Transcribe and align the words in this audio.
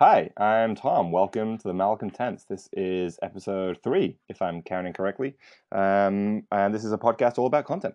Hi, 0.00 0.28
I'm 0.36 0.74
Tom. 0.74 1.12
Welcome 1.12 1.56
to 1.56 1.68
the 1.68 1.72
Malcontents. 1.72 2.42
This 2.42 2.68
is 2.72 3.16
episode 3.22 3.78
three, 3.84 4.18
if 4.28 4.42
I'm 4.42 4.60
counting 4.60 4.92
correctly. 4.92 5.36
Um, 5.70 6.42
and 6.50 6.74
this 6.74 6.84
is 6.84 6.90
a 6.90 6.98
podcast 6.98 7.38
all 7.38 7.46
about 7.46 7.64
content. 7.64 7.94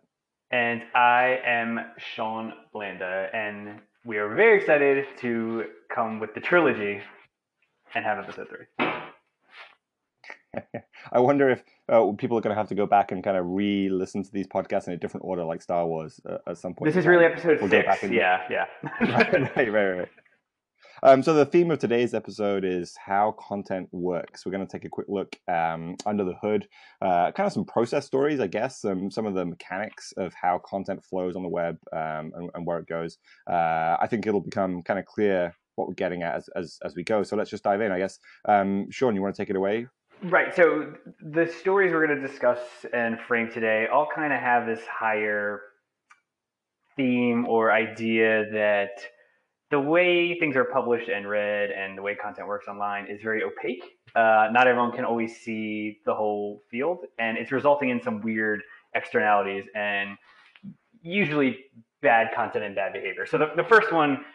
And 0.49 0.81
I 0.95 1.41
am 1.45 1.81
Sean 1.97 2.53
Blanda, 2.71 3.27
and 3.33 3.81
we 4.05 4.15
are 4.15 4.33
very 4.33 4.61
excited 4.61 5.07
to 5.19 5.65
come 5.93 6.21
with 6.21 6.33
the 6.33 6.39
trilogy 6.39 7.01
and 7.93 8.05
have 8.05 8.19
episode 8.19 8.47
three. 8.47 8.87
I 11.11 11.19
wonder 11.19 11.49
if 11.49 11.63
uh, 11.89 12.13
people 12.13 12.37
are 12.37 12.41
going 12.41 12.55
to 12.55 12.59
have 12.59 12.69
to 12.69 12.75
go 12.75 12.85
back 12.85 13.11
and 13.11 13.21
kind 13.21 13.35
of 13.35 13.45
re-listen 13.45 14.23
to 14.23 14.31
these 14.31 14.47
podcasts 14.47 14.87
in 14.87 14.93
a 14.93 14.97
different 14.97 15.25
order, 15.25 15.43
like 15.43 15.61
Star 15.61 15.85
Wars, 15.85 16.21
uh, 16.25 16.37
at 16.47 16.57
some 16.57 16.73
point. 16.73 16.93
This 16.93 16.97
is 16.97 17.05
really 17.05 17.25
episode 17.25 17.59
we'll 17.59 17.69
six. 17.69 18.03
And... 18.03 18.13
Yeah, 18.13 18.41
yeah. 18.49 18.67
right, 19.01 19.57
right, 19.57 19.69
right. 19.69 20.09
Um, 21.03 21.23
so 21.23 21.33
the 21.33 21.45
theme 21.45 21.71
of 21.71 21.79
today's 21.79 22.13
episode 22.13 22.65
is 22.65 22.95
how 22.97 23.35
content 23.39 23.89
works. 23.91 24.45
We're 24.45 24.51
going 24.51 24.65
to 24.65 24.71
take 24.71 24.85
a 24.85 24.89
quick 24.89 25.07
look 25.09 25.35
um, 25.47 25.95
under 26.05 26.23
the 26.23 26.35
hood, 26.41 26.67
uh, 27.01 27.31
kind 27.31 27.47
of 27.47 27.53
some 27.53 27.65
process 27.65 28.05
stories, 28.05 28.39
I 28.39 28.47
guess, 28.47 28.81
some 28.81 29.09
some 29.09 29.25
of 29.25 29.33
the 29.33 29.45
mechanics 29.45 30.13
of 30.17 30.33
how 30.33 30.59
content 30.65 31.03
flows 31.03 31.35
on 31.35 31.43
the 31.43 31.49
web 31.49 31.77
um, 31.93 32.31
and, 32.35 32.49
and, 32.53 32.65
where 32.65 32.79
it 32.79 32.87
goes. 32.87 33.17
Uh, 33.49 33.97
I 33.99 34.07
think 34.09 34.27
it'll 34.27 34.41
become 34.41 34.81
kind 34.81 34.99
of 34.99 35.05
clear 35.05 35.55
what 35.75 35.87
we're 35.87 35.93
getting 35.93 36.23
at 36.23 36.35
as, 36.35 36.49
as, 36.55 36.77
as 36.83 36.95
we 36.95 37.03
go. 37.03 37.23
So 37.23 37.35
let's 37.35 37.49
just 37.49 37.63
dive 37.63 37.81
in, 37.81 37.91
I 37.91 37.99
guess. 37.99 38.19
Um, 38.45 38.91
Sean, 38.91 39.15
you 39.15 39.21
want 39.21 39.35
to 39.35 39.41
take 39.41 39.49
it 39.49 39.55
away? 39.55 39.87
Right. 40.23 40.53
So 40.53 40.93
the 41.21 41.47
stories 41.47 41.93
we're 41.93 42.05
going 42.05 42.19
to 42.19 42.27
discuss 42.27 42.59
and 42.93 43.17
frame 43.21 43.49
today 43.49 43.87
all 43.91 44.07
kind 44.13 44.33
of 44.33 44.39
have 44.39 44.67
this 44.67 44.81
higher 44.85 45.61
theme 46.97 47.47
or 47.47 47.71
idea 47.71 48.43
that 48.51 48.89
the 49.71 49.79
way 49.79 50.37
things 50.39 50.55
are 50.55 50.65
published 50.65 51.09
and 51.09 51.29
read 51.29 51.69
and 51.69 51.97
the 51.97 52.01
way 52.01 52.15
content 52.15 52.47
works 52.47 52.67
online 52.67 53.07
is 53.07 53.21
very 53.21 53.43
opaque. 53.43 53.83
Uh, 54.15 54.47
not 54.51 54.67
everyone 54.67 54.91
can 54.91 55.05
always 55.05 55.39
see 55.39 55.99
the 56.05 56.13
whole 56.13 56.61
field, 56.71 56.99
and 57.19 57.37
it's 57.37 57.51
resulting 57.51 57.89
in 57.89 58.01
some 58.01 58.21
weird 58.21 58.61
externalities 58.95 59.65
and 59.75 60.17
usually 61.01 61.65
bad 62.01 62.29
content 62.35 62.65
and 62.65 62.75
bad 62.75 62.93
behavior. 62.93 63.25
So 63.25 63.37
the, 63.37 63.51
the 63.55 63.63
first 63.63 63.91
one 63.91 64.25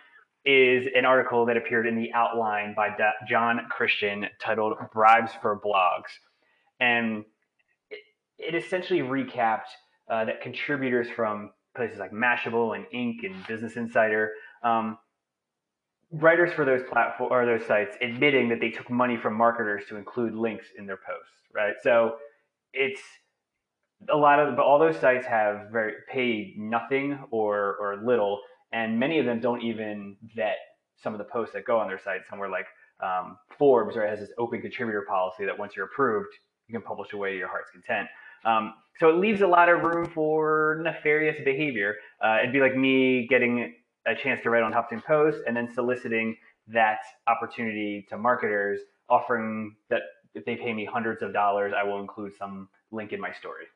is 0.44 0.86
an 0.94 1.04
article 1.04 1.46
that 1.46 1.56
appeared 1.56 1.86
in 1.86 1.96
the 1.96 2.12
outline 2.12 2.74
by 2.74 2.90
Jon 3.26 3.60
Christian 3.70 4.26
titled 4.40 4.74
Bribes 4.92 5.32
for 5.40 5.58
Blogs. 5.58 6.12
And 6.80 7.24
it, 7.90 8.00
it 8.38 8.54
essentially 8.54 9.00
recapped 9.00 9.62
uh, 10.10 10.26
that 10.26 10.42
contributors 10.42 11.08
from 11.08 11.50
places 11.74 11.98
like 11.98 12.12
Mashable 12.12 12.76
and 12.76 12.84
Inc. 12.94 13.24
and 13.24 13.46
Business 13.46 13.76
Insider 13.76 14.32
um, 14.62 14.98
writers 16.10 16.52
for 16.52 16.64
those 16.64 16.82
platform 16.90 17.32
or 17.32 17.46
those 17.46 17.66
sites 17.66 17.96
admitting 18.00 18.48
that 18.48 18.60
they 18.60 18.70
took 18.70 18.90
money 18.90 19.16
from 19.16 19.34
marketers 19.34 19.84
to 19.88 19.96
include 19.96 20.34
links 20.34 20.66
in 20.78 20.86
their 20.86 20.96
posts, 20.96 21.32
right? 21.54 21.74
So 21.82 22.16
it's 22.72 23.00
a 24.10 24.16
lot 24.16 24.38
of 24.38 24.56
but 24.56 24.62
all 24.62 24.78
those 24.78 24.98
sites 24.98 25.26
have 25.26 25.68
very 25.70 25.94
paid 26.10 26.58
nothing 26.58 27.18
or 27.30 27.76
or 27.76 28.02
little, 28.04 28.40
and 28.72 28.98
many 28.98 29.18
of 29.18 29.26
them 29.26 29.40
don't 29.40 29.62
even 29.62 30.16
vet 30.34 30.58
some 31.02 31.12
of 31.14 31.18
the 31.18 31.24
posts 31.24 31.54
that 31.54 31.64
go 31.64 31.78
on 31.78 31.88
their 31.88 32.00
site. 32.02 32.20
Somewhere 32.28 32.48
like 32.48 32.66
um, 33.02 33.38
Forbes, 33.58 33.96
right, 33.96 34.08
has 34.08 34.20
this 34.20 34.30
open 34.38 34.60
contributor 34.60 35.04
policy 35.08 35.44
that 35.44 35.58
once 35.58 35.74
you're 35.76 35.86
approved, 35.86 36.28
you 36.68 36.72
can 36.72 36.82
publish 36.82 37.12
away 37.12 37.32
to 37.32 37.38
your 37.38 37.48
heart's 37.48 37.70
content. 37.70 38.08
Um, 38.44 38.74
so 39.00 39.08
it 39.08 39.16
leaves 39.16 39.40
a 39.40 39.46
lot 39.46 39.68
of 39.68 39.82
room 39.82 40.10
for 40.14 40.80
nefarious 40.82 41.36
behavior. 41.44 41.96
Uh, 42.24 42.38
it'd 42.40 42.52
be 42.52 42.60
like 42.60 42.76
me 42.76 43.26
getting 43.28 43.74
a 44.06 44.14
chance 44.14 44.40
to 44.42 44.50
write 44.50 44.62
on 44.62 44.72
Huffington 44.72 45.04
Post 45.04 45.38
and 45.46 45.56
then 45.56 45.68
soliciting 45.72 46.36
that 46.68 46.98
opportunity 47.26 48.06
to 48.08 48.18
marketers, 48.18 48.80
offering 49.08 49.76
that 49.90 50.00
if 50.34 50.44
they 50.44 50.56
pay 50.56 50.72
me 50.72 50.84
hundreds 50.84 51.22
of 51.22 51.32
dollars, 51.32 51.72
I 51.76 51.84
will 51.84 52.00
include 52.00 52.32
some 52.36 52.68
link 52.90 53.12
in 53.12 53.20
my 53.20 53.32
story. 53.32 53.66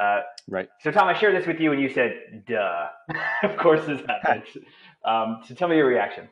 Uh, 0.00 0.20
right. 0.48 0.68
So 0.80 0.90
Tom, 0.90 1.08
I 1.08 1.18
shared 1.18 1.36
this 1.36 1.46
with 1.46 1.60
you, 1.60 1.72
and 1.72 1.80
you 1.80 1.90
said, 1.90 2.44
"Duh." 2.46 2.88
of 3.42 3.56
course, 3.58 3.84
this 3.86 4.00
happened. 4.06 4.44
um, 5.04 5.42
so 5.46 5.54
tell 5.54 5.68
me 5.68 5.76
your 5.76 5.86
reaction. 5.86 6.28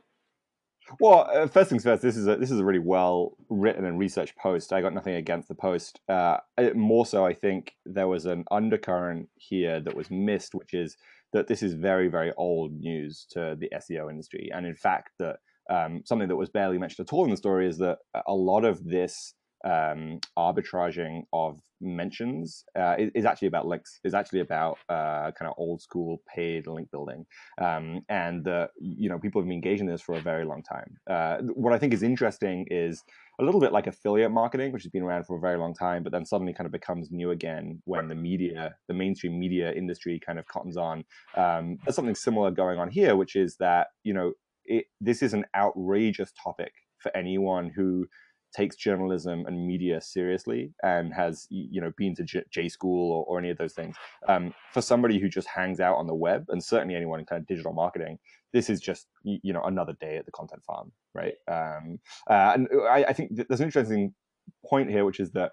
Well, 1.00 1.28
uh, 1.33 1.47
first 1.49 1.69
things 1.69 1.84
first. 1.84 2.03
This 2.03 2.17
is 2.17 2.27
a 2.27 2.37
this 2.37 2.50
is 2.50 2.61
a 2.61 2.65
really 2.65 2.78
well 2.78 3.37
written 3.50 3.84
and 3.84 3.99
researched 3.99 4.37
post. 4.37 4.73
I 4.73 4.81
got 4.81 4.94
nothing 4.94 5.17
against 5.17 5.49
the 5.49 5.55
post. 5.55 6.00
Uh, 6.09 6.39
more 6.75 7.05
so, 7.05 7.27
I 7.27 7.34
think 7.34 7.75
there 7.84 8.09
was 8.09 8.25
an 8.25 8.44
undercurrent 8.50 9.28
here 9.37 9.81
that 9.81 9.94
was 9.94 10.11
missed, 10.11 10.55
which 10.55 10.73
is 10.73 10.97
that 11.33 11.47
this 11.47 11.62
is 11.62 11.75
very, 11.75 12.09
very 12.09 12.33
old 12.37 12.72
news 12.72 13.27
to 13.31 13.56
the 13.59 13.71
SEO 13.75 14.11
industry. 14.11 14.50
And 14.55 14.66
in 14.66 14.75
fact, 14.75 15.11
that 15.19 15.37
um, 15.71 16.03
something 16.05 16.28
that 16.28 16.37
was 16.37 16.49
barely 16.49 16.78
mentioned 16.78 17.06
at 17.06 17.12
all 17.12 17.25
in 17.25 17.31
the 17.31 17.37
story 17.37 17.69
is 17.69 17.78
that 17.78 17.99
a 18.27 18.34
lot 18.34 18.65
of 18.65 18.84
this 18.84 19.34
um, 19.65 20.21
arbitraging 20.37 21.23
of 21.33 21.61
mentions 21.81 22.65
uh, 22.79 22.97
is, 22.99 23.11
is, 23.15 23.25
actually 23.25 23.49
about 23.49 23.67
links. 23.67 24.01
Is 24.05 24.15
actually 24.15 24.41
about 24.41 24.79
uh, 24.89 25.31
kind 25.39 25.49
of 25.49 25.55
old 25.57 25.81
school 25.81 26.23
paid 26.33 26.67
link 26.67 26.91
building, 26.91 27.27
um, 27.61 28.01
and 28.09 28.47
uh, 28.47 28.69
you 28.81 29.09
know 29.09 29.19
people 29.19 29.41
have 29.41 29.47
been 29.47 29.55
engaged 29.55 29.81
in 29.81 29.87
this 29.87 30.01
for 30.01 30.15
a 30.15 30.21
very 30.21 30.45
long 30.45 30.63
time. 30.63 30.97
Uh, 31.09 31.39
what 31.55 31.73
I 31.73 31.79
think 31.79 31.93
is 31.93 32.03
interesting 32.03 32.67
is 32.71 33.03
a 33.41 33.45
little 33.45 33.61
bit 33.61 33.73
like 33.73 33.87
affiliate 33.87 34.31
marketing, 34.31 34.73
which 34.73 34.83
has 34.83 34.91
been 34.91 35.03
around 35.03 35.25
for 35.25 35.37
a 35.37 35.41
very 35.41 35.59
long 35.59 35.75
time, 35.75 36.03
but 36.03 36.13
then 36.13 36.25
suddenly 36.25 36.53
kind 36.53 36.67
of 36.67 36.73
becomes 36.73 37.11
new 37.11 37.31
again 37.31 37.81
when 37.85 38.09
the 38.09 38.15
media, 38.15 38.75
the 38.89 38.95
mainstream 38.95 39.39
media 39.39 39.73
industry, 39.73 40.21
kind 40.25 40.39
of 40.39 40.47
cottons 40.47 40.77
on. 40.77 41.05
Um, 41.37 41.79
there's 41.85 41.97
something 41.97 42.15
similar 42.15 42.51
going 42.51 42.79
on 42.79 42.91
here, 42.91 43.17
which 43.17 43.37
is 43.37 43.57
that 43.57 43.89
you 44.05 44.15
know 44.15 44.33
it, 44.65 44.87
this 45.01 45.23
is 45.23 45.35
an 45.35 45.45
outrageous 45.57 46.33
topic 46.43 46.73
for 46.99 47.17
anyone 47.17 47.71
who 47.75 48.07
takes 48.55 48.77
journalism 48.77 49.45
and 49.47 49.67
media 49.67 50.01
seriously 50.01 50.73
and 50.83 51.13
has 51.13 51.47
you 51.51 51.81
know 51.81 51.93
been 51.97 52.15
to 52.15 52.25
J, 52.25 52.43
J 52.51 52.69
school 52.69 53.13
or, 53.13 53.25
or, 53.25 53.39
any 53.39 53.51
of 53.51 53.59
those 53.59 53.75
things 53.75 53.95
um, 54.27 54.55
for 54.73 54.81
somebody 54.81 55.19
who 55.19 55.29
just 55.29 55.49
hangs 55.49 55.81
out 55.81 55.97
on 55.97 56.07
the 56.07 56.15
web 56.15 56.47
and 56.49 56.63
certainly 56.63 56.95
anyone 56.95 57.21
in 57.21 57.27
kind 57.27 57.41
of 57.41 57.47
digital 57.47 57.73
marketing 57.73 58.19
this 58.53 58.71
is 58.71 58.81
just 58.81 59.07
you 59.23 59.53
know 59.53 59.63
another 59.63 59.93
day 60.01 60.17
at 60.17 60.25
the 60.25 60.33
content 60.33 60.63
farm 60.65 60.91
right? 61.19 61.35
Um, 61.51 61.99
uh, 62.29 62.53
and 62.55 62.69
I, 62.89 63.05
I 63.09 63.13
think 63.13 63.31
there's 63.33 63.61
an 63.61 63.67
interesting 63.67 64.15
point 64.67 64.91
here 64.91 65.05
which 65.05 65.21
is 65.21 65.33
that 65.33 65.53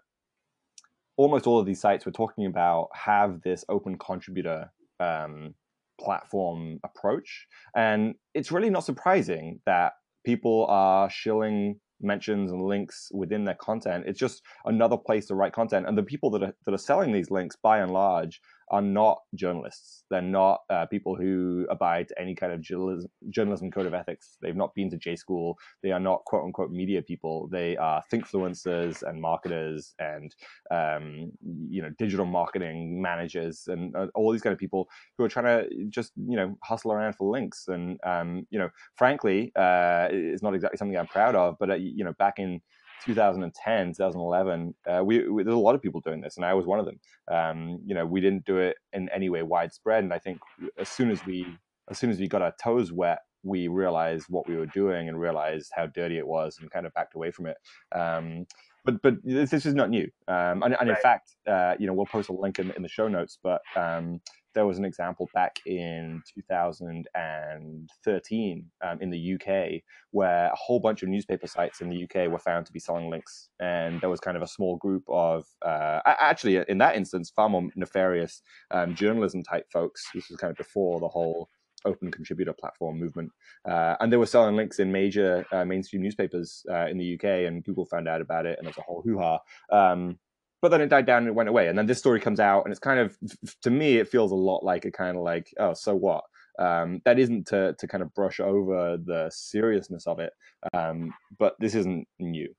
almost 1.18 1.48
all 1.48 1.60
of 1.60 1.66
these 1.66 1.80
sites 1.80 2.06
we're 2.06 2.12
talking 2.12 2.46
about 2.46 2.90
have 2.94 3.42
this 3.42 3.64
open 3.70 3.98
contributor 3.98 4.72
um, 5.00 5.56
platform 6.00 6.80
approach 6.84 7.48
and 7.76 8.16
it's 8.34 8.52
really 8.52 8.70
not 8.70 8.84
surprising 8.84 9.60
that 9.66 9.94
people 10.26 10.66
are 10.70 11.10
shilling 11.10 11.80
mentions 12.02 12.52
and 12.52 12.62
links 12.62 13.12
within 13.14 13.44
their 13.46 13.56
content. 13.56 14.06
It's 14.08 14.20
just 14.20 14.44
another 14.66 14.98
place 14.98 15.26
to 15.28 15.36
write 15.36 15.54
content. 15.54 15.88
And 15.88 15.98
the 15.98 16.04
people 16.04 16.30
that 16.32 16.44
are, 16.44 16.54
that 16.66 16.74
are 16.74 16.78
selling 16.78 17.12
these 17.12 17.32
links, 17.32 17.56
by 17.56 17.80
and 17.80 17.92
large, 17.92 18.42
are 18.70 18.82
not 18.82 19.20
journalists. 19.36 20.04
They're 20.10 20.22
not 20.22 20.62
uh, 20.70 20.86
people 20.88 21.16
who 21.16 21.68
abide 21.70 22.08
to 22.10 22.20
any 22.20 22.36
kind 22.36 22.52
of 22.52 22.62
journalism, 22.62 23.10
journalism 23.30 23.72
code 23.72 23.86
of 23.86 23.94
ethics. 23.94 24.38
They've 24.42 24.56
not 24.56 24.74
been 24.74 24.90
to 24.92 24.98
J 24.98 25.16
school. 25.16 25.58
They 25.84 25.92
are 25.92 26.00
not 26.00 26.26
quote 26.26 26.44
unquote 26.44 26.72
media 26.72 27.02
people. 27.02 27.48
They 27.52 27.78
are 27.78 28.02
thinkfluencers 28.12 29.04
and 29.04 29.22
marketers 29.22 29.94
and 30.00 30.36
um, 30.72 31.32
you 31.70 31.82
know 31.82 31.92
digital 31.98 32.26
marketing 32.26 33.02
managers 33.02 33.64
and 33.68 33.96
uh, 33.96 34.08
all 34.16 34.32
these 34.32 34.42
kind 34.42 34.54
of 34.54 34.60
people 34.60 34.88
who 35.18 35.24
are 35.24 35.30
trying 35.30 35.46
to 35.46 35.86
just 35.90 36.12
you 36.16 36.36
know 36.36 36.58
hustle 36.64 36.92
around 36.92 37.14
for 37.14 37.32
links. 37.32 37.68
And 37.68 38.00
um, 38.06 38.48
you 38.50 38.60
know, 38.60 38.70
frankly, 38.96 39.52
uh, 39.56 40.08
it's 40.12 40.44
not 40.44 40.56
exactly 40.56 40.78
something 40.78 40.98
I'm 40.98 41.08
proud 41.08 41.36
of. 41.36 41.56
But 41.60 41.72
uh, 41.72 41.76
you 41.76 42.04
know, 42.04 42.14
back 42.18 42.36
in 42.40 42.62
2010, 43.04 43.88
2011, 43.90 44.76
uh, 44.88 45.04
we, 45.04 45.28
we, 45.30 45.44
there's 45.44 45.56
a 45.56 45.60
lot 45.60 45.76
of 45.76 45.82
people 45.82 46.02
doing 46.02 46.22
this, 46.22 46.38
and 46.38 46.46
I 46.46 46.54
was 46.54 46.66
one 46.66 46.80
of 46.80 46.86
them. 46.86 47.00
Um, 47.32 47.80
you 47.86 47.96
know, 47.96 48.06
we 48.06 48.22
didn't 48.22 48.46
do 48.46 48.58
it 48.58 48.78
in 48.94 49.10
any 49.10 49.30
way 49.30 49.44
widespread, 49.44 50.04
and 50.04 50.14
I 50.14 50.20
think 50.20 50.40
as 50.78 50.90
soon 50.90 51.12
as 51.12 51.26
we 51.26 51.46
as 51.90 52.00
soon 52.00 52.10
as 52.10 52.20
we 52.20 52.28
got 52.28 52.42
our 52.42 52.54
toes 52.62 52.92
wet, 52.92 53.20
we 53.44 53.68
realized 53.68 54.26
what 54.30 54.48
we 54.48 54.56
were 54.56 54.66
doing 54.66 55.08
and 55.08 55.20
realized 55.20 55.72
how 55.76 55.86
dirty 55.86 56.18
it 56.18 56.28
was, 56.28 56.58
and 56.60 56.72
kind 56.72 56.86
of 56.86 56.94
backed 56.94 57.16
away 57.16 57.32
from 57.32 57.48
it. 57.48 57.58
Um, 57.94 58.46
but 58.84 59.02
but 59.02 59.16
this, 59.24 59.50
this, 59.50 59.66
is 59.66 59.74
not 59.74 59.90
new, 59.90 60.10
um, 60.28 60.64
and, 60.64 60.64
and 60.64 60.74
right. 60.74 60.90
in 60.90 60.96
fact, 60.96 61.36
uh, 61.48 61.76
you 61.80 61.88
know, 61.88 61.94
we'll 61.94 62.06
post 62.06 62.30
a 62.30 62.34
link 62.34 62.60
in, 62.60 62.72
in 62.72 62.82
the 62.82 62.90
show 62.90 63.08
notes, 63.08 63.40
but 63.42 63.62
um, 63.76 64.22
there 64.56 64.66
was 64.66 64.80
an 64.80 64.86
example 64.86 65.30
back 65.34 65.60
in 65.66 66.24
2013 66.34 68.66
um, 68.84 69.02
in 69.02 69.10
the 69.12 69.36
UK 69.36 69.82
where 70.12 70.48
a 70.48 70.56
whole 70.56 70.80
bunch 70.80 71.04
of 71.04 71.10
newspaper 71.10 71.46
sites 71.46 71.82
in 71.82 71.90
the 71.90 72.06
UK 72.06 72.30
were 72.32 72.40
found 72.40 72.66
to 72.66 72.72
be 72.72 72.80
selling 72.80 73.10
links. 73.10 73.50
And 73.60 74.00
there 74.02 74.10
was 74.10 74.22
kind 74.22 74.38
of 74.38 74.44
a 74.44 74.48
small 74.48 74.78
group 74.78 75.04
of, 75.08 75.46
uh, 75.62 76.00
actually, 76.06 76.64
in 76.68 76.80
that 76.80 76.96
instance, 76.96 77.30
far 77.30 77.50
more 77.50 77.70
nefarious 77.76 78.42
um, 78.72 78.96
journalism 78.96 79.44
type 79.44 79.70
folks. 79.72 80.08
This 80.14 80.30
was 80.30 80.38
kind 80.38 80.52
of 80.52 80.58
before 80.58 81.02
the 81.02 81.10
whole 81.10 81.50
open 81.86 82.12
contributor 82.12 82.54
platform 82.54 83.00
movement. 83.00 83.32
Uh, 83.64 83.96
and 84.00 84.12
they 84.12 84.18
were 84.18 84.26
selling 84.26 84.56
links 84.56 84.80
in 84.80 84.92
major 84.92 85.46
uh, 85.52 85.64
mainstream 85.64 86.02
newspapers 86.02 86.66
uh, 86.70 86.88
in 86.88 86.98
the 86.98 87.14
UK, 87.14 87.48
and 87.48 87.64
Google 87.64 87.86
found 87.86 88.08
out 88.08 88.22
about 88.22 88.46
it, 88.46 88.58
and 88.58 88.66
there's 88.66 88.78
a 88.78 88.82
whole 88.82 89.02
hoo 89.04 89.20
ha. 89.20 89.40
Um, 89.72 90.18
but 90.66 90.70
then 90.70 90.82
it 90.82 90.90
died 90.90 91.06
down 91.06 91.20
and 91.20 91.28
it 91.28 91.36
went 91.36 91.48
away. 91.48 91.68
And 91.68 91.78
then 91.78 91.86
this 91.86 92.00
story 92.00 92.20
comes 92.20 92.40
out, 92.40 92.66
and 92.66 92.72
it's 92.72 92.80
kind 92.80 93.00
of, 93.00 93.16
to 93.62 93.70
me, 93.70 93.98
it 93.98 94.08
feels 94.08 94.32
a 94.32 94.36
lot 94.36 94.64
like 94.64 94.84
a 94.84 94.92
kind 94.92 95.16
of 95.16 95.22
like, 95.22 95.54
oh, 95.60 95.76
so 95.76 95.94
what? 95.94 96.24
Um, 96.58 97.04
that 97.06 97.20
isn't 97.20 97.46
to 97.50 97.76
to 97.78 97.88
kind 97.88 98.02
of 98.02 98.12
brush 98.16 98.40
over 98.40 98.98
the 98.98 99.30
seriousness 99.32 100.08
of 100.08 100.18
it, 100.18 100.34
um, 100.74 101.14
but 101.38 101.54
this 101.60 101.76
isn't 101.76 102.08
new. 102.18 102.52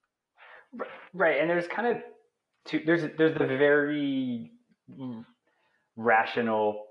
Right, 1.15 1.41
and 1.41 1.51
there's 1.51 1.67
kind 1.67 1.89
of 1.89 2.03
two. 2.65 2.83
There's 2.87 3.03
there's 3.19 3.37
the 3.37 3.47
very 3.47 4.53
rational 5.97 6.85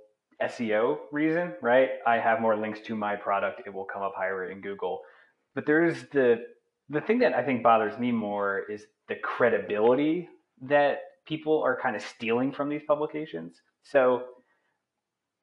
SEO 0.44 0.98
reason, 1.14 1.54
right? 1.62 1.92
I 2.06 2.16
have 2.18 2.42
more 2.42 2.58
links 2.58 2.82
to 2.88 2.96
my 2.98 3.16
product; 3.16 3.62
it 3.66 3.74
will 3.74 3.86
come 3.86 4.02
up 4.02 4.16
higher 4.18 4.50
in 4.50 4.60
Google. 4.60 5.00
But 5.54 5.66
there's 5.66 6.04
the 6.12 6.44
the 6.90 7.00
thing 7.00 7.20
that 7.20 7.34
I 7.34 7.44
think 7.44 7.64
bothers 7.64 7.98
me 7.98 8.12
more 8.12 8.64
is 8.70 8.86
the 9.08 9.16
credibility 9.16 10.28
that 10.62 11.00
people 11.28 11.62
are 11.62 11.80
kind 11.80 11.96
of 11.96 12.02
stealing 12.02 12.52
from 12.52 12.70
these 12.70 12.84
publications. 12.88 13.62
So 13.84 14.24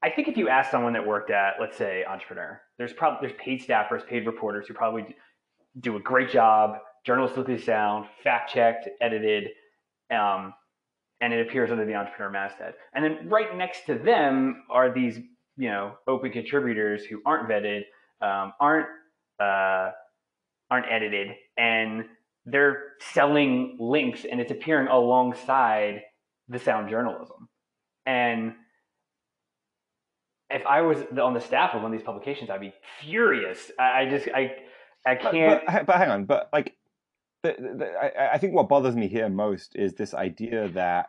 I 0.02 0.10
think 0.10 0.28
if 0.28 0.36
you 0.36 0.48
ask 0.48 0.70
someone 0.70 0.92
that 0.94 1.06
worked 1.06 1.30
at, 1.30 1.54
let's 1.60 1.76
say, 1.76 2.04
Entrepreneur, 2.04 2.60
there's 2.78 2.92
probably 2.92 3.28
there's 3.28 3.40
paid 3.40 3.62
staffers, 3.62 4.06
paid 4.06 4.26
reporters 4.26 4.66
who 4.66 4.74
probably 4.74 5.14
do 5.80 5.96
a 5.96 6.00
great 6.00 6.30
job, 6.30 6.78
journalistically 7.06 7.62
sound, 7.62 8.06
fact 8.22 8.52
checked, 8.52 8.88
edited, 9.00 9.48
um, 10.10 10.54
and 11.20 11.32
it 11.32 11.46
appears 11.46 11.70
under 11.70 11.84
the 11.84 11.94
Entrepreneur 11.94 12.30
masthead. 12.30 12.74
And 12.94 13.04
then 13.04 13.28
right 13.28 13.56
next 13.56 13.86
to 13.86 13.94
them 13.94 14.64
are 14.70 14.92
these, 14.92 15.18
you 15.56 15.70
know, 15.70 15.94
open 16.08 16.32
contributors 16.32 17.04
who 17.04 17.22
aren't 17.24 17.48
vetted, 17.48 17.82
um, 18.20 18.52
aren't 18.60 18.88
uh, 19.38 19.90
aren't 20.70 20.86
edited, 20.90 21.28
and 21.56 22.04
they're 22.44 22.94
selling 23.12 23.76
links, 23.78 24.24
and 24.30 24.40
it's 24.40 24.50
appearing 24.50 24.88
alongside 24.88 26.02
the 26.48 26.58
sound 26.58 26.90
journalism. 26.90 27.48
And 28.04 28.54
if 30.50 30.66
I 30.66 30.82
was 30.82 30.98
on 31.20 31.34
the 31.34 31.40
staff 31.40 31.74
of 31.74 31.82
one 31.82 31.92
of 31.92 31.98
these 31.98 32.04
publications, 32.04 32.50
I'd 32.50 32.60
be 32.60 32.74
furious. 33.00 33.70
I, 33.78 34.02
I 34.02 34.10
just 34.10 34.28
I 34.28 34.56
I 35.06 35.14
can't. 35.14 35.62
But, 35.64 35.72
but, 35.72 35.86
but 35.86 35.96
hang 35.96 36.10
on, 36.10 36.24
but 36.24 36.48
like, 36.52 36.76
the, 37.42 37.54
the, 37.58 37.86
I, 38.00 38.34
I 38.34 38.38
think 38.38 38.54
what 38.54 38.68
bothers 38.68 38.94
me 38.94 39.08
here 39.08 39.28
most 39.28 39.74
is 39.74 39.94
this 39.94 40.14
idea 40.14 40.68
that 40.70 41.06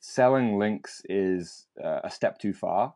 selling 0.00 0.58
links 0.58 1.02
is 1.08 1.66
uh, 1.82 2.00
a 2.04 2.10
step 2.10 2.38
too 2.38 2.52
far, 2.52 2.94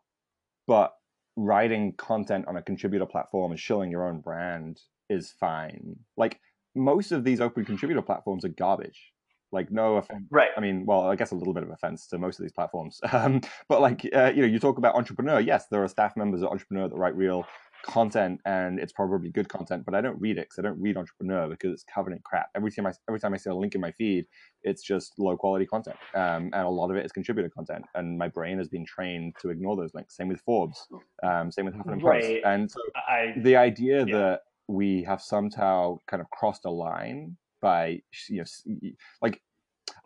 but 0.67 0.93
writing 1.37 1.95
content 1.97 2.47
on 2.49 2.57
a 2.57 2.63
contributor 2.63 3.07
platform 3.07 3.51
and 3.53 3.61
shilling 3.61 3.91
your 3.91 4.07
own 4.07 4.21
brand 4.21 4.81
is 5.09 5.33
fine. 5.41 5.97
Like 6.17 6.41
most 6.75 7.13
of 7.13 7.25
these 7.25 7.41
open 7.41 7.65
contributor 7.65 8.03
platforms 8.03 8.45
are 8.45 8.49
garbage. 8.49 9.13
Like 9.53 9.73
no 9.73 9.97
offense, 9.97 10.27
right? 10.31 10.51
I 10.57 10.61
mean, 10.61 10.87
well, 10.87 11.03
I 11.03 11.17
guess 11.17 11.33
a 11.33 11.35
little 11.35 11.53
bit 11.53 11.65
of 11.65 11.71
offense 11.71 12.07
to 12.09 12.19
most 12.19 12.39
of 12.39 12.45
these 12.45 12.53
platforms. 12.53 13.01
Um, 13.13 13.41
but 13.69 13.81
like, 13.81 14.09
uh, 14.15 14.31
you 14.35 14.43
know, 14.43 14.47
you 14.47 14.61
talk 14.61 14.79
about 14.79 14.95
entrepreneur. 14.95 15.41
Yes, 15.41 15.67
there 15.71 15.83
are 15.83 15.89
staff 15.89 16.17
members 16.17 16.43
at 16.43 16.49
entrepreneur 16.49 16.89
that 16.89 16.95
write 16.95 17.17
real 17.17 17.45
content, 17.83 18.41
and 18.45 18.79
it's 18.79 18.93
probably 18.93 19.31
good 19.31 19.49
content. 19.49 19.85
But 19.85 19.95
I 19.95 20.01
don't 20.01 20.21
read 20.21 20.39
it 20.39 20.43
because 20.43 20.59
I 20.59 20.63
don't 20.63 20.81
read 20.81 20.97
entrepreneur 20.97 21.49
because 21.49 21.73
it's 21.73 21.85
covered 21.93 22.13
in 22.13 22.21
crap. 22.25 22.49
Every 22.55 22.71
time 22.71 22.87
I 22.87 22.93
every 23.09 23.19
time 23.19 23.35
I 23.35 23.37
see 23.37 23.51
a 23.51 23.55
link 23.55 23.75
in 23.75 23.81
my 23.81 23.91
feed, 23.93 24.27
it's 24.63 24.83
just 24.83 25.19
low 25.19 25.37
quality 25.37 25.67
content, 25.67 25.97
um, 26.15 26.51
and 26.53 26.67
a 26.67 26.69
lot 26.69 26.91
of 26.91 26.97
it 26.97 27.05
is 27.05 27.13
contributor 27.13 27.49
content. 27.49 27.85
And 27.95 28.17
my 28.17 28.29
brain 28.29 28.59
has 28.59 28.69
been 28.69 28.85
trained 28.85 29.35
to 29.41 29.51
ignore 29.51 29.77
those 29.77 29.95
links. 29.95 30.17
Same 30.17 30.29
with 30.29 30.41
Forbes. 30.41 30.87
Um, 31.23 31.51
same 31.51 31.65
with 31.65 31.75
Huffington 31.75 32.03
right. 32.03 32.23
Post. 32.23 32.45
And 32.47 32.71
so 32.71 32.81
I, 32.95 33.35
the 33.39 33.57
idea 33.57 34.05
yeah. 34.07 34.17
that 34.17 34.41
we 34.71 35.03
have 35.05 35.21
somehow 35.21 35.99
kind 36.07 36.21
of 36.21 36.31
crossed 36.31 36.65
a 36.65 36.71
line 36.71 37.37
by 37.61 38.01
you 38.29 38.39
know 38.39 38.91
like 39.23 39.41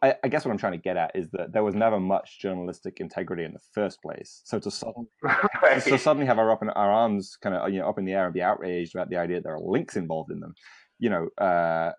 I, 0.02 0.14
I, 0.24 0.28
guess 0.28 0.44
what 0.44 0.50
I'm 0.50 0.58
trying 0.58 0.72
to 0.72 0.78
get 0.78 0.96
at 0.96 1.14
is 1.14 1.28
that 1.32 1.52
there 1.52 1.62
was 1.62 1.74
never 1.74 2.00
much 2.00 2.40
journalistic 2.40 3.00
integrity 3.00 3.44
in 3.44 3.52
the 3.52 3.60
first 3.74 4.00
place. 4.00 4.40
So 4.44 4.58
to 4.58 4.70
suddenly, 4.70 5.08
right. 5.62 5.82
so 5.82 5.98
suddenly 5.98 6.26
have 6.26 6.38
our 6.38 6.50
up 6.50 6.62
in 6.62 6.70
our 6.70 6.90
arms 6.90 7.36
kind 7.40 7.54
of 7.54 7.70
you 7.70 7.80
know 7.80 7.88
up 7.88 7.98
in 7.98 8.06
the 8.06 8.12
air 8.12 8.24
and 8.24 8.32
be 8.32 8.42
outraged 8.42 8.94
about 8.94 9.10
the 9.10 9.18
idea 9.18 9.36
that 9.36 9.44
there 9.44 9.54
are 9.54 9.60
links 9.60 9.96
involved 9.96 10.30
in 10.30 10.40
them, 10.40 10.54
you 10.98 11.10
know, 11.10 11.28
uh, 11.38 11.92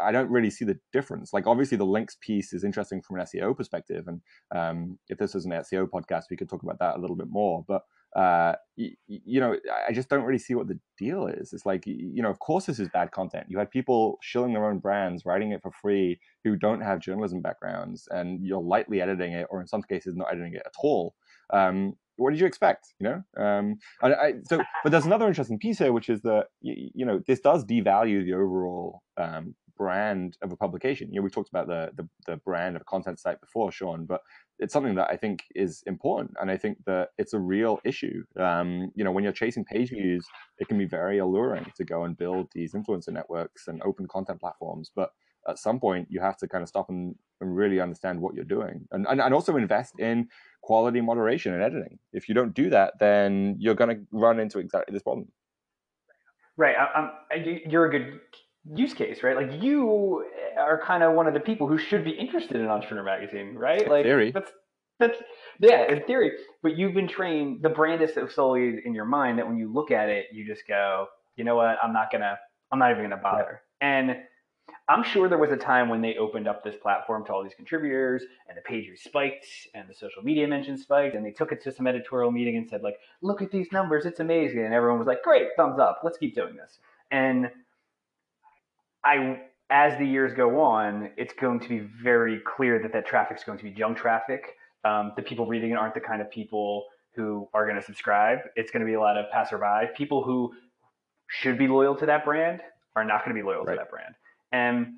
I 0.00 0.12
don't 0.12 0.30
really 0.30 0.50
see 0.50 0.64
the 0.64 0.78
difference. 0.92 1.32
Like 1.32 1.46
obviously 1.46 1.76
the 1.76 1.84
links 1.84 2.16
piece 2.20 2.52
is 2.52 2.64
interesting 2.64 3.02
from 3.02 3.18
an 3.18 3.26
SEO 3.26 3.56
perspective, 3.56 4.06
and 4.08 4.20
um, 4.54 4.98
if 5.08 5.18
this 5.18 5.34
was 5.34 5.44
an 5.44 5.52
SEO 5.52 5.88
podcast, 5.88 6.24
we 6.30 6.36
could 6.36 6.48
talk 6.48 6.62
about 6.62 6.78
that 6.78 6.96
a 6.96 7.00
little 7.00 7.16
bit 7.16 7.28
more. 7.28 7.64
But 7.66 7.82
uh, 8.16 8.54
you, 8.76 8.90
you, 9.06 9.40
know, 9.40 9.56
I 9.88 9.92
just 9.92 10.08
don't 10.08 10.24
really 10.24 10.38
see 10.38 10.54
what 10.54 10.66
the 10.66 10.78
deal 10.98 11.26
is. 11.26 11.52
It's 11.52 11.64
like, 11.64 11.84
you 11.86 12.22
know, 12.22 12.30
of 12.30 12.38
course 12.40 12.66
this 12.66 12.80
is 12.80 12.88
bad 12.88 13.12
content. 13.12 13.46
You 13.48 13.58
had 13.58 13.70
people 13.70 14.18
shilling 14.22 14.52
their 14.52 14.66
own 14.66 14.78
brands, 14.78 15.24
writing 15.24 15.52
it 15.52 15.62
for 15.62 15.70
free, 15.70 16.18
who 16.44 16.56
don't 16.56 16.80
have 16.80 16.98
journalism 16.98 17.40
backgrounds, 17.40 18.08
and 18.10 18.44
you're 18.44 18.60
lightly 18.60 19.00
editing 19.00 19.32
it, 19.32 19.46
or 19.50 19.60
in 19.60 19.66
some 19.66 19.82
cases 19.82 20.16
not 20.16 20.32
editing 20.32 20.54
it 20.54 20.62
at 20.64 20.72
all. 20.82 21.14
Um, 21.52 21.94
what 22.16 22.30
did 22.30 22.40
you 22.40 22.46
expect? 22.46 22.88
You 22.98 23.08
know, 23.08 23.42
um, 23.42 23.78
and 24.02 24.14
I, 24.14 24.32
so, 24.48 24.62
but 24.82 24.90
there's 24.90 25.06
another 25.06 25.26
interesting 25.26 25.58
piece 25.58 25.78
here, 25.78 25.92
which 25.92 26.08
is 26.08 26.20
that 26.22 26.46
you, 26.60 26.90
you 26.94 27.06
know 27.06 27.20
this 27.26 27.40
does 27.40 27.64
devalue 27.64 28.24
the 28.24 28.34
overall 28.34 29.02
um, 29.16 29.54
brand 29.80 30.36
of 30.42 30.52
a 30.52 30.56
publication. 30.56 31.08
You 31.10 31.20
know, 31.20 31.24
we 31.24 31.30
talked 31.30 31.48
about 31.48 31.66
the, 31.66 31.90
the, 31.96 32.06
the 32.26 32.36
brand 32.36 32.76
of 32.76 32.82
a 32.82 32.84
content 32.84 33.18
site 33.18 33.40
before, 33.40 33.72
Sean, 33.72 34.04
but 34.04 34.20
it's 34.58 34.74
something 34.74 34.94
that 34.96 35.08
I 35.10 35.16
think 35.16 35.44
is 35.54 35.82
important, 35.86 36.32
and 36.38 36.50
I 36.50 36.58
think 36.58 36.76
that 36.84 37.08
it's 37.16 37.32
a 37.32 37.38
real 37.38 37.80
issue. 37.82 38.22
Um, 38.38 38.92
you 38.94 39.04
know, 39.04 39.10
when 39.10 39.24
you're 39.24 39.32
chasing 39.32 39.64
page 39.64 39.88
views, 39.88 40.26
it 40.58 40.68
can 40.68 40.76
be 40.76 40.84
very 40.84 41.16
alluring 41.16 41.72
to 41.78 41.84
go 41.84 42.04
and 42.04 42.14
build 42.14 42.48
these 42.52 42.74
influencer 42.74 43.08
networks 43.08 43.68
and 43.68 43.80
open 43.82 44.06
content 44.06 44.38
platforms, 44.38 44.92
but 44.94 45.12
at 45.48 45.58
some 45.58 45.80
point 45.80 46.06
you 46.10 46.20
have 46.20 46.36
to 46.36 46.46
kind 46.46 46.60
of 46.62 46.68
stop 46.68 46.90
and, 46.90 47.14
and 47.40 47.56
really 47.56 47.80
understand 47.80 48.20
what 48.20 48.34
you're 48.34 48.44
doing 48.44 48.86
and, 48.92 49.06
and, 49.08 49.18
and 49.18 49.32
also 49.32 49.56
invest 49.56 49.98
in 49.98 50.28
quality 50.60 51.00
moderation 51.00 51.54
and 51.54 51.62
editing 51.62 51.98
if 52.12 52.28
you 52.28 52.34
don't 52.34 52.52
do 52.52 52.68
that 52.68 52.92
then 53.00 53.56
you're 53.58 53.74
going 53.74 53.88
to 53.88 54.02
run 54.12 54.38
into 54.38 54.58
exactly 54.58 54.92
this 54.92 55.02
problem 55.02 55.26
right 56.58 56.76
I, 56.76 57.36
you're 57.66 57.86
a 57.86 57.90
good 57.90 58.20
use 58.74 58.94
case, 58.94 59.22
right? 59.22 59.36
Like 59.36 59.62
you 59.62 60.24
are 60.58 60.80
kind 60.84 61.02
of 61.02 61.14
one 61.14 61.26
of 61.26 61.34
the 61.34 61.40
people 61.40 61.66
who 61.66 61.78
should 61.78 62.04
be 62.04 62.10
interested 62.10 62.56
in 62.56 62.66
Entrepreneur 62.66 63.04
Magazine, 63.04 63.54
right? 63.54 63.88
Like 63.88 64.04
theory. 64.04 64.32
That's 64.32 64.50
that's 64.98 65.18
yeah, 65.58 65.90
in 65.90 66.02
theory. 66.04 66.32
But 66.62 66.76
you've 66.76 66.94
been 66.94 67.08
trained. 67.08 67.62
The 67.62 67.70
brand 67.70 68.02
is 68.02 68.14
so 68.14 68.28
solely 68.28 68.80
in 68.84 68.94
your 68.94 69.06
mind 69.06 69.38
that 69.38 69.46
when 69.46 69.56
you 69.56 69.72
look 69.72 69.90
at 69.90 70.08
it, 70.08 70.26
you 70.32 70.46
just 70.46 70.66
go, 70.68 71.06
you 71.36 71.44
know 71.44 71.56
what? 71.56 71.78
I'm 71.82 71.92
not 71.92 72.12
gonna. 72.12 72.38
I'm 72.70 72.78
not 72.78 72.90
even 72.90 73.04
gonna 73.04 73.16
bother. 73.16 73.62
Yeah. 73.80 73.88
And 73.88 74.16
I'm 74.88 75.02
sure 75.02 75.28
there 75.28 75.38
was 75.38 75.50
a 75.52 75.56
time 75.56 75.88
when 75.88 76.00
they 76.00 76.16
opened 76.16 76.48
up 76.48 76.62
this 76.62 76.76
platform 76.80 77.24
to 77.26 77.32
all 77.32 77.42
these 77.42 77.54
contributors 77.54 78.22
and 78.48 78.56
the 78.56 78.62
page 78.62 78.84
views 78.84 79.02
spiked 79.02 79.46
and 79.74 79.88
the 79.88 79.94
social 79.94 80.22
media 80.22 80.46
mentions 80.46 80.82
spiked 80.82 81.14
and 81.14 81.24
they 81.24 81.30
took 81.30 81.52
it 81.52 81.62
to 81.62 81.72
some 81.72 81.86
editorial 81.86 82.30
meeting 82.30 82.56
and 82.56 82.68
said 82.68 82.82
like, 82.82 82.96
look 83.22 83.42
at 83.42 83.50
these 83.50 83.68
numbers, 83.72 84.06
it's 84.06 84.20
amazing. 84.20 84.64
And 84.64 84.74
everyone 84.74 84.98
was 84.98 85.06
like, 85.06 85.22
great, 85.22 85.48
thumbs 85.56 85.78
up, 85.78 86.00
let's 86.02 86.18
keep 86.18 86.34
doing 86.34 86.56
this. 86.56 86.78
And 87.10 87.50
I 89.04 89.40
as 89.70 89.96
the 89.98 90.04
years 90.04 90.34
go 90.34 90.60
on, 90.60 91.10
it's 91.16 91.32
going 91.32 91.60
to 91.60 91.68
be 91.68 91.78
very 91.78 92.40
clear 92.40 92.80
that 92.82 92.92
that 92.92 93.06
traffic 93.06 93.38
is 93.38 93.44
going 93.44 93.58
to 93.58 93.64
be 93.64 93.70
junk 93.70 93.96
traffic. 93.96 94.56
Um, 94.84 95.12
the 95.16 95.22
people 95.22 95.46
reading 95.46 95.70
it 95.70 95.74
aren't 95.74 95.94
the 95.94 96.00
kind 96.00 96.20
of 96.20 96.30
people 96.30 96.86
who 97.14 97.48
are 97.54 97.64
going 97.66 97.78
to 97.78 97.84
subscribe. 97.84 98.40
It's 98.56 98.70
going 98.72 98.80
to 98.80 98.86
be 98.86 98.94
a 98.94 99.00
lot 99.00 99.16
of 99.16 99.30
passerby. 99.30 99.92
People 99.96 100.22
who 100.22 100.52
should 101.28 101.56
be 101.56 101.68
loyal 101.68 101.94
to 101.96 102.06
that 102.06 102.24
brand 102.24 102.60
are 102.96 103.04
not 103.04 103.24
going 103.24 103.36
to 103.36 103.40
be 103.40 103.46
loyal 103.46 103.62
right. 103.62 103.74
to 103.74 103.78
that 103.78 103.90
brand. 103.90 104.14
And 104.52 104.94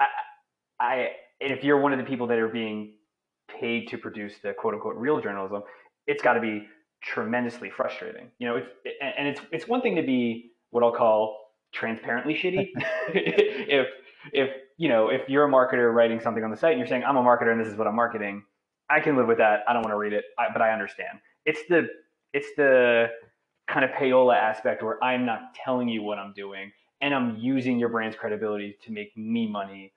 I, 0.00 0.06
I, 0.80 1.08
if 1.40 1.62
you're 1.62 1.80
one 1.80 1.92
of 1.92 1.98
the 1.98 2.04
people 2.04 2.26
that 2.28 2.38
are 2.38 2.48
being 2.48 2.94
paid 3.48 3.88
to 3.88 3.98
produce 3.98 4.34
the 4.42 4.54
quote 4.54 4.74
unquote 4.74 4.96
real 4.96 5.20
journalism, 5.20 5.62
it's 6.06 6.22
got 6.22 6.34
to 6.34 6.40
be 6.40 6.66
tremendously 7.02 7.70
frustrating. 7.70 8.30
You 8.38 8.48
know, 8.48 8.56
it's 8.56 8.68
and 9.00 9.28
it's 9.28 9.40
it's 9.52 9.68
one 9.68 9.82
thing 9.82 9.96
to 9.96 10.02
be 10.02 10.52
what 10.70 10.82
I'll 10.82 10.92
call 10.92 11.43
transparently 11.74 12.34
shitty. 12.34 12.70
if 13.08 13.88
if 14.32 14.50
you 14.78 14.88
know 14.88 15.08
if 15.08 15.28
you're 15.28 15.44
a 15.44 15.50
marketer 15.50 15.92
writing 15.92 16.20
something 16.20 16.42
on 16.42 16.50
the 16.50 16.56
site 16.56 16.72
and 16.72 16.78
you're 16.78 16.88
saying 16.88 17.04
I'm 17.04 17.16
a 17.16 17.22
marketer 17.22 17.52
and 17.52 17.60
this 17.60 17.68
is 17.68 17.76
what 17.76 17.86
I'm 17.86 17.96
marketing, 17.96 18.42
I 18.88 19.00
can 19.00 19.16
live 19.16 19.26
with 19.26 19.38
that. 19.38 19.60
I 19.68 19.72
don't 19.72 19.82
want 19.82 19.92
to 19.92 19.98
read 19.98 20.12
it, 20.12 20.24
I, 20.38 20.46
but 20.52 20.62
I 20.62 20.72
understand. 20.72 21.18
It's 21.44 21.60
the 21.68 21.88
it's 22.32 22.48
the 22.56 23.08
kind 23.68 23.84
of 23.84 23.90
payola 23.92 24.36
aspect 24.36 24.82
where 24.82 25.02
I'm 25.02 25.24
not 25.24 25.54
telling 25.54 25.88
you 25.88 26.02
what 26.02 26.18
I'm 26.18 26.32
doing 26.34 26.70
and 27.00 27.14
I'm 27.14 27.36
using 27.36 27.78
your 27.78 27.88
brand's 27.88 28.16
credibility 28.16 28.76
to 28.84 28.92
make 28.92 29.16
me 29.16 29.46
money. 29.46 29.92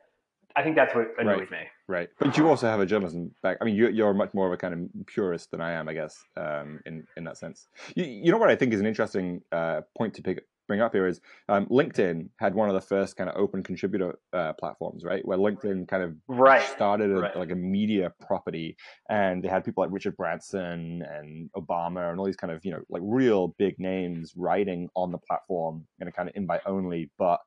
I 0.55 0.63
think 0.63 0.75
that's 0.75 0.95
what 0.95 1.07
annoys 1.19 1.39
right. 1.39 1.51
me. 1.51 1.57
Right, 1.87 2.09
but 2.19 2.35
you 2.35 2.49
also 2.49 2.67
have 2.67 2.79
a 2.79 2.85
journalism 2.85 3.31
back. 3.43 3.57
I 3.61 3.65
mean, 3.65 3.75
you're, 3.75 3.91
you're 3.91 4.13
much 4.13 4.33
more 4.33 4.47
of 4.47 4.53
a 4.53 4.57
kind 4.57 4.73
of 4.73 5.05
purist 5.05 5.51
than 5.51 5.61
I 5.61 5.73
am, 5.73 5.87
I 5.87 5.93
guess, 5.93 6.17
um, 6.35 6.79
in 6.85 7.05
in 7.15 7.23
that 7.25 7.37
sense. 7.37 7.67
You, 7.95 8.05
you 8.05 8.31
know 8.31 8.37
what 8.37 8.49
I 8.49 8.55
think 8.55 8.73
is 8.73 8.79
an 8.79 8.87
interesting 8.87 9.41
uh, 9.51 9.81
point 9.95 10.15
to 10.15 10.23
pick 10.23 10.43
bring 10.67 10.81
up 10.81 10.93
here 10.93 11.07
is 11.07 11.21
um, 11.49 11.65
LinkedIn 11.67 12.29
had 12.39 12.53
one 12.53 12.69
of 12.69 12.75
the 12.75 12.81
first 12.81 13.15
kind 13.15 13.29
of 13.29 13.35
open 13.37 13.63
contributor 13.63 14.19
uh, 14.33 14.53
platforms, 14.53 15.03
right? 15.03 15.25
Where 15.25 15.37
LinkedIn 15.37 15.87
kind 15.87 16.03
of 16.03 16.15
right. 16.27 16.61
started 16.61 17.11
a, 17.11 17.19
right. 17.19 17.35
like 17.35 17.51
a 17.51 17.55
media 17.55 18.11
property, 18.25 18.77
and 19.09 19.43
they 19.43 19.47
had 19.47 19.63
people 19.63 19.83
like 19.83 19.91
Richard 19.91 20.17
Branson 20.17 21.03
and 21.09 21.49
Obama 21.55 22.09
and 22.09 22.19
all 22.19 22.25
these 22.25 22.35
kind 22.35 22.51
of 22.51 22.63
you 22.63 22.71
know 22.71 22.81
like 22.89 23.01
real 23.03 23.55
big 23.57 23.79
names 23.79 24.33
writing 24.35 24.89
on 24.95 25.11
the 25.11 25.17
platform 25.17 25.85
in 25.99 26.07
a 26.07 26.11
kind 26.11 26.29
of 26.29 26.35
invite 26.35 26.61
only 26.65 27.09
but 27.17 27.39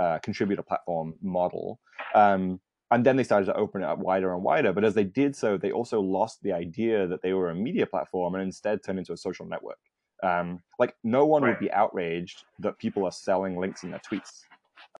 uh, 0.00 0.18
contributor 0.20 0.62
platform 0.62 1.14
model. 1.22 1.80
Um, 2.14 2.60
and 2.90 3.04
then 3.04 3.16
they 3.16 3.24
started 3.24 3.46
to 3.46 3.56
open 3.56 3.82
it 3.82 3.86
up 3.86 3.98
wider 3.98 4.32
and 4.32 4.42
wider. 4.42 4.72
But 4.72 4.84
as 4.84 4.94
they 4.94 5.04
did 5.04 5.36
so, 5.36 5.58
they 5.58 5.72
also 5.72 6.00
lost 6.00 6.42
the 6.42 6.52
idea 6.52 7.06
that 7.06 7.22
they 7.22 7.34
were 7.34 7.50
a 7.50 7.54
media 7.54 7.86
platform 7.86 8.34
and 8.34 8.42
instead 8.42 8.82
turned 8.82 8.98
into 8.98 9.12
a 9.12 9.16
social 9.16 9.46
network. 9.46 9.78
Um, 10.22 10.60
like 10.78 10.94
no 11.04 11.26
one 11.26 11.42
Right. 11.42 11.50
would 11.50 11.60
be 11.60 11.70
outraged 11.72 12.44
that 12.60 12.78
people 12.78 13.04
are 13.04 13.12
selling 13.12 13.58
links 13.58 13.82
in 13.84 13.90
their 13.90 14.00
tweets. 14.00 14.46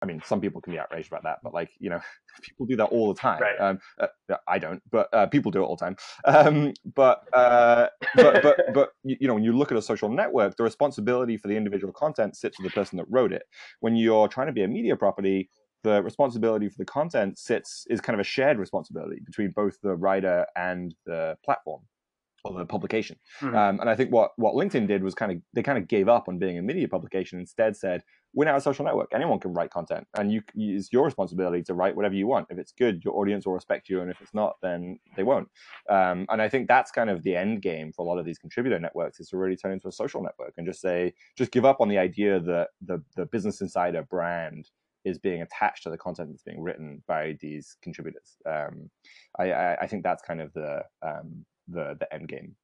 I 0.01 0.05
mean, 0.05 0.21
some 0.25 0.39
people 0.39 0.61
can 0.61 0.71
be 0.71 0.79
outraged 0.79 1.11
about 1.11 1.23
that, 1.23 1.39
but 1.43 1.53
like 1.53 1.71
you 1.79 1.89
know, 1.89 1.99
people 2.41 2.65
do 2.65 2.75
that 2.77 2.85
all 2.85 3.13
the 3.13 3.19
time. 3.19 3.41
Right. 3.41 3.59
Um, 3.59 3.79
uh, 3.99 4.07
I 4.47 4.59
don't, 4.59 4.81
but 4.91 5.13
uh, 5.13 5.25
people 5.27 5.51
do 5.51 5.61
it 5.61 5.65
all 5.65 5.75
the 5.75 5.85
time. 5.85 5.97
Um, 6.25 6.73
but, 6.95 7.23
uh, 7.33 7.87
but 8.15 8.41
but 8.41 8.59
but 8.73 8.89
you 9.03 9.17
you 9.19 9.27
know, 9.27 9.33
when 9.33 9.43
you 9.43 9.51
look 9.51 9.71
at 9.71 9.77
a 9.77 9.81
social 9.81 10.09
network, 10.09 10.55
the 10.55 10.63
responsibility 10.63 11.37
for 11.37 11.47
the 11.47 11.57
individual 11.57 11.91
content 11.91 12.35
sits 12.37 12.57
with 12.57 12.71
the 12.71 12.75
person 12.75 12.97
that 12.97 13.05
wrote 13.09 13.33
it. 13.33 13.43
When 13.81 13.95
you're 13.95 14.27
trying 14.27 14.47
to 14.47 14.53
be 14.53 14.63
a 14.63 14.67
media 14.67 14.95
property, 14.95 15.49
the 15.83 16.01
responsibility 16.03 16.69
for 16.69 16.77
the 16.77 16.85
content 16.85 17.37
sits 17.37 17.85
is 17.89 18.01
kind 18.01 18.13
of 18.13 18.19
a 18.21 18.25
shared 18.25 18.57
responsibility 18.57 19.21
between 19.25 19.51
both 19.51 19.77
the 19.81 19.95
writer 19.95 20.45
and 20.55 20.95
the 21.05 21.37
platform 21.43 21.81
or 22.43 22.57
the 22.57 22.65
publication. 22.65 23.17
Mhm. 23.41 23.55
Um, 23.55 23.79
and 23.79 23.89
I 23.89 23.95
think 23.95 24.11
what 24.11 24.31
what 24.37 24.55
LinkedIn 24.55 24.87
did 24.87 25.03
was 25.03 25.15
kind 25.15 25.31
of 25.31 25.41
they 25.53 25.63
kind 25.63 25.77
of 25.77 25.87
gave 25.87 26.07
up 26.07 26.27
on 26.27 26.39
being 26.39 26.57
a 26.57 26.61
media 26.61 26.87
publication. 26.87 27.39
Instead, 27.39 27.75
said 27.75 28.03
we're 28.33 28.45
now 28.45 28.55
a 28.55 28.61
social 28.61 28.85
network. 28.85 29.09
Anyone 29.13 29.39
can 29.39 29.53
write 29.53 29.71
content, 29.71 30.07
and 30.15 30.31
you 30.31 30.41
it's 30.55 30.93
your 30.93 31.05
responsibility 31.05 31.63
to 31.63 31.73
write 31.73 31.95
whatever 31.95 32.15
you 32.15 32.27
want. 32.27 32.47
If 32.49 32.57
it's 32.57 32.71
good, 32.71 33.03
your 33.03 33.15
audience 33.17 33.45
will 33.45 33.53
respect 33.53 33.89
you, 33.89 34.01
and 34.01 34.11
if 34.11 34.21
it's 34.21 34.33
not, 34.33 34.55
then 34.61 34.99
they 35.15 35.23
won't. 35.23 35.47
Um, 35.89 36.25
and 36.29 36.41
I 36.41 36.49
think 36.49 36.67
that's 36.67 36.91
kind 36.91 37.09
of 37.09 37.23
the 37.23 37.35
end 37.35 37.61
game 37.61 37.91
for 37.91 38.05
a 38.05 38.09
lot 38.09 38.19
of 38.19 38.25
these 38.25 38.37
contributor 38.37 38.79
networks 38.79 39.19
is 39.19 39.29
to 39.29 39.37
really 39.37 39.55
turn 39.55 39.71
into 39.71 39.87
a 39.87 39.91
social 39.91 40.21
network 40.21 40.53
and 40.57 40.67
just 40.67 40.81
say 40.81 41.13
just 41.37 41.51
give 41.51 41.65
up 41.65 41.81
on 41.81 41.89
the 41.89 41.97
idea 41.97 42.39
that 42.39 42.69
the 42.81 43.03
the 43.15 43.25
Business 43.25 43.61
Insider 43.61 44.03
brand 44.03 44.69
is 45.05 45.17
being 45.17 45.41
attached 45.41 45.83
to 45.83 45.89
the 45.89 45.97
content 45.97 46.29
that's 46.29 46.43
being 46.43 46.61
written 46.61 47.01
by 47.07 47.37
these 47.39 47.77
contributors. 47.81 48.37
Um, 48.45 48.89
I, 49.39 49.51
I, 49.51 49.77
I 49.81 49.87
think 49.87 50.03
that's 50.03 50.21
kind 50.21 50.41
of 50.41 50.51
the 50.53 50.83
um, 51.01 51.45
the 51.71 51.95
the 51.99 52.13
end 52.13 52.27
game. 52.27 52.55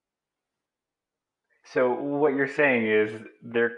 So 1.63 1.91
what 1.91 2.33
you're 2.33 2.47
saying 2.47 2.85
is 2.87 3.21
their 3.41 3.71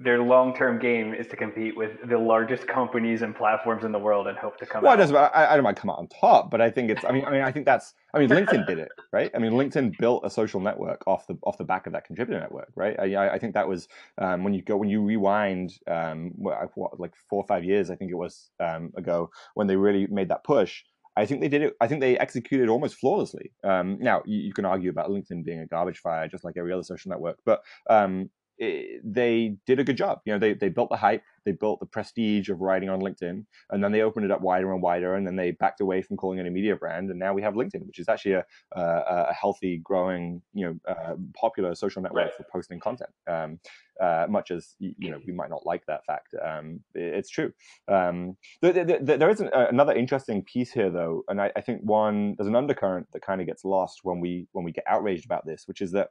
their 0.00 0.20
long 0.22 0.54
term 0.54 0.78
game 0.78 1.14
is 1.14 1.26
to 1.28 1.36
compete 1.36 1.76
with 1.76 1.92
the 2.08 2.18
largest 2.18 2.66
companies 2.66 3.22
and 3.22 3.34
platforms 3.34 3.84
in 3.84 3.92
the 3.92 3.98
world 3.98 4.26
and 4.28 4.38
hope 4.38 4.56
to 4.58 4.66
come 4.66 4.84
Well, 4.84 4.92
out. 4.92 5.00
I, 5.34 5.52
I 5.52 5.54
don't 5.56 5.64
mind 5.64 5.76
come 5.76 5.90
out 5.90 5.98
on 5.98 6.08
top, 6.08 6.50
but 6.50 6.60
I 6.60 6.70
think 6.70 6.90
it's. 6.90 7.04
I 7.04 7.10
mean, 7.10 7.24
I 7.24 7.30
mean, 7.30 7.42
I 7.42 7.50
think 7.50 7.66
that's. 7.66 7.94
I 8.14 8.18
mean, 8.18 8.28
LinkedIn 8.30 8.64
did 8.66 8.78
it, 8.78 8.92
right? 9.12 9.30
I 9.34 9.38
mean, 9.38 9.52
LinkedIn 9.52 9.98
built 9.98 10.24
a 10.24 10.30
social 10.30 10.60
network 10.60 11.02
off 11.06 11.26
the 11.26 11.36
off 11.42 11.58
the 11.58 11.64
back 11.64 11.86
of 11.86 11.92
that 11.94 12.04
contributor 12.04 12.40
network, 12.40 12.70
right? 12.76 12.98
I, 12.98 13.14
I- 13.14 13.32
I 13.34 13.38
think 13.38 13.54
that 13.54 13.68
was 13.68 13.88
um, 14.18 14.44
when 14.44 14.54
you 14.54 14.62
go 14.62 14.76
when 14.76 14.88
you 14.88 15.02
rewind, 15.02 15.72
um, 15.88 16.32
what, 16.36 16.70
what 16.76 17.00
like 17.00 17.14
four 17.28 17.42
or 17.42 17.46
five 17.46 17.64
years, 17.64 17.90
I 17.90 17.96
think 17.96 18.10
it 18.12 18.14
was 18.14 18.50
um, 18.60 18.92
ago 18.96 19.30
when 19.54 19.66
they 19.66 19.76
really 19.76 20.06
made 20.06 20.28
that 20.28 20.44
push. 20.44 20.84
I 21.18 21.26
think 21.26 21.40
they 21.40 21.48
did 21.48 21.62
it. 21.62 21.74
I 21.80 21.88
think 21.88 22.00
they 22.00 22.16
executed 22.18 22.68
almost 22.68 22.94
flawlessly. 22.96 23.52
Um, 23.64 23.98
now 24.00 24.22
you, 24.24 24.38
you 24.38 24.52
can 24.52 24.64
argue 24.64 24.90
about 24.90 25.10
LinkedIn 25.10 25.44
being 25.44 25.60
a 25.60 25.66
garbage 25.66 25.98
fire, 25.98 26.28
just 26.28 26.44
like 26.44 26.56
every 26.56 26.72
other 26.72 26.84
social 26.84 27.10
network, 27.10 27.38
but 27.44 27.60
um, 27.90 28.30
it, 28.58 29.00
they 29.04 29.56
did 29.66 29.80
a 29.80 29.84
good 29.84 29.96
job. 29.96 30.20
You 30.24 30.32
know, 30.32 30.38
they 30.38 30.54
they 30.54 30.68
built 30.68 30.90
the 30.90 30.96
hype, 30.96 31.22
they 31.48 31.56
built 31.56 31.80
the 31.80 31.86
prestige 31.86 32.50
of 32.50 32.60
writing 32.60 32.90
on 32.90 33.00
LinkedIn, 33.00 33.44
and 33.70 33.82
then 33.82 33.92
they 33.92 34.02
opened 34.02 34.26
it 34.26 34.30
up 34.30 34.42
wider 34.42 34.72
and 34.72 34.82
wider, 34.82 35.14
and 35.14 35.26
then 35.26 35.36
they 35.36 35.52
backed 35.52 35.80
away 35.80 36.02
from 36.02 36.16
calling 36.16 36.38
it 36.38 36.46
a 36.46 36.50
media 36.50 36.76
brand, 36.76 37.10
and 37.10 37.18
now 37.18 37.32
we 37.32 37.42
have 37.42 37.54
LinkedIn, 37.54 37.86
which 37.86 37.98
is 37.98 38.08
actually 38.08 38.34
a 38.34 38.44
a, 38.72 38.82
a 39.30 39.32
healthy, 39.32 39.78
growing, 39.78 40.42
you 40.52 40.66
know, 40.66 40.92
uh, 40.92 41.14
popular 41.34 41.74
social 41.74 42.02
network 42.02 42.26
Right. 42.26 42.34
for 42.36 42.44
posting 42.52 42.80
content. 42.80 43.10
Um, 43.26 43.60
uh, 44.00 44.26
much 44.28 44.50
as 44.50 44.74
you 44.78 45.10
know, 45.10 45.20
we 45.26 45.32
might 45.32 45.50
not 45.50 45.66
like 45.66 45.84
that 45.86 46.04
fact, 46.04 46.34
um, 46.44 46.80
it's 46.94 47.30
true. 47.30 47.52
Um, 47.88 48.36
there, 48.62 48.72
there, 48.84 49.18
there 49.18 49.30
is 49.30 49.40
an, 49.40 49.50
uh, 49.54 49.66
another 49.70 49.94
interesting 49.94 50.42
piece 50.44 50.72
here, 50.72 50.90
though, 50.90 51.24
and 51.28 51.40
I, 51.40 51.50
I 51.56 51.60
think 51.60 51.80
one 51.82 52.34
there's 52.36 52.48
an 52.48 52.56
undercurrent 52.56 53.06
that 53.12 53.22
kind 53.22 53.40
of 53.40 53.46
gets 53.46 53.64
lost 53.64 54.00
when 54.02 54.20
we 54.20 54.46
when 54.52 54.64
we 54.64 54.72
get 54.72 54.84
outraged 54.86 55.24
about 55.24 55.46
this, 55.46 55.64
which 55.66 55.80
is 55.80 55.92
that. 55.92 56.08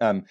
Um, 0.00 0.24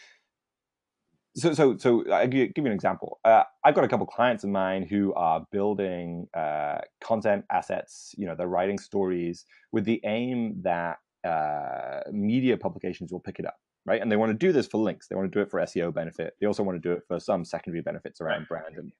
so, 1.36 1.54
so, 1.54 1.78
so 1.78 2.12
I 2.12 2.26
give 2.28 2.52
you, 2.56 2.66
an 2.66 2.72
example. 2.72 3.20
Uh, 3.26 3.44
I've 3.64 3.76
got 3.76 3.84
a 3.84 3.88
couple 3.88 4.06
clients 4.06 4.44
of 4.44 4.50
mine 4.50 4.84
who 4.84 5.14
are 5.16 5.46
building 5.52 6.28
uh, 6.34 6.80
content 7.02 7.46
assets. 7.52 8.16
You 8.18 8.26
know, 8.26 8.36
they're 8.36 8.48
writing 8.48 8.80
stories 8.80 9.46
with 9.72 9.84
the 9.86 10.00
aim 10.06 10.62
that 10.62 10.98
uh, 11.28 12.02
media 12.12 12.56
publications 12.58 13.12
will 13.12 13.20
pick 13.20 13.40
it 13.40 13.46
up, 13.46 13.58
right? 13.86 14.02
And 14.02 14.12
they 14.12 14.16
want 14.16 14.32
to 14.32 14.38
do 14.38 14.54
this 14.54 14.68
for 14.68 14.78
links. 14.78 15.08
They 15.08 15.16
want 15.16 15.32
to 15.32 15.38
do 15.38 15.42
it 15.42 15.52
for 15.52 15.60
SEO 15.60 15.94
benefit. 15.94 16.36
They 16.40 16.48
also 16.48 16.64
want 16.64 16.82
to 16.82 16.90
do 16.90 16.94
it 16.94 17.04
for 17.08 17.20
some 17.20 17.44
secondary 17.44 17.82
benefits 17.82 18.22
around 18.22 18.48
brand 18.48 18.78
and 18.78 18.92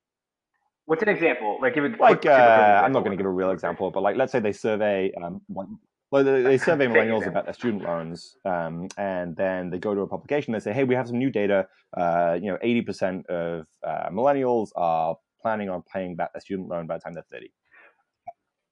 What's 0.88 1.02
an 1.02 1.10
example? 1.10 1.58
Like 1.60 1.74
give 1.74 1.84
it 1.84 2.00
like 2.00 2.28
uh, 2.28 2.82
I'm 2.84 2.92
not 2.92 3.00
going 3.00 3.10
to 3.12 3.18
give 3.18 3.26
a 3.26 3.32
real 3.32 3.50
example, 3.50 3.90
but 3.90 4.04
like 4.04 4.18
let's 4.18 4.32
say 4.32 4.40
they 4.40 4.52
survey 4.52 5.12
um, 5.20 5.42
one, 5.48 5.80
well, 6.12 6.24
they, 6.24 6.42
they 6.42 6.58
survey 6.58 6.88
millennials 6.88 7.28
about 7.28 7.46
their 7.46 7.54
student 7.54 7.84
loans, 7.84 8.38
um, 8.46 8.88
and 8.98 9.36
then 9.36 9.70
they 9.70 9.80
go 9.80 9.96
to 9.96 10.02
a 10.02 10.08
publication. 10.08 10.54
They 10.54 10.60
say, 10.60 10.74
"Hey, 10.74 10.84
we 10.84 10.96
have 10.96 11.08
some 11.08 11.18
new 11.18 11.32
data. 11.32 11.68
Uh, 11.96 12.38
you 12.42 12.52
know, 12.52 12.58
80% 12.64 13.26
of 13.28 13.66
uh, 13.86 14.10
millennials 14.12 14.70
are 14.76 15.16
planning 15.42 15.70
on 15.70 15.82
paying 15.92 16.16
back 16.16 16.34
their 16.34 16.42
student 16.42 16.70
loan 16.70 16.88
by 16.88 16.98
the 16.98 17.02
time 17.02 17.14
they're 17.14 17.24
30." 17.32 17.52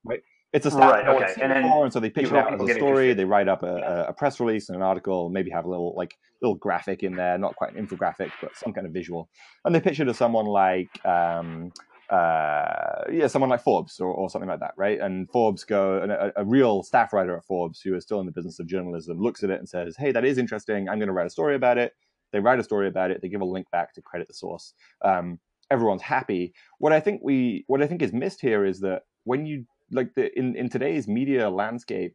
Right? 0.06 0.22
It's 0.54 0.68
a 0.68 0.72
stat 0.72 0.82
Right, 0.82 1.08
okay. 1.08 1.42
And 1.42 1.52
then 1.52 1.64
and 1.66 1.92
so 1.92 2.00
they 2.00 2.12
pitch 2.12 2.26
it 2.26 2.34
out 2.34 2.54
as 2.54 2.62
a 2.62 2.74
story. 2.76 3.10
interested. 3.10 3.18
They 3.18 3.26
write 3.26 3.48
up 3.48 3.64
a, 3.64 3.76
a, 3.76 4.04
a 4.10 4.14
press 4.14 4.40
release 4.40 4.70
and 4.70 4.76
an 4.76 4.84
article, 4.84 5.30
maybe 5.30 5.50
have 5.50 5.66
a 5.66 5.70
little 5.70 5.96
like 5.98 6.16
little 6.44 6.56
graphic 6.56 7.02
in 7.02 7.16
there, 7.16 7.40
not 7.40 7.56
quite 7.56 7.74
an 7.74 7.86
infographic, 7.86 8.30
but 8.40 8.56
some 8.56 8.72
kind 8.72 8.86
of 8.86 8.94
visual, 8.94 9.30
and 9.66 9.74
they 9.74 9.82
pitch 9.82 10.00
it 10.00 10.06
to 10.06 10.14
someone 10.14 10.46
like. 10.46 10.90
Um, 11.06 11.72
uh, 12.14 13.06
yeah, 13.12 13.26
someone 13.26 13.50
like 13.50 13.64
Forbes 13.64 14.00
or, 14.00 14.14
or 14.14 14.30
something 14.30 14.50
like 14.50 14.60
that, 14.60 14.76
right? 14.78 15.00
And 15.00 15.28
Forbes 15.32 15.64
go, 15.64 16.00
and 16.00 16.12
a, 16.12 16.32
a 16.36 16.46
real 16.46 16.84
staff 16.84 17.12
writer 17.12 17.36
at 17.36 17.44
Forbes 17.44 17.82
who 17.82 17.96
is 17.96 18.04
still 18.04 18.20
in 18.20 18.28
the 18.28 18.32
business 18.32 18.60
of 18.60 18.68
journalism 18.68 19.20
looks 19.20 19.44
at 19.44 19.50
it 19.50 19.58
and 19.58 19.68
says, 19.68 19.98
"Hey, 19.98 20.12
that 20.12 20.24
is 20.24 20.38
interesting. 20.38 20.88
I'm 20.88 21.00
going 21.00 21.08
to 21.08 21.14
write 21.14 21.26
a 21.26 21.32
story 21.32 21.56
about 21.56 21.80
it." 21.80 21.94
They 22.32 22.40
write 22.40 22.60
a 22.60 22.64
story 22.64 22.88
about 22.88 23.10
it. 23.10 23.22
They 23.22 23.30
give 23.30 23.42
a 23.42 23.46
link 23.46 23.70
back 23.72 23.94
to 23.96 24.02
credit 24.04 24.28
the 24.28 24.36
source. 24.36 24.76
Um, 25.04 25.40
everyone's 25.72 26.04
happy. 26.04 26.54
What 26.78 26.94
I 26.94 27.00
think 27.00 27.22
we, 27.24 27.64
what 27.66 27.82
I 27.82 27.88
think 27.88 28.04
is 28.04 28.14
missed 28.14 28.42
here 28.42 28.64
is 28.64 28.80
that 28.82 29.04
when 29.24 29.48
you 29.48 29.66
like 29.92 30.14
the 30.14 30.38
in 30.38 30.56
in 30.56 30.70
today's 30.70 31.08
media 31.08 31.50
landscape, 31.50 32.14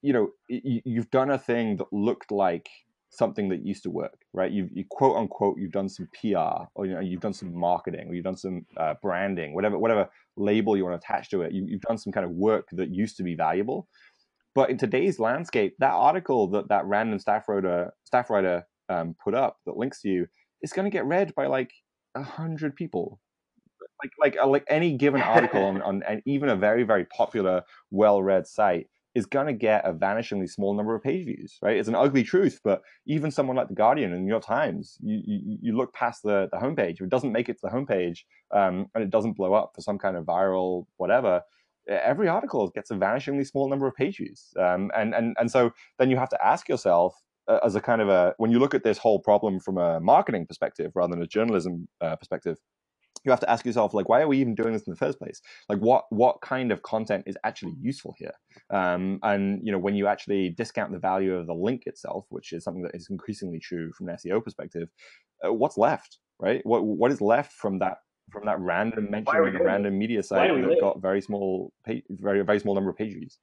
you 0.00 0.12
know, 0.12 0.30
you, 0.48 0.80
you've 0.84 1.10
done 1.10 1.30
a 1.30 1.38
thing 1.38 1.76
that 1.78 1.92
looked 1.92 2.30
like 2.30 2.68
something 3.12 3.50
that 3.50 3.64
used 3.64 3.82
to 3.82 3.90
work, 3.90 4.24
right? 4.32 4.50
You've 4.50 4.70
you 4.72 4.84
quote 4.88 5.16
unquote 5.16 5.58
you've 5.58 5.72
done 5.72 5.88
some 5.88 6.08
PR 6.18 6.64
or 6.74 6.86
you 6.86 6.94
know 6.94 7.00
you've 7.00 7.20
done 7.20 7.34
some 7.34 7.54
marketing 7.54 8.08
or 8.08 8.14
you've 8.14 8.24
done 8.24 8.36
some 8.36 8.66
uh, 8.76 8.94
branding, 9.02 9.54
whatever 9.54 9.78
whatever 9.78 10.08
label 10.36 10.76
you 10.76 10.84
want 10.84 11.00
to 11.00 11.06
attach 11.06 11.30
to 11.30 11.42
it. 11.42 11.52
You, 11.52 11.64
you've 11.68 11.82
done 11.82 11.98
some 11.98 12.12
kind 12.12 12.24
of 12.24 12.32
work 12.32 12.68
that 12.72 12.90
used 12.90 13.18
to 13.18 13.22
be 13.22 13.34
valuable. 13.34 13.86
But 14.54 14.70
in 14.70 14.78
today's 14.78 15.18
landscape, 15.18 15.76
that 15.78 15.92
article 15.92 16.48
that 16.48 16.68
that 16.68 16.86
random 16.86 17.18
staff 17.18 17.48
writer 17.48 17.92
staff 18.04 18.30
writer 18.30 18.66
um, 18.88 19.14
put 19.22 19.34
up 19.34 19.58
that 19.66 19.76
links 19.76 20.00
to 20.02 20.08
you 20.08 20.26
is 20.62 20.72
going 20.72 20.84
to 20.84 20.90
get 20.90 21.04
read 21.04 21.34
by 21.34 21.46
like 21.46 21.72
a 22.14 22.22
hundred 22.22 22.74
people. 22.74 23.20
Like 24.02 24.12
like 24.18 24.42
uh, 24.42 24.46
like 24.46 24.64
any 24.68 24.96
given 24.96 25.20
article 25.20 25.64
on, 25.64 25.82
on 25.82 26.02
and 26.08 26.22
even 26.24 26.48
a 26.48 26.56
very 26.56 26.82
very 26.82 27.04
popular 27.04 27.62
well 27.90 28.22
read 28.22 28.46
site 28.46 28.88
is 29.14 29.26
going 29.26 29.46
to 29.46 29.52
get 29.52 29.86
a 29.86 29.92
vanishingly 29.92 30.48
small 30.48 30.74
number 30.74 30.94
of 30.94 31.02
page 31.02 31.26
views, 31.26 31.58
right? 31.62 31.76
It's 31.76 31.88
an 31.88 31.94
ugly 31.94 32.22
truth, 32.22 32.60
but 32.64 32.82
even 33.06 33.30
someone 33.30 33.56
like 33.56 33.68
the 33.68 33.74
Guardian 33.74 34.12
and 34.12 34.24
New 34.24 34.30
York 34.30 34.44
Times, 34.44 34.96
you, 35.00 35.20
you, 35.26 35.58
you 35.60 35.76
look 35.76 35.92
past 35.92 36.22
the, 36.22 36.48
the 36.50 36.58
homepage, 36.58 37.00
it 37.00 37.08
doesn't 37.10 37.32
make 37.32 37.48
it 37.48 37.54
to 37.60 37.60
the 37.64 37.68
homepage 37.68 38.20
um, 38.52 38.86
and 38.94 39.04
it 39.04 39.10
doesn't 39.10 39.34
blow 39.34 39.52
up 39.52 39.72
for 39.74 39.82
some 39.82 39.98
kind 39.98 40.16
of 40.16 40.24
viral 40.24 40.86
whatever, 40.96 41.42
every 41.88 42.28
article 42.28 42.68
gets 42.70 42.90
a 42.90 42.94
vanishingly 42.94 43.46
small 43.46 43.68
number 43.68 43.86
of 43.86 43.94
page 43.94 44.16
views. 44.16 44.52
Um, 44.58 44.90
and, 44.96 45.14
and, 45.14 45.36
and 45.38 45.50
so 45.50 45.72
then 45.98 46.10
you 46.10 46.16
have 46.16 46.30
to 46.30 46.44
ask 46.44 46.68
yourself, 46.68 47.14
uh, 47.48 47.58
as 47.64 47.74
a 47.74 47.80
kind 47.80 48.00
of 48.00 48.08
a, 48.08 48.34
when 48.38 48.50
you 48.50 48.58
look 48.58 48.74
at 48.74 48.84
this 48.84 48.98
whole 48.98 49.18
problem 49.18 49.58
from 49.58 49.76
a 49.76 49.98
marketing 50.00 50.46
perspective 50.46 50.92
rather 50.94 51.14
than 51.14 51.22
a 51.22 51.26
journalism 51.26 51.88
uh, 52.00 52.14
perspective, 52.16 52.56
you 53.24 53.30
have 53.30 53.40
to 53.40 53.50
ask 53.50 53.64
yourself 53.66 53.94
like 53.94 54.08
why 54.08 54.20
are 54.22 54.28
we 54.28 54.38
even 54.38 54.54
doing 54.54 54.72
this 54.72 54.82
in 54.82 54.92
the 54.92 54.96
first 54.96 55.18
place? 55.18 55.40
Like 55.68 55.78
what 55.78 56.04
what 56.10 56.40
kind 56.40 56.72
of 56.72 56.82
content 56.82 57.24
is 57.26 57.36
actually 57.44 57.74
useful 57.80 58.14
here? 58.18 58.32
Um, 58.70 59.18
and 59.22 59.60
you 59.64 59.72
know 59.72 59.78
when 59.78 59.94
you 59.94 60.06
actually 60.06 60.50
discount 60.50 60.92
the 60.92 60.98
value 60.98 61.34
of 61.34 61.46
the 61.46 61.54
link 61.54 61.84
itself 61.86 62.26
which 62.30 62.52
is 62.52 62.64
something 62.64 62.82
that 62.82 62.94
is 62.94 63.08
increasingly 63.10 63.60
true 63.60 63.92
from 63.92 64.08
an 64.08 64.16
seo 64.16 64.42
perspective 64.42 64.88
uh, 65.46 65.52
what's 65.52 65.78
left 65.78 66.18
right? 66.40 66.60
What 66.64 66.84
what 66.84 67.12
is 67.12 67.20
left 67.20 67.52
from 67.52 67.78
that 67.80 67.98
from 68.30 68.46
that 68.46 68.58
random 68.60 69.10
mention 69.10 69.36
are 69.36 69.48
in 69.48 69.56
a 69.56 69.62
random 69.62 69.98
media 69.98 70.22
site 70.22 70.50
that 70.54 70.68
live? 70.68 70.80
got 70.80 71.00
very 71.00 71.20
small 71.20 71.72
page, 71.86 72.04
very 72.10 72.42
very 72.42 72.60
small 72.60 72.74
number 72.74 72.90
of 72.90 72.96
page 72.96 73.14
views 73.14 73.38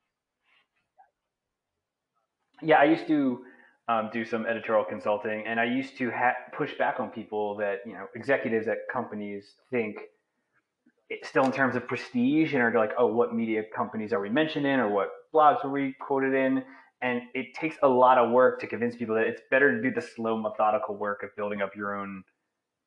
Yeah, 2.62 2.78
I 2.78 2.86
used 2.86 3.08
to 3.08 3.44
um, 3.90 4.10
do 4.14 4.24
some 4.24 4.46
editorial 4.46 4.86
consulting, 4.86 5.46
and 5.48 5.60
I 5.60 5.66
used 5.66 5.98
to 5.98 6.12
ha- 6.12 6.36
push 6.54 6.78
back 6.78 7.00
on 7.00 7.10
people 7.10 7.58
that 7.58 7.80
you 7.86 7.94
know 7.94 8.06
executives 8.16 8.68
at 8.68 8.78
companies 8.92 9.56
think 9.72 9.98
still 11.24 11.44
in 11.44 11.52
terms 11.52 11.76
of 11.76 11.88
prestige 11.88 12.54
and 12.54 12.62
are 12.62 12.72
like, 12.76 12.92
oh, 13.00 13.08
what 13.08 13.34
media 13.34 13.64
companies 13.76 14.14
are 14.14 14.22
we 14.22 14.30
mentioned 14.30 14.68
in, 14.68 14.80
or 14.80 14.90
what 14.90 15.10
blogs 15.34 15.64
were 15.64 15.72
we 15.72 15.96
quoted 16.00 16.36
in? 16.36 16.64
And 17.02 17.24
it 17.34 17.56
takes 17.56 17.78
a 17.82 17.88
lot 17.88 18.20
of 18.20 18.30
work 18.30 18.60
to 18.62 18.68
convince 18.68 18.96
people 18.96 19.16
that 19.16 19.26
it's 19.26 19.42
better 19.50 19.76
to 19.76 19.82
do 19.82 19.92
the 19.92 20.06
slow, 20.06 20.38
methodical 20.38 20.96
work 20.96 21.24
of 21.24 21.36
building 21.36 21.62
up 21.62 21.76
your 21.76 21.96
own 21.96 22.24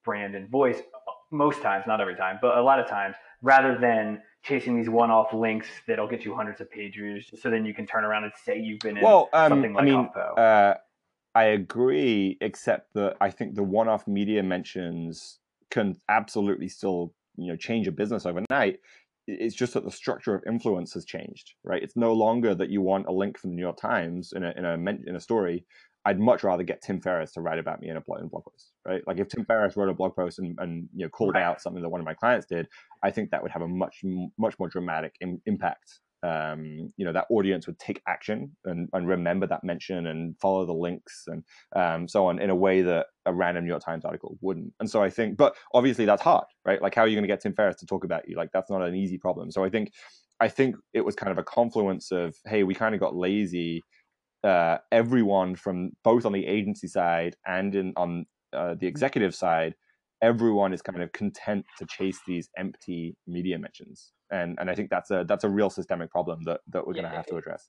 brand 0.04 0.36
and 0.36 0.48
voice. 0.48 0.76
Most 1.32 1.62
times, 1.62 1.84
not 1.86 2.00
every 2.00 2.14
time, 2.14 2.38
but 2.40 2.58
a 2.58 2.62
lot 2.62 2.78
of 2.78 2.86
times, 2.86 3.16
rather 3.40 3.76
than 3.76 4.22
chasing 4.42 4.76
these 4.76 4.88
one-off 4.88 5.32
links 5.32 5.66
that'll 5.88 6.08
get 6.08 6.24
you 6.24 6.34
hundreds 6.34 6.60
of 6.60 6.70
page 6.70 6.94
views, 6.94 7.30
so 7.40 7.50
then 7.50 7.64
you 7.64 7.72
can 7.74 7.86
turn 7.86 8.04
around 8.04 8.24
and 8.24 8.32
say 8.44 8.58
you've 8.58 8.80
been 8.80 8.96
in 8.96 9.04
well 9.04 9.30
um, 9.32 9.50
something 9.50 9.72
i 9.72 9.74
like 9.76 9.84
mean 9.84 10.08
HuffPo. 10.08 10.38
uh, 10.38 10.74
I 11.34 11.44
agree, 11.44 12.36
except 12.40 12.94
that 12.94 13.16
I 13.20 13.30
think 13.30 13.54
the 13.54 13.62
one-off 13.62 14.06
media 14.06 14.42
mentions 14.42 15.38
can 15.70 15.96
absolutely 16.08 16.68
still 16.68 17.14
you 17.36 17.48
know 17.48 17.56
change 17.56 17.88
a 17.88 17.92
business 17.92 18.26
overnight. 18.26 18.80
It's 19.26 19.54
just 19.54 19.74
that 19.74 19.84
the 19.84 19.90
structure 19.90 20.34
of 20.34 20.42
influence 20.46 20.92
has 20.94 21.04
changed, 21.04 21.54
right? 21.64 21.82
It's 21.82 21.96
no 21.96 22.12
longer 22.12 22.54
that 22.54 22.70
you 22.70 22.82
want 22.82 23.06
a 23.06 23.12
link 23.12 23.38
from 23.38 23.50
the 23.50 23.56
New 23.56 23.62
York 23.62 23.78
Times 23.78 24.32
in 24.34 24.44
a 24.44 24.52
in 24.56 24.64
a 24.64 24.74
in 24.74 25.16
a 25.16 25.20
story. 25.20 25.64
I'd 26.04 26.18
much 26.18 26.42
rather 26.42 26.64
get 26.64 26.82
Tim 26.82 27.00
Ferriss 27.00 27.32
to 27.34 27.40
write 27.40 27.60
about 27.60 27.80
me 27.80 27.88
in 27.88 27.96
a 27.96 28.00
blog, 28.00 28.18
in 28.18 28.26
a 28.26 28.28
blog 28.28 28.44
post, 28.44 28.72
right? 28.84 29.02
Like 29.06 29.20
if 29.20 29.28
Tim 29.28 29.44
Ferriss 29.44 29.76
wrote 29.76 29.88
a 29.88 29.94
blog 29.94 30.16
post 30.16 30.40
and, 30.40 30.58
and 30.58 30.88
you 30.94 31.06
know 31.06 31.08
called 31.08 31.36
out 31.36 31.62
something 31.62 31.80
that 31.80 31.88
one 31.88 32.00
of 32.00 32.04
my 32.04 32.14
clients 32.14 32.46
did, 32.46 32.66
I 33.02 33.10
think 33.10 33.30
that 33.30 33.42
would 33.42 33.52
have 33.52 33.62
a 33.62 33.68
much 33.68 34.02
much 34.38 34.58
more 34.58 34.68
dramatic 34.68 35.14
Im- 35.20 35.40
impact 35.46 36.00
um, 36.22 36.92
you 36.96 37.04
know 37.04 37.12
that 37.12 37.26
audience 37.30 37.66
would 37.66 37.78
take 37.78 38.00
action 38.06 38.50
and, 38.64 38.88
and, 38.92 39.08
remember 39.08 39.46
that 39.46 39.64
mention 39.64 40.06
and 40.06 40.38
follow 40.38 40.64
the 40.64 40.72
links 40.72 41.24
and 41.26 41.42
um, 41.74 42.06
so 42.06 42.26
on 42.26 42.38
in 42.38 42.50
a 42.50 42.54
way 42.54 42.80
that 42.82 43.06
a 43.26 43.32
random 43.32 43.64
New 43.64 43.70
York 43.70 43.84
Times 43.84 44.04
article 44.04 44.38
wouldn't. 44.40 44.72
And 44.80 44.88
so 44.88 45.02
I 45.02 45.10
think, 45.10 45.36
but 45.36 45.56
obviously 45.74 46.04
that's 46.04 46.22
hard, 46.22 46.44
right? 46.64 46.80
Like 46.80 46.94
how 46.94 47.02
are 47.02 47.08
you 47.08 47.16
going 47.16 47.24
to 47.24 47.28
get 47.28 47.40
Tim 47.40 47.54
Ferriss 47.54 47.76
to 47.76 47.86
talk 47.86 48.04
about 48.04 48.28
you? 48.28 48.36
Like 48.36 48.50
that's 48.52 48.70
not 48.70 48.82
an 48.82 48.94
easy 48.94 49.18
problem. 49.18 49.50
So 49.50 49.64
I 49.64 49.68
think, 49.68 49.92
I 50.40 50.48
think 50.48 50.76
it 50.92 51.04
was 51.04 51.14
kind 51.14 51.32
of 51.32 51.38
a 51.38 51.44
confluence 51.44 52.12
of 52.12 52.36
hey, 52.46 52.62
we 52.62 52.74
kind 52.74 52.94
of 52.94 53.00
got 53.00 53.16
lazy. 53.16 53.82
Uh, 54.44 54.78
everyone 54.90 55.54
from 55.54 55.92
both 56.02 56.26
on 56.26 56.32
the 56.32 56.44
agency 56.46 56.88
side 56.88 57.36
and 57.46 57.74
in 57.76 57.92
on 57.96 58.26
uh, 58.52 58.74
the 58.74 58.86
executive 58.88 59.34
side 59.34 59.74
everyone 60.22 60.72
is 60.72 60.80
kind 60.80 61.02
of 61.02 61.12
content 61.12 61.66
to 61.78 61.86
chase 61.86 62.20
these 62.26 62.48
empty 62.56 63.16
media 63.26 63.58
mentions. 63.58 64.12
And 64.30 64.56
and 64.58 64.70
i 64.70 64.74
think 64.74 64.88
that's 64.88 65.10
a 65.10 65.24
that's 65.28 65.44
a 65.44 65.48
real 65.48 65.68
systemic 65.68 66.10
problem 66.10 66.40
that 66.44 66.60
that 66.68 66.86
we're 66.86 66.94
yeah, 66.94 67.02
going 67.02 67.10
to 67.10 67.16
have 67.16 67.26
to 67.26 67.36
address. 67.36 67.68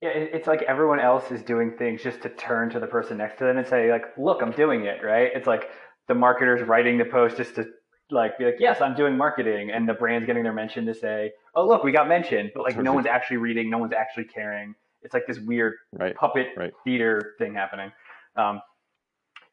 Yeah 0.00 0.10
it's 0.10 0.46
like 0.46 0.62
everyone 0.62 1.00
else 1.00 1.32
is 1.32 1.42
doing 1.42 1.74
things 1.76 2.02
just 2.02 2.22
to 2.22 2.28
turn 2.28 2.70
to 2.70 2.78
the 2.78 2.86
person 2.86 3.18
next 3.18 3.38
to 3.38 3.44
them 3.44 3.58
and 3.58 3.66
say 3.66 3.90
like 3.90 4.04
look 4.16 4.42
i'm 4.42 4.52
doing 4.52 4.84
it 4.84 5.02
right? 5.02 5.30
It's 5.34 5.48
like 5.48 5.70
the 6.06 6.14
marketers 6.14 6.66
writing 6.68 6.98
the 6.98 7.04
post 7.04 7.36
just 7.36 7.56
to 7.56 7.66
like 8.10 8.38
be 8.38 8.44
like 8.44 8.56
yes 8.58 8.80
i'm 8.80 8.94
doing 8.94 9.16
marketing 9.16 9.70
and 9.70 9.86
the 9.86 9.92
brand's 9.92 10.24
getting 10.24 10.42
their 10.42 10.52
mention 10.52 10.86
to 10.86 10.94
say 10.94 11.30
oh 11.54 11.66
look 11.66 11.82
we 11.84 11.92
got 11.92 12.08
mentioned 12.08 12.50
but 12.54 12.62
like 12.62 12.78
no 12.78 12.92
one's 12.94 13.06
actually 13.06 13.36
reading 13.36 13.68
no 13.68 13.78
one's 13.78 13.92
actually 13.92 14.24
caring. 14.24 14.74
It's 15.02 15.14
like 15.14 15.26
this 15.26 15.38
weird 15.38 15.74
right. 15.92 16.14
puppet 16.14 16.48
right. 16.56 16.72
theater 16.84 17.34
thing 17.38 17.54
happening. 17.54 17.92
Um, 18.36 18.60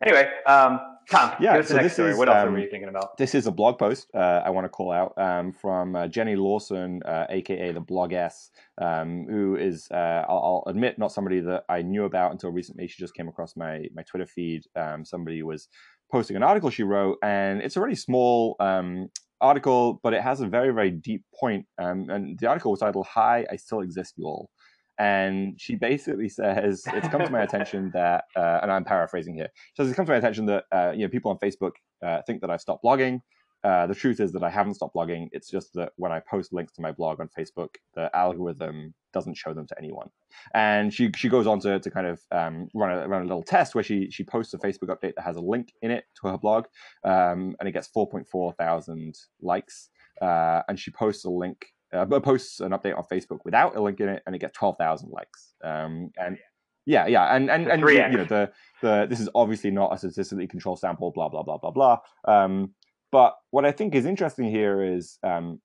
Anyway, 0.04 0.30
um, 0.46 0.80
Tom, 1.10 1.34
yeah, 1.40 1.62
so 1.62 1.76
this 1.76 1.94
story. 1.94 2.12
Is, 2.12 2.18
what 2.18 2.28
else 2.28 2.48
um, 2.48 2.50
are 2.50 2.58
we 2.58 2.68
thinking 2.68 2.90
about? 2.90 3.18
This 3.18 3.36
is 3.36 3.48
a 3.48 3.52
blog 3.52 3.78
post 3.78 4.08
uh, 4.14 4.42
I 4.44 4.50
want 4.50 4.66
to 4.66 4.70
call 4.70 4.92
out 4.92 5.14
um, 5.18 5.52
from 5.52 5.96
uh, 5.96 6.08
Jenny 6.08 6.36
Lawson, 6.36 7.02
uh, 7.06 7.26
aka 7.30 7.72
the 7.72 7.82
Bloggess, 7.82 8.50
um, 8.82 9.26
who 9.30 9.56
is, 9.56 9.88
uh, 9.92 10.26
I'll, 10.28 10.64
I'll, 10.66 10.72
admit, 10.72 10.98
not 10.98 11.12
somebody 11.12 11.40
that 11.42 11.64
I 11.70 11.82
knew 11.82 12.06
about 12.06 12.32
until 12.32 12.50
recently. 12.50 12.88
She 12.88 13.02
just 13.02 13.14
came 13.14 13.28
across 13.28 13.56
my 13.56 13.86
my 13.94 14.02
Twitter 14.04 14.26
feed. 14.26 14.64
Um, 14.76 15.06
somebody 15.06 15.44
was 15.44 15.70
posting 16.12 16.36
an 16.36 16.44
article 16.44 16.70
she 16.70 16.84
wrote, 16.84 17.18
and 17.24 17.62
it's 17.62 17.78
a 17.78 17.82
really 17.82 17.96
small 17.96 18.56
um, 18.60 19.10
article, 19.42 20.00
but 20.02 20.14
it 20.14 20.22
has 20.22 20.42
a 20.42 20.48
very 20.48 20.74
very 20.74 20.92
deep 20.92 21.24
point. 21.40 21.66
and 21.78 22.38
the 22.40 22.48
article 22.48 22.72
was 22.72 22.80
titled 22.80 23.06
"Hi, 23.08 23.46
I 23.50 23.58
Still 23.58 23.82
Exist, 23.82 24.16
You 24.18 24.26
All." 24.26 24.50
And 24.98 25.60
she 25.60 25.76
basically 25.76 26.30
says 26.30 26.84
it's 26.88 27.08
come 27.10 27.24
to 27.24 27.32
my 27.32 27.42
attention 27.42 27.92
that, 27.94 28.26
uh, 28.36 28.60
and 28.62 28.72
I'm 28.72 28.84
paraphrasing 28.84 29.36
here. 29.36 29.50
She 29.54 29.74
says 29.78 29.90
it's 29.90 29.96
come 29.96 30.06
to 30.06 30.12
my 30.12 30.18
attention 30.18 30.46
that 30.48 30.66
uh, 30.72 30.92
you 30.96 31.06
know 31.06 31.10
people 31.10 31.32
on 31.32 31.38
Facebook 31.38 31.74
uh, 32.06 32.22
think 32.26 32.42
that 32.42 32.50
I've 32.50 32.62
stopped 32.62 32.84
blogging. 32.84 33.22
Uh, 33.64 33.88
the 33.88 33.96
truth 33.96 34.20
is 34.20 34.32
that 34.32 34.44
I 34.44 34.50
haven't 34.50 34.76
stopped 34.76 34.96
blogging. 34.96 35.28
It's 35.32 35.50
just 35.50 35.74
that 35.74 35.94
when 35.96 36.12
I 36.12 36.20
post 36.20 36.54
links 36.54 36.74
to 36.74 36.84
my 36.84 36.92
blog 36.92 37.20
on 37.20 37.30
Facebook, 37.38 37.70
the 37.96 38.16
algorithm 38.16 38.94
doesn't 39.12 39.38
show 39.38 39.56
them 39.56 39.66
to 39.66 39.76
anyone. 39.80 40.10
And 40.54 40.94
she 40.94 41.10
she 41.16 41.30
goes 41.30 41.48
on 41.48 41.60
to, 41.62 41.80
to 41.80 41.90
kind 41.90 42.06
of 42.06 42.22
um, 42.32 42.68
run 42.76 42.92
a 42.92 43.08
run 43.08 43.24
a 43.24 43.26
little 43.26 43.44
test 43.44 43.74
where 43.74 43.84
she 43.84 44.10
she 44.12 44.24
posts 44.24 44.54
a 44.54 44.60
Facebook 44.60 44.90
update 44.90 45.16
that 45.16 45.24
has 45.24 45.36
a 45.36 45.42
link 45.42 45.74
in 45.82 45.90
it 45.90 46.06
to 46.22 46.28
her 46.28 46.38
blog, 46.38 46.66
um, 47.04 47.56
and 47.60 47.68
it 47.68 47.72
gets 47.72 47.90
4.4 47.96 48.56
thousand 48.56 49.16
likes. 49.42 49.90
Uh, 50.22 50.62
and 50.70 50.80
she 50.80 50.92
posts 50.92 51.26
a 51.26 51.30
link 51.30 51.66
uh, 51.94 52.06
posts 52.20 52.60
an 52.60 52.72
update 52.72 52.98
on 52.98 53.04
Facebook 53.04 53.40
without 53.46 53.76
a 53.76 53.82
link 53.82 54.00
in 54.00 54.10
it, 54.10 54.24
and 54.26 54.36
it 54.36 54.40
gets 54.40 54.58
twelve 54.58 54.78
thousand 54.78 55.10
likes. 55.12 55.54
Um, 55.64 56.12
and 56.18 56.38
yeah, 56.86 57.08
yeah, 57.08 57.36
and 57.36 57.50
and 57.50 57.68
and 57.68 57.82
you 57.82 58.18
know 58.18 58.26
the 58.26 58.52
the 58.82 59.08
this 59.10 59.20
is 59.20 59.30
obviously 59.34 59.72
not 59.72 59.94
a 59.94 59.98
statistically 59.98 60.48
controlled 60.48 60.80
sample. 60.80 61.12
Blah 61.12 61.30
blah 61.30 61.44
blah 61.44 61.58
blah 61.58 61.72
blah. 61.72 61.98
Um, 62.28 62.74
but 63.12 63.36
what 63.52 63.66
I 63.66 63.72
think 63.72 63.96
is 63.96 64.06
interesting 64.06 64.50
here 64.50 64.84
is 64.84 65.18
um, 65.24 65.62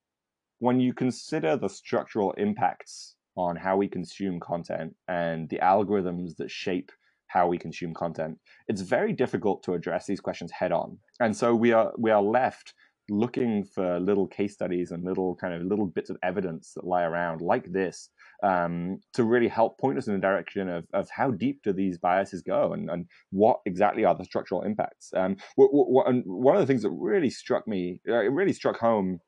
when 0.61 0.79
you 0.81 0.95
consider 0.95 1.57
the 1.57 1.69
structural 1.69 2.33
impacts 2.33 3.17
on 3.37 3.57
how 3.57 3.77
we 3.77 3.89
consume 3.89 4.39
content 4.41 4.95
and 5.09 5.49
the 5.49 5.59
algorithms 5.59 6.37
that 6.37 6.51
shape 6.51 6.93
how 7.27 7.47
we 7.47 7.59
consume 7.59 7.95
content, 7.95 8.39
it's 8.69 8.81
very 8.81 9.13
difficult 9.13 9.63
to 9.63 9.75
address 9.75 10.07
these 10.07 10.21
questions 10.21 10.51
head 10.51 10.73
on. 10.73 10.99
And 11.21 11.37
so 11.37 11.55
we 11.55 11.73
are 11.73 11.93
we 11.99 12.11
are 12.11 12.23
left 12.23 12.75
looking 13.11 13.65
for 13.65 13.99
little 13.99 14.27
case 14.27 14.55
studies 14.55 14.93
and 14.93 15.05
little 15.05 15.35
kind 15.35 15.53
of 15.53 15.63
little 15.63 15.87
bits 15.87 16.11
of 16.11 16.17
evidence 16.23 16.73
that 16.75 16.87
lie 16.87 17.03
around 17.03 17.41
like 17.41 17.71
this 17.73 18.09
um, 18.43 19.01
to 19.13 19.25
really 19.25 19.49
help 19.49 19.79
point 19.79 19.99
us 19.99 20.07
in 20.07 20.15
the 20.15 20.21
direction 20.21 20.69
of, 20.69 20.87
of 20.95 21.11
how 21.11 21.31
deep 21.31 21.61
do 21.63 21.73
these 21.73 21.99
biases 21.99 22.41
go 22.41 22.73
and, 22.73 22.89
and 22.89 23.07
what 23.31 23.61
exactly 23.67 24.05
are 24.05 24.15
the 24.15 24.25
structural 24.25 24.63
impacts. 24.63 25.13
Um, 25.15 25.37
and 25.59 26.23
one 26.25 26.57
of 26.57 26.61
the 26.61 26.67
things 26.67 26.83
that 26.83 26.91
really 26.91 27.31
struck 27.31 27.67
me, 27.67 28.01
uh, 28.09 28.21
it 28.21 28.33
really 28.33 28.53
struck 28.53 28.79
home 28.79 29.21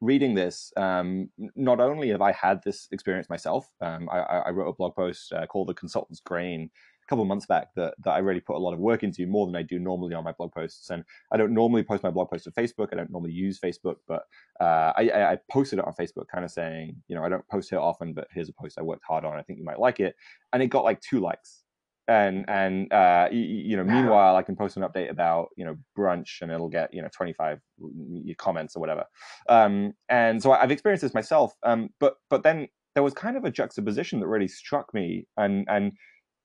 reading 0.00 0.34
this, 0.34 0.72
um, 0.76 1.30
not 1.54 1.80
only 1.80 2.10
have 2.10 2.22
I 2.22 2.32
had 2.32 2.62
this 2.64 2.88
experience 2.92 3.28
myself, 3.28 3.68
um, 3.80 4.08
I, 4.10 4.18
I, 4.18 4.50
wrote 4.50 4.68
a 4.68 4.74
blog 4.74 4.94
post 4.94 5.32
uh, 5.32 5.46
called 5.46 5.68
"The 5.68 5.74
Consultant's 5.74 6.20
Grain," 6.20 6.70
couple 7.06 7.22
of 7.22 7.28
months 7.28 7.46
back 7.46 7.74
that, 7.74 7.94
that 8.04 8.10
I 8.10 8.18
really 8.18 8.40
put 8.40 8.56
a 8.56 8.58
lot 8.58 8.72
of 8.72 8.78
work 8.78 9.02
into 9.02 9.26
more 9.26 9.46
than 9.46 9.56
I 9.56 9.62
do 9.62 9.78
normally 9.78 10.14
on 10.14 10.24
my 10.24 10.32
blog 10.32 10.52
posts. 10.52 10.90
And 10.90 11.04
I 11.32 11.36
don't 11.36 11.52
normally 11.52 11.82
post 11.82 12.02
my 12.02 12.10
blog 12.10 12.30
posts 12.30 12.44
to 12.44 12.50
Facebook. 12.50 12.88
I 12.92 12.96
don't 12.96 13.10
normally 13.10 13.32
use 13.32 13.58
Facebook, 13.58 13.96
but 14.06 14.24
uh, 14.60 14.92
I, 14.96 15.32
I, 15.32 15.38
posted 15.50 15.78
it 15.78 15.84
on 15.84 15.94
Facebook, 15.94 16.28
kind 16.32 16.44
of 16.44 16.50
saying, 16.50 16.96
you 17.08 17.16
know, 17.16 17.24
I 17.24 17.28
don't 17.28 17.46
post 17.48 17.70
here 17.70 17.78
often, 17.78 18.12
but 18.12 18.28
here's 18.32 18.48
a 18.48 18.52
post 18.52 18.78
I 18.78 18.82
worked 18.82 19.04
hard 19.06 19.24
on. 19.24 19.36
I 19.36 19.42
think 19.42 19.58
you 19.58 19.64
might 19.64 19.78
like 19.78 20.00
it, 20.00 20.14
and 20.52 20.62
it 20.62 20.68
got 20.68 20.84
like 20.84 21.00
two 21.00 21.20
likes. 21.20 21.62
And 22.08 22.44
and 22.48 22.92
uh, 22.92 23.28
you, 23.32 23.40
you 23.40 23.76
know, 23.76 23.82
meanwhile, 23.82 24.36
I 24.36 24.42
can 24.42 24.54
post 24.54 24.76
an 24.76 24.84
update 24.84 25.10
about 25.10 25.48
you 25.56 25.64
know 25.64 25.76
brunch, 25.98 26.40
and 26.40 26.52
it'll 26.52 26.68
get 26.68 26.94
you 26.94 27.02
know 27.02 27.08
25 27.12 27.60
comments 28.38 28.76
or 28.76 28.80
whatever. 28.80 29.04
Um, 29.48 29.92
and 30.08 30.40
so 30.40 30.52
I've 30.52 30.70
experienced 30.70 31.02
this 31.02 31.14
myself. 31.14 31.54
Um, 31.64 31.90
but 31.98 32.14
but 32.30 32.44
then 32.44 32.68
there 32.94 33.02
was 33.02 33.12
kind 33.12 33.36
of 33.36 33.44
a 33.44 33.50
juxtaposition 33.50 34.20
that 34.20 34.28
really 34.28 34.48
struck 34.48 34.94
me, 34.94 35.26
and 35.36 35.66
and 35.68 35.92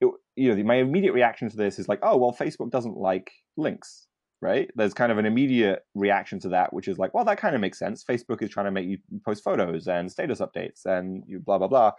it, 0.01 0.11
you 0.35 0.55
know, 0.55 0.63
my 0.63 0.75
immediate 0.75 1.13
reaction 1.13 1.49
to 1.49 1.57
this 1.57 1.79
is 1.79 1.87
like, 1.87 1.99
oh, 2.01 2.17
well, 2.17 2.35
Facebook 2.37 2.71
doesn't 2.71 2.97
like 2.97 3.31
links, 3.57 4.07
right? 4.41 4.69
There's 4.75 4.93
kind 4.93 5.11
of 5.11 5.17
an 5.17 5.25
immediate 5.25 5.85
reaction 5.95 6.39
to 6.41 6.49
that, 6.49 6.73
which 6.73 6.87
is 6.87 6.97
like, 6.97 7.13
well, 7.13 7.25
that 7.25 7.37
kind 7.37 7.55
of 7.55 7.61
makes 7.61 7.79
sense. 7.79 8.03
Facebook 8.03 8.41
is 8.41 8.49
trying 8.49 8.65
to 8.65 8.71
make 8.71 8.87
you 8.87 8.97
post 9.23 9.43
photos 9.43 9.87
and 9.87 10.11
status 10.11 10.39
updates 10.39 10.85
and 10.85 11.23
you 11.27 11.39
blah 11.39 11.57
blah 11.57 11.67
blah. 11.67 11.91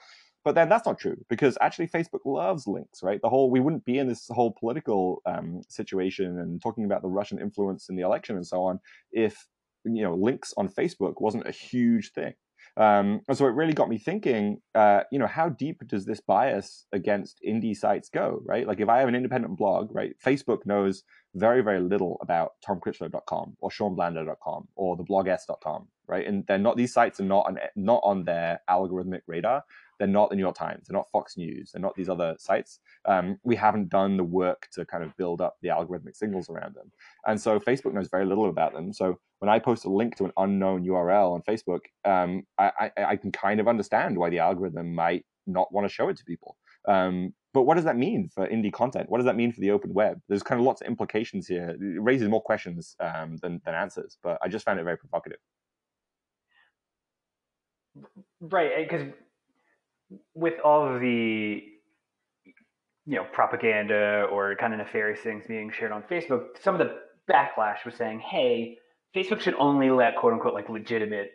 But 0.45 0.57
then 0.57 0.69
that's 0.69 0.87
not 0.87 0.99
true 0.99 1.17
because 1.29 1.57
actually 1.61 1.87
Facebook 1.87 2.21
loves 2.25 2.67
links, 2.67 3.03
right? 3.03 3.21
The 3.23 3.29
whole 3.29 3.49
we 3.51 3.61
wouldn't 3.61 3.85
be 3.85 3.99
in 3.99 4.09
this 4.09 4.27
whole 4.29 4.53
political 4.59 5.23
um, 5.25 5.63
situation 5.69 6.41
and 6.41 6.61
talking 6.61 6.85
about 6.85 7.03
the 7.03 7.09
Russian 7.09 7.41
influence 7.41 7.89
in 7.89 7.95
the 7.95 8.03
election 8.03 8.37
and 8.37 8.47
so 8.47 8.63
on 8.63 8.81
if 9.13 9.47
you 9.85 10.03
know 10.03 10.15
links 10.15 10.53
on 10.57 10.69
Facebook 10.69 11.21
wasn't 11.21 11.47
a 11.47 11.53
huge 11.53 12.13
thing. 12.13 12.35
Um, 12.77 13.21
and 13.29 13.37
so 13.37 13.47
it 13.47 13.55
really 13.55 13.75
got 13.75 13.89
me 13.89 13.99
thinking, 13.99 14.61
uh, 14.75 15.03
you 15.11 15.19
know, 15.19 15.27
how 15.27 15.51
deep 15.51 15.87
does 15.87 16.07
this 16.07 16.21
bias 16.21 16.87
against 16.93 17.41
indie 17.47 17.77
sites 17.77 18.09
go, 18.09 18.41
right? 18.45 18.67
Like 18.67 18.81
if 18.81 18.89
I 18.89 18.99
have 18.99 19.09
an 19.09 19.15
independent 19.15 19.59
blog, 19.59 19.95
right, 19.95 20.15
Facebook 20.25 20.65
knows 20.65 21.05
very, 21.35 21.63
very 21.63 21.81
little 21.81 22.17
about 22.23 22.53
tomcritchlow.com 22.67 23.57
or 23.61 23.71
seanblanda.com 23.71 24.69
or 24.75 24.97
thebloggess.com, 24.97 25.89
right? 26.07 26.27
And 26.27 26.47
they're 26.47 26.59
not, 26.59 26.77
these 26.77 26.95
sites 26.95 27.21
are 27.21 27.25
not 27.25 27.47
on, 27.47 27.59
not 27.77 28.01
on 28.05 28.25
their 28.25 28.61
algorithmic 28.69 29.23
radar. 29.27 29.65
They're 30.03 30.09
not 30.09 30.31
the 30.31 30.35
New 30.35 30.43
York 30.43 30.57
Times. 30.57 30.89
They're 30.89 30.99
not 30.99 31.13
Fox 31.13 31.37
News. 31.37 31.71
They're 31.71 31.81
not 31.81 31.95
these 31.95 32.09
other 32.09 32.35
sites. 32.37 32.81
Um, 33.05 33.39
we 33.45 33.55
haven't 33.55 33.89
done 33.89 34.17
the 34.17 34.25
work 34.25 34.67
to 34.73 34.85
kind 34.85 35.05
of 35.05 35.17
build 35.17 35.41
up 35.41 35.59
the 35.63 35.69
algorithmic 35.69 36.17
signals 36.17 36.51
around 36.51 36.75
them. 36.75 36.91
And 37.25 37.41
so 37.41 37.61
Facebook 37.61 37.95
knows 37.95 38.09
very 38.09 38.27
little 38.27 38.49
about 38.49 38.73
them. 38.73 38.93
So 38.93 39.21
when 39.39 39.49
I 39.49 39.61
post 39.61 39.85
a 39.85 39.89
link 39.89 40.17
to 40.17 40.25
an 40.25 40.33
unknown 40.37 40.85
URL 40.85 41.35
on 41.35 41.43
Facebook, 41.43 41.83
um, 42.05 42.43
I, 42.59 42.73
I, 42.81 43.05
I, 43.11 43.17
can 43.17 43.31
kind 43.31 43.61
of 43.61 43.69
understand 43.69 44.19
why 44.19 44.29
the 44.29 44.41
algorithm 44.41 44.93
might 44.93 45.25
not 45.47 45.73
want 45.73 45.87
to 45.87 45.95
show 45.95 46.09
it 46.09 46.17
to 46.17 46.25
people. 46.25 46.57
Um, 46.89 47.33
but 47.55 47.63
what 47.63 47.77
does 47.77 47.85
that 47.85 47.97
mean 47.97 48.29
for 48.29 48.49
indie 48.49 48.73
content? 48.73 49.09
What 49.09 49.19
does 49.19 49.27
that 49.27 49.37
mean 49.37 49.53
for 49.53 49.61
the 49.61 49.71
open 49.71 49.95
web? 49.95 50.21
There's 50.29 50.43
kind 50.43 50.61
of 50.61 50.67
lots 50.67 50.81
of 50.81 50.89
implications 50.89 51.47
here. 51.47 51.77
It 51.81 52.03
raises 52.03 52.29
more 52.29 52.43
questions 52.43 52.97
um, 52.99 53.37
than, 53.41 53.61
than 53.65 53.77
answers, 53.77 54.19
but 54.21 54.39
I 54.43 54.49
just 54.49 54.65
found 54.65 54.81
it 54.81 54.85
very 54.85 54.99
provocative. 54.99 55.39
Right, 58.41 58.89
because 58.91 59.07
with 60.35 60.55
all 60.65 60.95
of 60.95 61.01
the 61.01 61.63
you 63.05 63.17
know 63.17 63.25
propaganda 63.33 64.27
or 64.31 64.55
kind 64.57 64.73
of 64.73 64.79
nefarious 64.79 65.21
things 65.21 65.45
being 65.47 65.71
shared 65.71 65.93
on 65.93 66.03
Facebook, 66.03 66.47
some 66.61 66.75
of 66.75 66.87
the 66.87 66.99
backlash 67.31 67.85
was 67.85 67.95
saying, 67.95 68.21
"Hey, 68.21 68.79
Facebook 69.15 69.41
should 69.41 69.55
only 69.55 69.91
let 69.91 70.17
quote 70.17 70.33
unquote 70.33 70.55
like 70.55 70.69
legitimate 70.69 71.33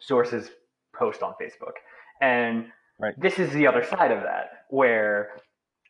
sources 0.00 0.50
post 0.94 1.22
on 1.22 1.34
Facebook." 1.40 1.74
And 2.20 2.66
Right. 3.00 3.14
This 3.18 3.38
is 3.38 3.50
the 3.52 3.66
other 3.66 3.82
side 3.82 4.12
of 4.12 4.22
that, 4.24 4.66
where 4.68 5.30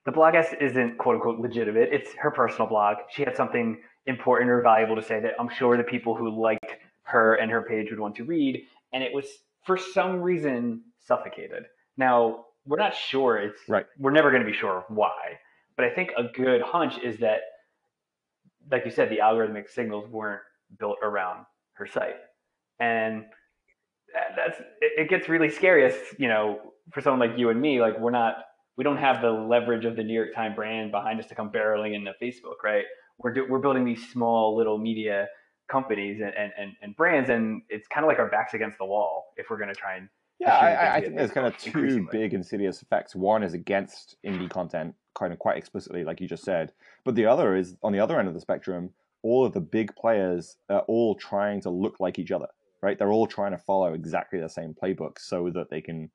the 0.07 0.13
blog 0.13 0.35
Bloggess 0.35 0.57
isn't 0.63 0.97
quote 0.97 1.17
unquote 1.17 1.41
legitimate. 1.41 1.89
It's 1.93 2.15
her 2.19 2.31
personal 2.31 2.69
blog. 2.69 2.99
She 3.11 3.23
had 3.23 3.37
something 3.37 3.81
important 4.07 4.49
or 4.49 4.63
valuable 4.63 4.95
to 4.95 5.03
say 5.03 5.19
that 5.21 5.33
I'm 5.39 5.49
sure 5.49 5.77
the 5.77 5.83
people 5.83 6.15
who 6.15 6.31
liked 6.41 6.77
her 7.03 7.35
and 7.35 7.51
her 7.51 7.63
page 7.63 7.91
would 7.91 7.99
want 7.99 8.15
to 8.17 8.25
read. 8.25 8.65
And 8.93 9.03
it 9.03 9.13
was 9.13 9.27
for 9.67 9.77
some 9.77 10.21
reason 10.21 10.83
suffocated. 11.01 11.65
Now, 12.01 12.47
we're 12.65 12.79
not 12.79 12.95
sure 12.95 13.37
it's 13.37 13.61
right. 13.69 13.85
We're 13.99 14.11
never 14.11 14.31
going 14.31 14.43
to 14.43 14.51
be 14.51 14.57
sure 14.57 14.87
why. 14.89 15.39
But 15.77 15.85
I 15.85 15.91
think 15.91 16.13
a 16.17 16.25
good 16.35 16.63
hunch 16.63 16.95
is 17.05 17.19
that, 17.19 17.41
like 18.71 18.87
you 18.87 18.91
said, 18.91 19.11
the 19.11 19.19
algorithmic 19.19 19.69
signals 19.69 20.09
weren't 20.09 20.41
built 20.79 20.97
around 21.03 21.45
her 21.75 21.87
site. 21.87 22.17
And 22.81 23.27
that's 24.35 24.63
it 24.81 25.11
gets 25.11 25.29
really 25.29 25.51
scary 25.51 25.85
as 25.85 25.95
you 26.19 26.27
know 26.27 26.73
for 26.91 27.03
someone 27.03 27.21
like 27.21 27.39
you 27.39 27.51
and 27.51 27.61
me 27.61 27.81
like 27.81 28.01
we're 28.01 28.11
not 28.11 28.35
we 28.77 28.83
don't 28.83 28.97
have 28.97 29.21
the 29.21 29.31
leverage 29.31 29.85
of 29.85 29.95
the 29.95 30.03
New 30.03 30.15
York 30.15 30.35
Times 30.35 30.57
brand 30.57 30.91
behind 30.91 31.21
us 31.21 31.27
to 31.27 31.35
come 31.35 31.51
barreling 31.51 31.95
into 31.95 32.13
Facebook, 32.21 32.65
right? 32.65 32.85
We're 33.19 33.35
do, 33.35 33.47
we're 33.47 33.59
building 33.59 33.85
these 33.85 34.11
small 34.11 34.57
little 34.57 34.79
media 34.79 35.29
companies 35.71 36.23
and, 36.23 36.33
and, 36.59 36.73
and 36.81 36.97
brands, 36.97 37.29
and 37.29 37.61
it's 37.69 37.87
kind 37.89 38.05
of 38.05 38.09
like 38.09 38.19
our 38.19 38.31
backs 38.31 38.55
against 38.55 38.79
the 38.79 38.87
wall 38.87 39.35
if 39.37 39.51
we're 39.51 39.59
going 39.59 39.69
to 39.69 39.75
try 39.75 39.97
and 39.97 40.09
yeah, 40.41 40.57
I, 40.57 40.97
I 40.97 41.01
think 41.03 41.17
there's 41.17 41.31
kind 41.31 41.47
of 41.47 41.57
two 41.59 42.09
big 42.11 42.33
insidious 42.33 42.81
effects. 42.81 43.15
One 43.15 43.43
is 43.43 43.53
against 43.53 44.17
indie 44.27 44.49
content, 44.49 44.95
kind 45.15 45.33
of 45.33 45.39
quite 45.39 45.59
explicitly, 45.59 46.03
like 46.03 46.21
you 46.21 46.27
just 46.27 46.45
said, 46.45 46.73
but 47.05 47.15
the 47.15 47.27
other 47.27 47.55
is 47.55 47.77
on 47.83 47.93
the 47.93 48.01
other 48.01 48.19
end 48.19 48.27
of 48.27 48.35
the 48.35 48.41
spectrum. 48.41 48.91
All 49.23 49.45
of 49.45 49.53
the 49.53 49.61
big 49.61 49.95
players 49.97 50.57
are 50.71 50.81
all 50.81 51.15
trying 51.15 51.61
to 51.63 51.71
look 51.71 52.01
like 52.01 52.19
each 52.19 52.31
other, 52.31 52.49
right? 52.83 52.99
They're 52.99 53.13
all 53.13 53.27
trying 53.27 53.53
to 53.53 53.59
follow 53.59 53.93
exactly 53.93 54.41
the 54.41 54.49
same 54.49 54.75
playbook 54.75 55.19
so 55.19 55.51
that 55.51 55.69
they 55.69 55.83
can 55.83 56.11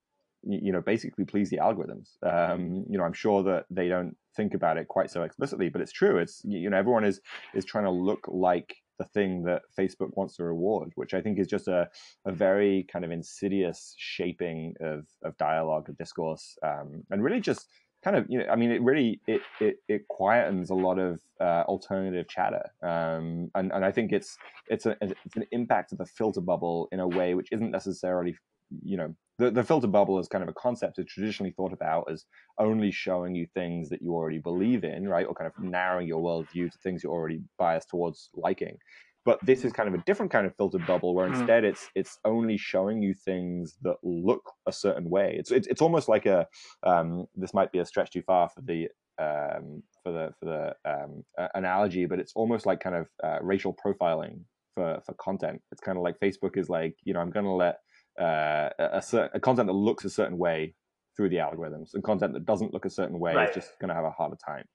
you 0.48 0.72
know 0.72 0.82
basically 0.82 1.26
please 1.26 1.50
the 1.50 1.58
algorithms 1.58 2.18
um, 2.22 2.86
you 2.88 3.00
know 3.00 3.04
i'm 3.04 3.14
sure 3.14 3.42
that 3.42 3.66
they 3.72 3.88
don't 3.88 4.16
think 4.36 4.54
about 4.54 4.78
it 4.78 4.88
quite 4.88 5.10
so 5.10 5.24
explicitly 5.24 5.70
but 5.70 5.82
it's 5.82 5.92
true 5.92 6.20
it's 6.20 6.42
you 6.46 6.70
know 6.70 6.78
everyone 6.78 7.04
is 7.04 7.20
is 7.56 7.66
trying 7.66 7.84
to 7.84 7.90
look 7.90 8.24
like 8.28 8.78
the 8.98 9.06
thing 9.06 9.44
that 9.44 9.62
facebook 9.78 10.16
wants 10.16 10.36
to 10.36 10.44
reward 10.44 10.92
which 10.96 11.14
i 11.14 11.22
think 11.22 11.40
is 11.40 11.48
just 11.48 11.68
a, 11.68 11.88
a 12.26 12.32
very 12.32 12.86
kind 12.92 13.06
of 13.06 13.12
insidious 13.12 13.94
shaping 13.98 14.74
of, 14.82 15.06
of 15.24 15.38
dialogue 15.38 15.90
of 15.90 15.98
discourse 15.98 16.58
um, 16.64 17.04
and 17.12 17.24
really 17.24 17.40
just 17.40 17.68
kind 18.04 18.16
of 18.16 18.26
you 18.30 18.38
know 18.38 18.46
i 18.48 18.56
mean 18.56 18.72
it 18.72 18.82
really 18.82 19.20
it 19.28 19.42
it, 19.60 19.78
it 19.88 20.06
quietens 20.10 20.70
a 20.70 20.76
lot 20.76 21.00
of 21.00 21.20
uh, 21.42 21.64
alternative 21.68 22.28
chatter 22.30 22.64
um, 22.84 23.50
and, 23.56 23.72
and 23.72 23.84
i 23.84 23.92
think 23.92 24.12
it's 24.12 24.38
it's, 24.68 24.86
a, 24.86 24.96
it's 25.02 25.36
an 25.36 25.46
impact 25.52 25.92
of 25.92 25.98
the 25.98 26.06
filter 26.06 26.42
bubble 26.42 26.88
in 26.92 27.00
a 27.00 27.08
way 27.08 27.34
which 27.34 27.52
isn't 27.52 27.72
necessarily 27.72 28.36
you 28.84 28.98
know 28.98 29.16
the, 29.38 29.52
the 29.52 29.64
filter 29.64 29.88
bubble 29.88 30.20
is 30.20 30.28
kind 30.28 30.44
of 30.44 30.50
a 30.50 30.54
concept 30.54 30.98
that's 30.98 31.14
traditionally 31.14 31.52
thought 31.52 31.74
about 31.74 32.10
as 32.10 32.26
only 32.58 32.92
showing 32.92 33.36
you 33.36 33.46
things 33.54 33.90
that 33.90 34.02
you 34.02 34.14
already 34.14 34.40
believe 34.40 34.84
in 34.84 35.08
right? 35.08 35.26
Or 35.26 35.34
kind 35.34 35.52
of 35.54 35.64
narrowing 35.64 36.08
your 36.08 36.22
worldview 36.22 36.72
to 36.72 36.78
things 36.80 37.04
you're 37.04 37.14
already 37.14 37.42
biased 37.58 37.90
towards 37.90 38.30
liking. 38.34 38.78
But 39.26 39.40
this 39.44 39.66
is 39.66 39.74
kind 39.74 39.90
of 39.90 39.96
a 39.96 40.04
different 40.06 40.32
kind 40.32 40.46
of 40.46 40.56
filter 40.56 40.78
bubble 40.78 41.16
where 41.16 41.28
mm-hmm. 41.28 41.40
instead 41.40 41.64
it's 41.64 41.90
it's 41.96 42.20
only 42.26 42.58
showing 42.58 43.02
you 43.02 43.14
things 43.14 43.76
that 43.82 43.96
look 44.04 44.52
a 44.68 44.72
certain 44.72 45.10
way. 45.10 45.36
It's 45.38 45.52
it's, 45.52 45.68
it's 45.68 45.82
almost 45.82 46.08
like 46.08 46.28
a 46.28 46.48
um, 46.84 47.26
this 47.36 47.54
might 47.54 47.72
be 47.72 47.80
a 47.80 47.86
stretch 47.86 48.12
too 48.12 48.22
far 48.22 48.50
for 48.50 48.62
the 48.62 48.88
um, 49.18 49.82
for 50.04 50.12
the 50.12 50.32
for 50.40 50.46
the 50.46 50.90
um, 50.90 51.24
uh, 51.38 51.48
analogy 51.56 52.06
but 52.06 52.20
it's 52.20 52.34
almost 52.36 52.66
like 52.66 52.82
kind 52.82 52.96
of 52.96 53.08
uh, 53.24 53.40
racial 53.42 53.74
profiling 53.74 54.42
for 54.76 55.02
for 55.06 55.14
content. 55.16 55.62
It's 55.72 55.82
kind 55.82 55.98
of 55.98 56.04
like 56.04 56.20
facebook 56.20 56.58
is 56.58 56.70
like 56.70 56.96
you 57.06 57.14
know 57.14 57.22
i'm 57.22 57.32
going 57.32 57.46
to 57.46 57.52
let 57.52 57.78
uh, 58.20 58.70
a, 58.80 59.02
certain 59.02 59.30
a 59.34 59.40
content 59.40 59.68
that 59.68 59.74
looks 59.74 60.06
a 60.06 60.10
certain 60.10 60.38
way 60.38 60.76
through 61.16 61.30
the 61.30 61.38
algorithms, 61.38 61.94
and 61.94 62.04
content 62.04 62.34
that 62.34 62.46
doesn't 62.46 62.74
look 62.74 62.86
a 62.86 62.90
certain 62.90 63.20
way 63.20 63.34
right. 63.34 63.50
is 63.50 63.56
just 63.56 63.80
going 63.80 63.90
to 63.90 63.96
have 63.96 64.06
a 64.06 64.12
harder 64.12 64.38
time. 64.46 64.66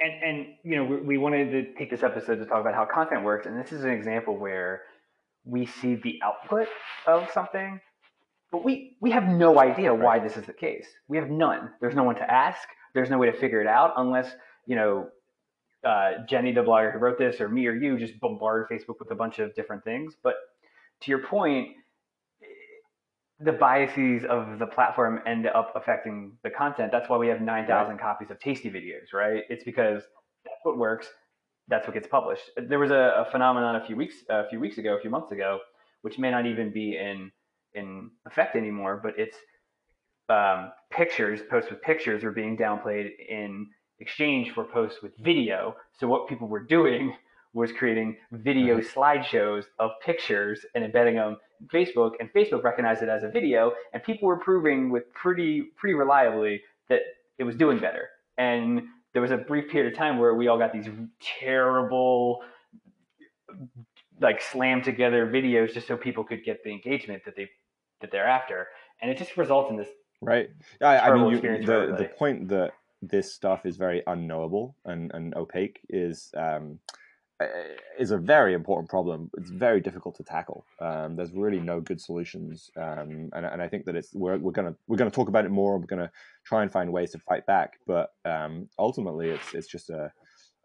And 0.00 0.22
and 0.22 0.46
you 0.64 0.76
know 0.76 0.84
we, 0.84 0.96
we 0.96 1.18
wanted 1.18 1.50
to 1.52 1.74
take 1.74 1.90
this 1.90 2.02
episode 2.02 2.36
to 2.36 2.46
talk 2.46 2.60
about 2.60 2.74
how 2.74 2.84
content 2.84 3.24
works, 3.24 3.46
and 3.46 3.58
this 3.58 3.72
is 3.72 3.84
an 3.84 3.90
example 3.90 4.36
where 4.36 4.82
we 5.44 5.66
see 5.66 5.94
the 5.96 6.18
output 6.22 6.68
of 7.06 7.30
something, 7.32 7.80
but 8.50 8.64
we 8.64 8.96
we 9.00 9.10
have 9.10 9.24
no 9.28 9.60
idea 9.60 9.92
right. 9.92 10.02
why 10.02 10.18
this 10.18 10.36
is 10.36 10.44
the 10.46 10.52
case. 10.52 10.86
We 11.08 11.16
have 11.16 11.30
none. 11.30 11.70
There's 11.80 11.94
no 11.94 12.04
one 12.04 12.16
to 12.16 12.30
ask. 12.30 12.68
There's 12.94 13.10
no 13.10 13.18
way 13.18 13.30
to 13.30 13.36
figure 13.36 13.60
it 13.60 13.66
out 13.66 13.92
unless 13.96 14.34
you 14.66 14.76
know 14.76 15.08
uh, 15.84 16.24
Jenny, 16.28 16.52
the 16.52 16.62
blogger 16.62 16.92
who 16.92 16.98
wrote 16.98 17.18
this, 17.18 17.40
or 17.40 17.48
me 17.48 17.66
or 17.66 17.74
you 17.74 17.98
just 17.98 18.18
bombard 18.20 18.68
Facebook 18.68 18.98
with 18.98 19.10
a 19.10 19.14
bunch 19.14 19.38
of 19.38 19.54
different 19.54 19.84
things. 19.84 20.14
But 20.22 20.34
to 21.02 21.10
your 21.10 21.20
point, 21.20 21.68
the 23.40 23.52
biases 23.52 24.24
of 24.24 24.58
the 24.58 24.66
platform 24.66 25.20
end 25.26 25.46
up 25.46 25.72
affecting 25.74 26.32
the 26.42 26.50
content. 26.50 26.92
That's 26.92 27.08
why 27.08 27.16
we 27.16 27.28
have 27.28 27.40
9,000 27.40 27.98
copies 27.98 28.30
of 28.30 28.38
tasty 28.38 28.70
videos, 28.70 29.12
right? 29.12 29.42
It's 29.48 29.64
because 29.64 30.02
that's 30.44 30.60
what 30.62 30.78
works. 30.78 31.08
That's 31.68 31.86
what 31.86 31.94
gets 31.94 32.06
published. 32.06 32.50
There 32.56 32.78
was 32.78 32.90
a, 32.90 33.24
a 33.26 33.30
phenomenon 33.30 33.76
a 33.76 33.84
few 33.86 33.96
weeks, 33.96 34.16
a 34.28 34.48
few 34.48 34.60
weeks 34.60 34.78
ago, 34.78 34.96
a 34.96 35.00
few 35.00 35.10
months 35.10 35.32
ago, 35.32 35.58
which 36.02 36.18
may 36.18 36.30
not 36.30 36.46
even 36.46 36.72
be 36.72 36.96
in 36.96 37.30
in 37.74 38.10
effect 38.26 38.54
anymore, 38.54 39.00
but 39.02 39.14
it's 39.18 39.36
um, 40.28 40.70
pictures, 40.90 41.40
posts 41.50 41.70
with 41.70 41.82
pictures 41.82 42.22
are 42.24 42.30
being 42.30 42.56
downplayed 42.56 43.10
in 43.28 43.66
exchange 44.00 44.52
for 44.52 44.64
posts 44.64 45.02
with 45.02 45.16
video. 45.18 45.76
So 45.98 46.06
what 46.06 46.28
people 46.28 46.48
were 46.48 46.62
doing 46.62 47.14
was 47.52 47.70
creating 47.72 48.16
video 48.32 48.78
mm-hmm. 48.78 49.00
slideshows 49.00 49.64
of 49.78 49.92
pictures 50.04 50.66
and 50.74 50.84
embedding 50.84 51.14
them 51.16 51.36
in 51.60 51.68
Facebook, 51.68 52.12
and 52.18 52.32
Facebook 52.32 52.64
recognized 52.64 53.02
it 53.02 53.08
as 53.08 53.22
a 53.22 53.28
video, 53.28 53.72
and 53.92 54.02
people 54.02 54.26
were 54.26 54.38
proving 54.38 54.90
with 54.90 55.04
pretty 55.14 55.62
pretty 55.76 55.94
reliably 55.94 56.60
that 56.88 57.00
it 57.38 57.44
was 57.44 57.54
doing 57.54 57.78
better. 57.78 58.08
And 58.38 58.82
there 59.12 59.22
was 59.22 59.30
a 59.30 59.36
brief 59.36 59.70
period 59.70 59.92
of 59.92 59.96
time 59.96 60.18
where 60.18 60.34
we 60.34 60.48
all 60.48 60.58
got 60.58 60.72
these 60.72 60.88
terrible 61.40 62.42
like 64.20 64.40
slammed 64.40 64.84
together 64.84 65.26
videos 65.26 65.72
just 65.72 65.86
so 65.86 65.96
people 65.96 66.24
could 66.24 66.44
get 66.44 66.62
the 66.64 66.70
engagement 66.70 67.24
that 67.24 67.36
they 67.36 67.48
that 68.00 68.10
they're 68.10 68.26
after 68.26 68.68
and 69.00 69.10
it 69.10 69.18
just 69.18 69.36
results 69.36 69.70
in 69.70 69.76
this 69.76 69.88
right 70.20 70.50
I, 70.80 70.98
I 70.98 71.14
mean 71.14 71.30
you, 71.30 71.40
the, 71.40 71.94
the 71.98 72.10
point 72.16 72.48
that 72.48 72.72
this 73.10 73.34
stuff 73.34 73.66
is 73.66 73.76
very 73.76 74.02
unknowable 74.06 74.76
and, 74.84 75.10
and 75.14 75.34
opaque 75.34 75.80
is 75.88 76.30
um, 76.36 76.78
is 77.98 78.10
a 78.10 78.18
very 78.18 78.54
important 78.54 78.88
problem. 78.88 79.30
It's 79.36 79.50
very 79.50 79.80
difficult 79.80 80.14
to 80.16 80.22
tackle. 80.22 80.64
Um, 80.80 81.16
there's 81.16 81.32
really 81.32 81.60
no 81.60 81.80
good 81.80 82.00
solutions, 82.00 82.70
um, 82.76 83.30
and, 83.32 83.44
and 83.44 83.60
I 83.60 83.68
think 83.68 83.84
that 83.86 83.96
it's 83.96 84.14
we're, 84.14 84.38
we're 84.38 84.52
gonna 84.52 84.74
we're 84.86 84.96
gonna 84.96 85.10
talk 85.10 85.28
about 85.28 85.44
it 85.44 85.50
more. 85.50 85.78
We're 85.78 85.86
gonna 85.86 86.10
try 86.44 86.62
and 86.62 86.70
find 86.70 86.92
ways 86.92 87.10
to 87.12 87.18
fight 87.18 87.44
back, 87.46 87.74
but 87.86 88.10
um, 88.24 88.68
ultimately, 88.78 89.30
it's 89.30 89.54
it's 89.54 89.66
just 89.68 89.90
a 89.90 90.12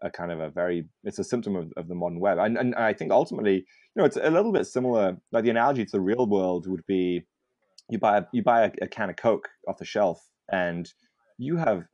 a 0.02 0.10
kind 0.10 0.32
of 0.32 0.40
a 0.40 0.50
very 0.50 0.86
it's 1.04 1.20
a 1.20 1.24
symptom 1.24 1.56
of, 1.56 1.74
of 1.76 1.88
the 1.88 1.96
modern 1.96 2.20
web, 2.20 2.38
and, 2.38 2.58
and 2.58 2.76
I 2.76 2.94
think 2.94 3.12
ultimately, 3.12 3.56
you 3.56 3.66
know, 3.96 4.06
it's 4.06 4.18
a 4.18 4.30
little 4.30 4.54
bit 4.54 4.68
similar. 4.68 5.18
Like 5.32 5.44
the 5.44 5.50
analogy 5.50 5.86
to 5.86 5.92
the 5.92 6.02
real 6.02 6.28
world 6.28 6.68
would 6.68 6.86
be, 6.86 7.24
you 7.90 7.98
buy 7.98 8.20
a, 8.20 8.24
you 8.32 8.44
buy 8.44 8.66
a, 8.66 8.72
a 8.84 8.88
can 8.88 9.10
of 9.10 9.16
Coke 9.16 9.50
off 9.68 9.78
the 9.78 9.86
shelf, 9.86 10.24
and 10.52 10.92
you 11.38 11.58
have 11.58 11.86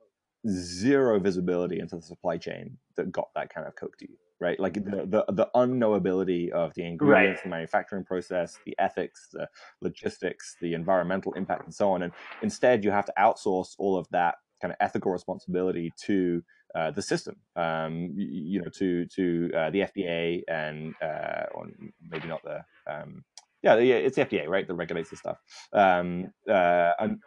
zero 0.48 1.20
visibility 1.20 1.80
into 1.80 1.96
the 1.96 2.02
supply 2.02 2.38
chain 2.38 2.78
that 2.96 3.12
got 3.12 3.30
that 3.36 3.54
kind 3.54 3.68
of 3.68 3.76
coke 3.76 3.98
to 3.98 4.08
you 4.10 4.16
right 4.40 4.60
like 4.60 4.74
the 4.74 5.06
the, 5.06 5.26
the 5.34 5.48
unknowability 5.56 6.50
of 6.52 6.74
the 6.76 6.86
ingredients 6.86 7.38
right. 7.38 7.44
the 7.44 7.50
manufacturing 7.50 8.04
process 8.04 8.58
the 8.66 8.76
ethics 8.80 9.30
the 9.32 9.48
logistics 9.82 10.56
the 10.62 10.74
environmental 10.74 11.34
impact 11.34 11.64
and 11.66 11.74
so 11.74 11.92
on 11.92 12.04
and 12.04 12.14
instead 12.42 12.84
you 12.84 12.92
have 12.92 13.06
to 13.06 13.14
outsource 13.18 13.76
all 13.78 13.98
of 13.98 14.08
that 14.12 14.36
kind 14.62 14.72
of 14.72 14.78
ethical 14.80 15.12
responsibility 15.12 15.92
to 15.98 16.44
uh, 16.76 16.92
the 16.92 17.02
system, 17.02 17.38
um, 17.56 18.12
you, 18.18 18.28
you, 18.28 18.62
know, 18.62 18.70
to 18.70 19.06
to 19.06 19.50
uh, 19.56 19.70
the 19.70 19.80
FDA 19.80 20.42
and 20.50 20.94
uh, 21.02 21.46
or 21.54 21.68
maybe 22.02 22.28
not 22.28 22.42
the 22.44 22.60
um, 22.86 23.24
yeah, 23.64 23.78
yeah, 23.78 23.96
it's 23.96 24.16
the 24.16 24.26
FDA, 24.26 24.48
right, 24.48 24.68
that 24.68 24.76
regulates 24.76 25.10
this 25.10 25.20
stuff. 25.20 25.38
Um, 25.74 26.32
uh, 26.48 26.92
and 27.00 27.20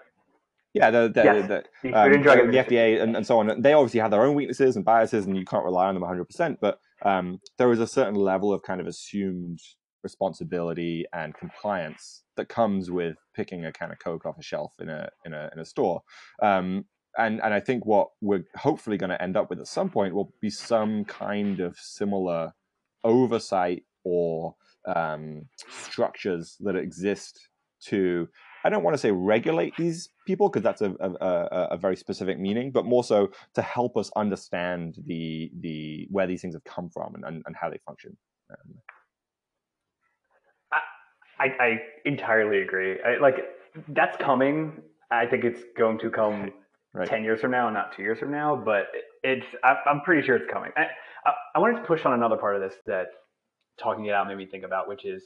yeah, 0.78 0.90
the 0.90 1.08
the, 1.08 1.24
yes. 1.24 1.48
the, 1.82 1.92
um, 1.92 2.12
the, 2.12 2.18
the 2.18 2.58
FDA 2.58 3.02
and, 3.02 3.16
and, 3.16 3.26
so 3.26 3.38
on. 3.38 3.60
They 3.60 3.72
obviously 3.72 4.00
have 4.00 4.10
their 4.10 4.24
own 4.24 4.34
weaknesses 4.34 4.76
and 4.76 4.84
biases, 4.84 5.26
and 5.26 5.36
you 5.36 5.44
can't 5.44 5.64
rely 5.64 5.86
on 5.86 5.94
them 5.94 6.02
100%. 6.02 6.58
But 6.60 6.80
um, 7.02 7.40
there 7.58 7.72
is 7.72 7.80
a 7.80 7.86
certain 7.86 8.14
level 8.14 8.52
of 8.52 8.62
kind 8.62 8.80
of 8.80 8.86
assumed 8.86 9.60
responsibility 10.02 11.04
and 11.12 11.34
compliance 11.34 12.22
that 12.36 12.48
comes 12.48 12.90
with 12.90 13.16
picking 13.34 13.64
a 13.64 13.72
can 13.72 13.90
of 13.90 13.98
Coke 13.98 14.26
off 14.26 14.38
a 14.38 14.42
shelf 14.42 14.72
in 14.80 14.88
a 14.88 15.08
in 15.24 15.32
a 15.32 15.50
in 15.52 15.58
a 15.58 15.64
store. 15.64 16.02
Um, 16.42 16.84
and 17.16 17.40
and 17.42 17.52
I 17.52 17.60
think 17.60 17.84
what 17.84 18.08
we're 18.20 18.44
hopefully 18.56 18.96
going 18.96 19.10
to 19.10 19.22
end 19.22 19.36
up 19.36 19.50
with 19.50 19.60
at 19.60 19.66
some 19.66 19.90
point 19.90 20.14
will 20.14 20.32
be 20.40 20.50
some 20.50 21.04
kind 21.04 21.60
of 21.60 21.76
similar 21.78 22.52
oversight 23.04 23.84
or 24.04 24.54
um, 24.86 25.46
structures 25.68 26.56
that 26.60 26.76
exist 26.76 27.48
to 27.80 28.28
I 28.64 28.70
don't 28.70 28.82
want 28.82 28.94
to 28.94 28.98
say 28.98 29.10
regulate 29.10 29.76
these 29.76 30.10
people 30.26 30.48
because 30.48 30.62
that's 30.62 30.82
a, 30.82 30.92
a, 31.00 31.68
a, 31.72 31.76
very 31.76 31.96
specific 31.96 32.38
meaning, 32.38 32.70
but 32.70 32.84
more 32.84 33.04
so 33.04 33.30
to 33.54 33.62
help 33.62 33.96
us 33.96 34.10
understand 34.16 34.98
the 35.06 35.50
the 35.60 36.06
where 36.10 36.26
these 36.26 36.42
things 36.42 36.54
have 36.54 36.64
come 36.64 36.90
from 36.90 37.14
and, 37.14 37.24
and, 37.24 37.42
and 37.46 37.56
how 37.60 37.70
they 37.70 37.78
function. 37.86 38.16
Um, 38.50 38.74
I, 40.72 41.44
I, 41.44 41.64
I 41.64 41.78
entirely 42.04 42.62
agree. 42.62 42.96
I, 43.00 43.20
like 43.20 43.36
that's 43.88 44.16
coming. 44.16 44.82
I 45.10 45.26
think 45.26 45.44
it's 45.44 45.62
going 45.76 45.98
to 46.00 46.10
come 46.10 46.52
right. 46.94 47.08
ten 47.08 47.22
years 47.22 47.40
from 47.40 47.52
now, 47.52 47.70
not 47.70 47.94
two 47.96 48.02
years 48.02 48.18
from 48.18 48.32
now. 48.32 48.56
But 48.56 48.86
it's 49.22 49.46
I, 49.62 49.76
am 49.86 50.00
pretty 50.04 50.26
sure 50.26 50.36
it's 50.36 50.52
coming. 50.52 50.72
I, 50.76 50.86
I, 51.24 51.32
I 51.56 51.58
wanted 51.60 51.80
to 51.80 51.86
push 51.86 52.04
on 52.04 52.12
another 52.12 52.36
part 52.36 52.56
of 52.56 52.62
this 52.62 52.74
that 52.86 53.06
talking 53.80 54.06
it 54.06 54.12
out 54.12 54.26
made 54.26 54.36
me 54.36 54.46
think 54.46 54.64
about, 54.64 54.88
which 54.88 55.04
is 55.04 55.24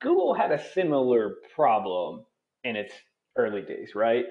Google 0.00 0.34
had 0.34 0.50
a 0.50 0.62
similar 0.72 1.36
problem 1.54 2.24
in 2.64 2.76
its 2.76 2.92
early 3.36 3.62
days, 3.62 3.94
right? 3.94 4.24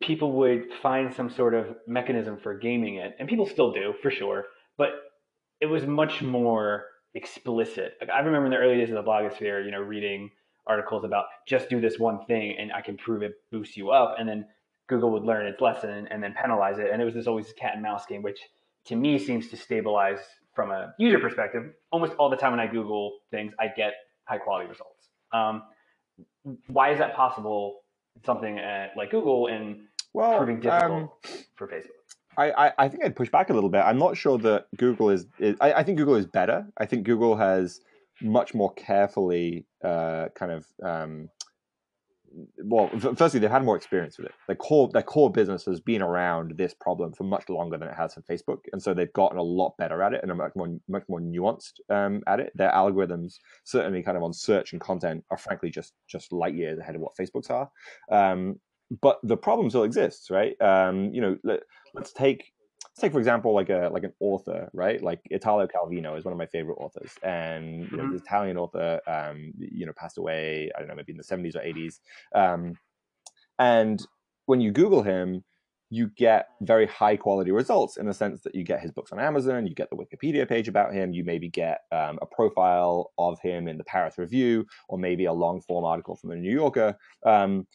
People 0.00 0.32
would 0.32 0.72
find 0.82 1.12
some 1.12 1.28
sort 1.30 1.54
of 1.54 1.76
mechanism 1.86 2.38
for 2.38 2.56
gaming 2.56 2.96
it, 2.96 3.16
and 3.18 3.28
people 3.28 3.46
still 3.46 3.72
do 3.72 3.94
for 4.02 4.10
sure, 4.10 4.46
but 4.76 4.90
it 5.60 5.66
was 5.66 5.86
much 5.86 6.22
more 6.22 6.84
explicit. 7.14 7.94
Like 8.00 8.10
I 8.10 8.20
remember 8.20 8.46
in 8.46 8.52
the 8.52 8.58
early 8.58 8.76
days 8.76 8.90
of 8.90 8.94
the 8.94 9.02
blogosphere, 9.02 9.64
you 9.64 9.70
know, 9.70 9.80
reading 9.80 10.30
articles 10.66 11.04
about 11.04 11.24
just 11.46 11.68
do 11.68 11.80
this 11.80 11.98
one 11.98 12.24
thing 12.26 12.54
and 12.58 12.72
I 12.72 12.82
can 12.82 12.96
prove 12.96 13.22
it 13.22 13.32
boosts 13.50 13.76
you 13.76 13.90
up, 13.90 14.16
and 14.18 14.28
then 14.28 14.46
Google 14.88 15.10
would 15.12 15.24
learn 15.24 15.46
its 15.46 15.60
lesson 15.60 16.06
and 16.10 16.22
then 16.22 16.34
penalize 16.40 16.78
it, 16.78 16.90
and 16.92 17.02
it 17.02 17.04
was 17.04 17.14
this 17.14 17.26
always 17.26 17.52
cat 17.54 17.72
and 17.74 17.82
mouse 17.82 18.06
game, 18.06 18.22
which 18.22 18.40
to 18.86 18.96
me 18.96 19.18
seems 19.18 19.48
to 19.48 19.56
stabilize 19.56 20.20
from 20.54 20.70
a 20.70 20.94
user 20.98 21.18
perspective. 21.18 21.72
Almost 21.90 22.14
all 22.18 22.30
the 22.30 22.36
time 22.36 22.52
when 22.52 22.60
I 22.60 22.66
Google 22.66 23.18
things, 23.30 23.52
I 23.58 23.68
get 23.76 23.92
high 24.24 24.38
quality 24.38 24.68
results. 24.68 25.08
Um, 25.32 25.62
why 26.66 26.90
is 26.92 26.98
that 26.98 27.14
possible? 27.14 27.80
Something 28.26 28.58
at, 28.58 28.96
like 28.96 29.10
Google 29.10 29.46
and 29.46 29.82
well, 30.12 30.38
proving 30.38 30.60
difficult 30.60 30.92
um, 30.92 31.10
for 31.54 31.68
Facebook. 31.68 31.98
I, 32.36 32.72
I 32.78 32.88
think 32.88 33.04
I'd 33.04 33.16
push 33.16 33.30
back 33.30 33.50
a 33.50 33.52
little 33.52 33.68
bit. 33.68 33.78
I'm 33.78 33.98
not 33.98 34.16
sure 34.16 34.38
that 34.38 34.66
Google 34.76 35.10
is. 35.10 35.26
is 35.40 35.56
I, 35.60 35.72
I, 35.72 35.82
think 35.82 35.98
Google 35.98 36.14
is 36.14 36.26
better. 36.26 36.66
I 36.78 36.86
think 36.86 37.04
Google 37.04 37.36
has 37.36 37.80
much 38.22 38.54
more 38.54 38.72
carefully 38.74 39.66
uh, 39.82 40.28
kind 40.36 40.52
of. 40.52 40.66
Um, 40.82 41.30
well, 42.64 42.90
firstly, 43.16 43.40
they've 43.40 43.50
had 43.50 43.64
more 43.64 43.76
experience 43.76 44.18
with 44.18 44.26
it. 44.26 44.34
Their 44.46 44.56
core, 44.56 44.88
their 44.92 45.02
core 45.02 45.30
business 45.30 45.64
has 45.66 45.80
been 45.80 46.02
around 46.02 46.54
this 46.56 46.74
problem 46.74 47.12
for 47.12 47.24
much 47.24 47.48
longer 47.48 47.78
than 47.78 47.88
it 47.88 47.94
has 47.94 48.14
for 48.14 48.22
Facebook, 48.22 48.60
and 48.72 48.82
so 48.82 48.94
they've 48.94 49.12
gotten 49.12 49.38
a 49.38 49.42
lot 49.42 49.76
better 49.78 50.02
at 50.02 50.12
it 50.12 50.20
and 50.22 50.30
are 50.30 50.34
much 50.34 50.52
more, 50.54 50.68
much 50.88 51.04
more 51.08 51.20
nuanced 51.20 51.80
um, 51.90 52.22
at 52.26 52.40
it. 52.40 52.52
Their 52.54 52.70
algorithms, 52.70 53.34
certainly, 53.64 54.02
kind 54.02 54.16
of 54.16 54.22
on 54.22 54.32
search 54.32 54.72
and 54.72 54.80
content, 54.80 55.24
are 55.30 55.38
frankly 55.38 55.70
just 55.70 55.94
just 56.06 56.32
light 56.32 56.54
years 56.54 56.78
ahead 56.78 56.94
of 56.94 57.00
what 57.00 57.16
Facebook's 57.16 57.50
are. 57.50 57.70
Um, 58.10 58.60
but 59.02 59.18
the 59.22 59.36
problem 59.36 59.68
still 59.68 59.84
exists, 59.84 60.30
right? 60.30 60.60
Um, 60.60 61.12
you 61.12 61.20
know, 61.20 61.36
let, 61.44 61.60
us 62.00 62.12
take 62.12 62.52
take 63.00 63.12
for 63.12 63.18
example 63.18 63.54
like 63.54 63.70
a 63.70 63.90
like 63.92 64.04
an 64.04 64.12
author, 64.20 64.70
right? 64.72 65.02
Like 65.02 65.20
Italo 65.30 65.66
Calvino 65.66 66.16
is 66.16 66.24
one 66.24 66.32
of 66.32 66.38
my 66.38 66.46
favorite 66.46 66.76
authors, 66.76 67.12
and 67.22 67.90
you 67.90 67.96
know, 67.96 68.04
mm-hmm. 68.04 68.12
this 68.12 68.22
Italian 68.22 68.56
author, 68.56 69.00
um, 69.06 69.52
you 69.58 69.86
know, 69.86 69.92
passed 69.96 70.18
away. 70.18 70.70
I 70.74 70.78
don't 70.78 70.88
know, 70.88 70.94
maybe 70.94 71.12
in 71.12 71.18
the 71.18 71.24
seventies 71.24 71.56
or 71.56 71.62
eighties. 71.62 72.00
Um, 72.34 72.74
and 73.58 74.04
when 74.46 74.60
you 74.60 74.70
Google 74.70 75.02
him, 75.02 75.44
you 75.90 76.08
get 76.16 76.48
very 76.60 76.86
high 76.86 77.16
quality 77.16 77.50
results 77.50 77.96
in 77.96 78.06
the 78.06 78.12
sense 78.12 78.42
that 78.42 78.54
you 78.54 78.62
get 78.62 78.80
his 78.80 78.92
books 78.92 79.10
on 79.10 79.18
Amazon, 79.18 79.66
you 79.66 79.74
get 79.74 79.88
the 79.90 79.96
Wikipedia 79.96 80.46
page 80.46 80.68
about 80.68 80.92
him, 80.92 81.12
you 81.12 81.24
maybe 81.24 81.48
get 81.48 81.80
um, 81.92 82.18
a 82.20 82.26
profile 82.26 83.12
of 83.18 83.40
him 83.40 83.68
in 83.68 83.78
the 83.78 83.84
Paris 83.84 84.18
Review, 84.18 84.66
or 84.88 84.98
maybe 84.98 85.24
a 85.24 85.32
long 85.32 85.60
form 85.62 85.84
article 85.84 86.14
from 86.16 86.30
the 86.30 86.36
New 86.36 86.52
Yorker. 86.52 86.96
Um, 87.24 87.66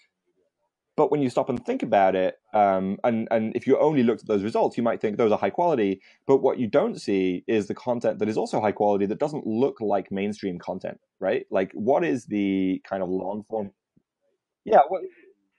but 0.96 1.12
when 1.12 1.22
you 1.22 1.30
stop 1.30 1.50
and 1.50 1.64
think 1.66 1.82
about 1.82 2.16
it, 2.16 2.40
um, 2.54 2.98
and 3.04 3.28
and 3.32 3.56
if 3.56 3.66
you 3.66 3.80
only 3.80 4.04
looked 4.04 4.22
at 4.22 4.28
those 4.28 4.44
results, 4.44 4.78
you 4.78 4.84
might 4.84 5.02
think 5.02 5.18
those 5.18 5.32
are 5.32 5.38
high 5.38 5.50
quality. 5.50 6.02
But 6.28 6.38
what 6.38 6.60
you 6.60 6.68
don't 6.68 7.02
see 7.02 7.44
is 7.48 7.68
the 7.68 7.74
content 7.74 8.20
that 8.20 8.30
is 8.30 8.38
also 8.38 8.62
high 8.62 8.72
quality 8.72 9.06
that 9.08 9.20
doesn't 9.20 9.48
look 9.48 9.82
like 9.82 10.12
mainstream 10.12 10.60
content, 10.60 11.00
right? 11.20 11.46
Like, 11.50 11.72
what 11.74 12.04
is 12.04 12.26
the 12.26 12.82
kind 12.88 13.02
of 13.02 13.10
long 13.10 13.44
form? 13.50 13.72
Yeah, 14.66 14.82
what, 14.88 15.02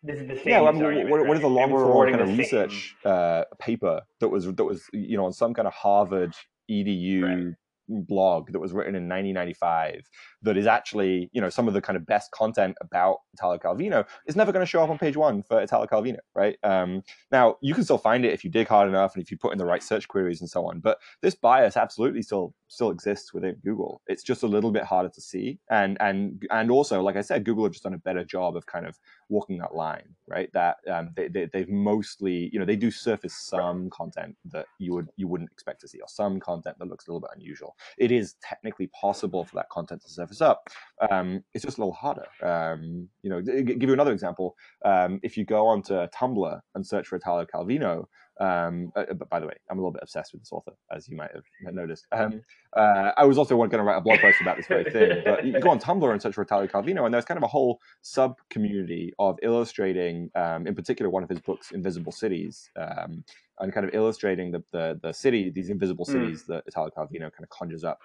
this 0.02 0.20
is 0.20 0.28
the 0.28 0.36
same. 0.36 0.44
Yeah, 0.46 0.62
I 0.62 0.72
mean, 0.72 1.10
what, 1.10 1.26
what 1.26 1.36
is 1.36 1.42
the 1.42 1.48
long 1.48 1.70
form 1.70 2.10
kind 2.10 2.22
of 2.22 2.38
research 2.38 2.94
uh, 3.04 3.44
paper 3.58 4.02
that 4.20 4.28
was 4.28 4.46
that 4.46 4.64
was 4.64 4.88
you 4.92 5.16
know 5.16 5.24
on 5.24 5.32
some 5.32 5.52
kind 5.52 5.66
of 5.66 5.74
Harvard 5.74 6.34
edu 6.70 7.22
right 7.22 7.54
blog 7.88 8.52
that 8.52 8.60
was 8.60 8.72
written 8.72 8.94
in 8.94 9.08
1995 9.08 10.08
that 10.44 10.56
is 10.56 10.66
actually, 10.66 11.30
you 11.32 11.40
know, 11.40 11.50
some 11.50 11.68
of 11.68 11.74
the 11.74 11.80
kind 11.80 11.96
of 11.96 12.06
best 12.06 12.30
content 12.30 12.76
about 12.80 13.18
Italo 13.34 13.58
Calvino 13.58 14.06
is 14.26 14.36
never 14.36 14.52
going 14.52 14.62
to 14.62 14.66
show 14.66 14.82
up 14.82 14.90
on 14.90 14.98
page 14.98 15.16
one 15.16 15.42
for 15.42 15.60
Italo 15.60 15.86
Calvino, 15.86 16.18
right? 16.34 16.56
Um, 16.62 17.02
now, 17.32 17.56
you 17.60 17.74
can 17.74 17.84
still 17.84 17.98
find 17.98 18.24
it 18.24 18.32
if 18.32 18.44
you 18.44 18.50
dig 18.50 18.68
hard 18.68 18.88
enough 18.88 19.14
and 19.14 19.22
if 19.22 19.30
you 19.30 19.36
put 19.36 19.52
in 19.52 19.58
the 19.58 19.64
right 19.64 19.82
search 19.82 20.06
queries 20.08 20.40
and 20.40 20.48
so 20.48 20.66
on, 20.66 20.80
but 20.80 20.98
this 21.22 21.34
bias 21.34 21.76
absolutely 21.76 22.22
still 22.22 22.54
still 22.68 22.90
exists 22.90 23.32
within 23.32 23.56
Google. 23.64 24.02
It's 24.06 24.22
just 24.22 24.42
a 24.42 24.46
little 24.48 24.72
bit 24.72 24.84
harder 24.84 25.08
to 25.08 25.20
see, 25.20 25.58
and 25.70 25.96
and 26.00 26.44
and 26.50 26.70
also, 26.70 27.02
like 27.02 27.16
I 27.16 27.20
said, 27.20 27.44
Google 27.44 27.64
have 27.64 27.72
just 27.72 27.84
done 27.84 27.94
a 27.94 27.98
better 27.98 28.24
job 28.24 28.56
of 28.56 28.66
kind 28.66 28.86
of 28.86 28.98
walking 29.28 29.58
that 29.58 29.74
line, 29.74 30.14
right? 30.26 30.50
That 30.52 30.76
um, 30.90 31.10
they, 31.16 31.28
they 31.28 31.48
they've 31.52 31.68
mostly, 31.68 32.50
you 32.52 32.58
know, 32.58 32.64
they 32.64 32.76
do 32.76 32.90
surface 32.90 33.34
some 33.34 33.90
content 33.90 34.36
that 34.46 34.66
you 34.78 34.92
would 34.94 35.08
you 35.16 35.28
wouldn't 35.28 35.50
expect 35.50 35.80
to 35.82 35.88
see, 35.88 36.00
or 36.00 36.08
some 36.08 36.40
content 36.40 36.78
that 36.78 36.88
looks 36.88 37.06
a 37.06 37.10
little 37.10 37.20
bit 37.20 37.30
unusual. 37.34 37.76
It 37.98 38.10
is 38.10 38.34
technically 38.42 38.88
possible 38.88 39.44
for 39.44 39.56
that 39.56 39.68
content 39.70 40.02
to 40.02 40.08
surface 40.08 40.33
up. 40.40 40.68
Um, 41.10 41.42
it's 41.52 41.64
just 41.64 41.78
a 41.78 41.80
little 41.80 41.92
harder. 41.92 42.26
Um, 42.42 43.08
you 43.22 43.30
know, 43.30 43.40
give 43.40 43.82
you 43.82 43.92
another 43.92 44.12
example. 44.12 44.56
Um, 44.84 45.20
if 45.22 45.36
you 45.36 45.44
go 45.44 45.66
onto 45.66 45.94
Tumblr 45.94 46.60
and 46.74 46.86
search 46.86 47.06
for 47.06 47.16
Italo 47.16 47.46
Calvino, 47.46 48.04
um, 48.40 48.90
uh, 48.96 49.04
but 49.14 49.28
by 49.28 49.38
the 49.38 49.46
way, 49.46 49.54
I'm 49.70 49.78
a 49.78 49.80
little 49.80 49.92
bit 49.92 50.02
obsessed 50.02 50.32
with 50.32 50.42
this 50.42 50.52
author, 50.52 50.72
as 50.94 51.08
you 51.08 51.16
might 51.16 51.30
have 51.32 51.74
noticed. 51.74 52.06
Um, 52.10 52.42
uh, 52.76 53.12
I 53.16 53.24
was 53.24 53.38
also 53.38 53.56
going 53.56 53.70
to 53.70 53.82
write 53.82 53.96
a 53.96 54.00
blog 54.00 54.18
post 54.18 54.40
about 54.40 54.56
this 54.56 54.66
very 54.66 54.90
thing. 54.90 55.22
But 55.24 55.44
you 55.44 55.58
go 55.60 55.70
on 55.70 55.78
Tumblr 55.80 56.10
and 56.10 56.20
search 56.20 56.34
for 56.34 56.42
Italo 56.42 56.66
Calvino, 56.66 57.04
and 57.04 57.14
there's 57.14 57.24
kind 57.24 57.38
of 57.38 57.44
a 57.44 57.48
whole 57.48 57.80
sub 58.02 58.36
community 58.50 59.12
of 59.18 59.38
illustrating, 59.42 60.30
um, 60.34 60.66
in 60.66 60.74
particular, 60.74 61.10
one 61.10 61.22
of 61.22 61.28
his 61.28 61.40
books, 61.40 61.70
Invisible 61.70 62.12
Cities, 62.12 62.70
um, 62.76 63.24
and 63.60 63.72
kind 63.72 63.86
of 63.86 63.94
illustrating 63.94 64.50
the, 64.50 64.64
the, 64.72 64.98
the 65.02 65.12
city, 65.12 65.50
these 65.50 65.70
invisible 65.70 66.04
hmm. 66.04 66.12
cities 66.12 66.42
mm. 66.42 66.46
that 66.48 66.64
Italo 66.66 66.90
Calvino 66.90 67.30
kind 67.30 67.44
of 67.44 67.50
conjures 67.50 67.84
up. 67.84 68.00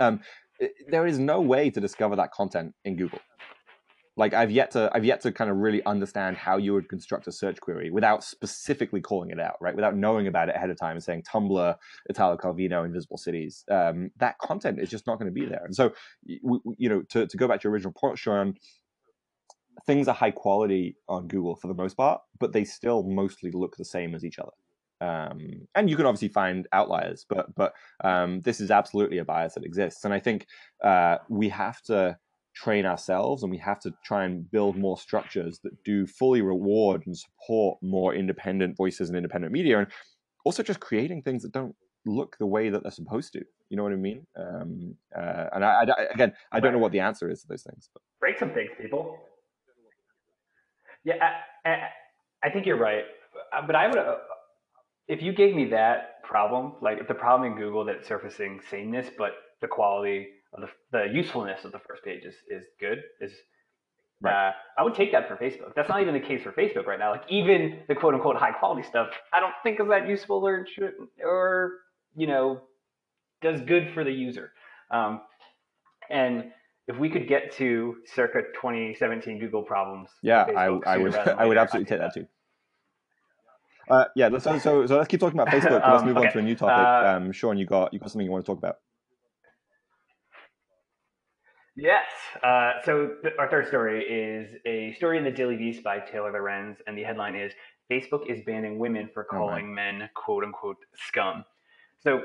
Um, 0.00 0.20
there 0.88 1.06
is 1.06 1.18
no 1.18 1.40
way 1.40 1.70
to 1.70 1.80
discover 1.80 2.16
that 2.16 2.32
content 2.32 2.74
in 2.84 2.96
Google 2.96 3.20
like 4.18 4.34
I've 4.34 4.50
yet 4.50 4.72
to 4.72 4.90
I've 4.92 5.04
yet 5.04 5.20
to 5.22 5.32
kind 5.32 5.48
of 5.48 5.56
really 5.56 5.82
understand 5.86 6.36
how 6.36 6.56
you 6.56 6.74
would 6.74 6.88
construct 6.88 7.28
a 7.28 7.32
search 7.32 7.60
query 7.60 7.90
without 7.90 8.24
specifically 8.24 9.00
calling 9.00 9.30
it 9.30 9.38
out, 9.38 9.56
right? 9.60 9.74
Without 9.74 9.96
knowing 9.96 10.26
about 10.26 10.48
it 10.48 10.56
ahead 10.56 10.70
of 10.70 10.76
time 10.76 10.96
and 10.96 11.02
saying 11.02 11.22
Tumblr, 11.22 11.76
Italo 12.10 12.36
Calvino, 12.36 12.84
Invisible 12.84 13.16
Cities. 13.16 13.64
Um, 13.70 14.10
that 14.18 14.36
content 14.38 14.80
is 14.80 14.90
just 14.90 15.06
not 15.06 15.18
going 15.20 15.32
to 15.32 15.40
be 15.40 15.46
there. 15.46 15.62
And 15.64 15.74
so, 15.74 15.92
you 16.26 16.88
know, 16.88 17.02
to, 17.10 17.28
to 17.28 17.36
go 17.36 17.46
back 17.46 17.60
to 17.60 17.64
your 17.68 17.72
original 17.72 17.92
point, 17.92 18.18
Sean, 18.18 18.54
things 19.86 20.08
are 20.08 20.14
high 20.14 20.32
quality 20.32 20.96
on 21.08 21.28
Google 21.28 21.54
for 21.54 21.68
the 21.68 21.74
most 21.74 21.96
part, 21.96 22.20
but 22.40 22.52
they 22.52 22.64
still 22.64 23.04
mostly 23.04 23.52
look 23.52 23.76
the 23.76 23.84
same 23.84 24.16
as 24.16 24.24
each 24.24 24.40
other. 24.40 24.50
Um, 25.00 25.68
and 25.74 25.88
you 25.88 25.96
can 25.96 26.06
obviously 26.06 26.28
find 26.28 26.66
outliers, 26.72 27.24
but 27.28 27.54
but 27.54 27.74
um, 28.02 28.40
this 28.40 28.60
is 28.60 28.70
absolutely 28.70 29.18
a 29.18 29.24
bias 29.24 29.54
that 29.54 29.64
exists. 29.64 30.04
And 30.04 30.12
I 30.12 30.18
think 30.18 30.46
uh, 30.82 31.18
we 31.28 31.48
have 31.50 31.80
to 31.82 32.18
train 32.58 32.84
ourselves 32.84 33.42
and 33.44 33.52
we 33.52 33.58
have 33.58 33.78
to 33.78 33.92
try 34.04 34.24
and 34.24 34.50
build 34.50 34.76
more 34.76 34.98
structures 34.98 35.60
that 35.62 35.72
do 35.84 36.06
fully 36.06 36.42
reward 36.42 37.06
and 37.06 37.16
support 37.16 37.78
more 37.82 38.14
independent 38.14 38.76
voices 38.76 39.08
and 39.08 39.16
independent 39.16 39.52
media 39.52 39.78
and 39.78 39.86
also 40.44 40.62
just 40.62 40.80
creating 40.80 41.22
things 41.22 41.42
that 41.44 41.52
don't 41.52 41.74
look 42.04 42.36
the 42.38 42.46
way 42.46 42.68
that 42.68 42.82
they're 42.82 42.90
supposed 42.90 43.32
to 43.32 43.44
you 43.68 43.76
know 43.76 43.84
what 43.84 43.92
i 43.92 43.96
mean 43.96 44.26
um, 44.36 44.94
uh, 45.16 45.44
and 45.52 45.64
I, 45.64 45.84
I, 45.84 46.04
again 46.12 46.32
i 46.50 46.58
don't 46.58 46.72
know 46.72 46.78
what 46.80 46.90
the 46.90 47.00
answer 47.00 47.30
is 47.30 47.42
to 47.42 47.48
those 47.48 47.62
things 47.62 47.90
but. 47.92 48.02
break 48.18 48.38
some 48.38 48.50
things 48.50 48.70
people 48.80 49.18
yeah 51.04 51.14
I, 51.64 51.68
I, 51.70 51.88
I 52.44 52.50
think 52.50 52.66
you're 52.66 52.78
right 52.78 53.04
uh, 53.56 53.64
but 53.66 53.76
i 53.76 53.86
would 53.86 53.98
uh, 53.98 54.16
if 55.08 55.22
you 55.22 55.32
gave 55.32 55.54
me 55.54 55.64
that 55.70 56.22
problem 56.22 56.74
like 56.80 57.08
the 57.08 57.14
problem 57.14 57.52
in 57.52 57.58
google 57.58 57.84
that's 57.84 58.06
surfacing 58.06 58.60
sameness 58.70 59.08
but 59.16 59.32
the 59.60 59.68
quality 59.68 60.28
of 60.52 60.60
the, 60.60 60.68
the 60.92 61.12
usefulness 61.12 61.64
of 61.64 61.72
the 61.72 61.78
first 61.78 62.04
page 62.04 62.24
is, 62.24 62.34
is 62.48 62.64
good 62.80 63.02
is 63.20 63.32
right. 64.20 64.48
uh, 64.48 64.52
I 64.78 64.82
would 64.82 64.94
take 64.94 65.12
that 65.12 65.28
for 65.28 65.36
Facebook. 65.36 65.74
That's 65.74 65.88
not 65.88 66.00
even 66.00 66.14
the 66.14 66.20
case 66.20 66.42
for 66.42 66.52
Facebook 66.52 66.86
right 66.86 66.98
now. 66.98 67.12
Like 67.12 67.24
even 67.28 67.80
the 67.88 67.94
quote 67.94 68.14
unquote 68.14 68.36
high 68.36 68.52
quality 68.52 68.82
stuff, 68.82 69.08
I 69.32 69.40
don't 69.40 69.54
think 69.62 69.80
is 69.80 69.88
that 69.88 70.08
useful 70.08 70.46
or 70.46 70.66
or 71.22 71.72
you 72.16 72.26
know 72.26 72.62
does 73.42 73.60
good 73.60 73.90
for 73.94 74.04
the 74.04 74.12
user. 74.12 74.52
Um, 74.90 75.20
and 76.10 76.50
if 76.86 76.96
we 76.96 77.10
could 77.10 77.28
get 77.28 77.52
to 77.56 77.96
circa 78.14 78.40
2017 78.54 79.38
Google 79.38 79.62
problems, 79.62 80.08
yeah, 80.22 80.44
I, 80.44 80.66
I 80.86 80.96
would 80.96 81.14
I 81.16 81.46
would 81.46 81.58
absolutely 81.58 81.88
take 81.88 82.00
that 82.00 82.14
too. 82.14 82.26
Uh, 83.90 84.04
yeah, 84.14 84.28
so, 84.38 84.58
so, 84.58 84.86
so 84.86 84.96
let's 84.96 85.08
keep 85.08 85.20
talking 85.20 85.38
about 85.38 85.52
Facebook. 85.52 85.82
let's 85.82 86.02
um, 86.02 86.06
move 86.06 86.16
okay. 86.16 86.26
on 86.26 86.32
to 86.32 86.38
a 86.38 86.42
new 86.42 86.54
topic. 86.54 86.76
Uh, 86.76 87.16
um, 87.16 87.32
Sean, 87.32 87.56
you 87.56 87.66
got 87.66 87.92
you 87.92 87.98
got 87.98 88.10
something 88.10 88.24
you 88.24 88.30
want 88.30 88.44
to 88.44 88.46
talk 88.46 88.58
about? 88.58 88.76
Yes. 91.76 92.06
Uh, 92.42 92.72
so 92.84 93.10
th- 93.22 93.34
our 93.38 93.48
third 93.48 93.68
story 93.68 94.02
is 94.04 94.52
a 94.66 94.94
story 94.94 95.16
in 95.16 95.24
the 95.24 95.30
Daily 95.30 95.56
Beast 95.56 95.82
by 95.82 96.00
Taylor 96.00 96.32
Lorenz, 96.32 96.78
and 96.86 96.98
the 96.98 97.04
headline 97.04 97.36
is 97.36 97.52
"Facebook 97.90 98.28
is 98.28 98.40
banning 98.44 98.78
women 98.78 99.08
for 99.14 99.26
oh, 99.30 99.36
calling 99.36 99.68
oh, 99.70 99.74
men 99.74 100.10
quote 100.14 100.44
unquote 100.44 100.78
scum." 100.96 101.44
So 102.00 102.22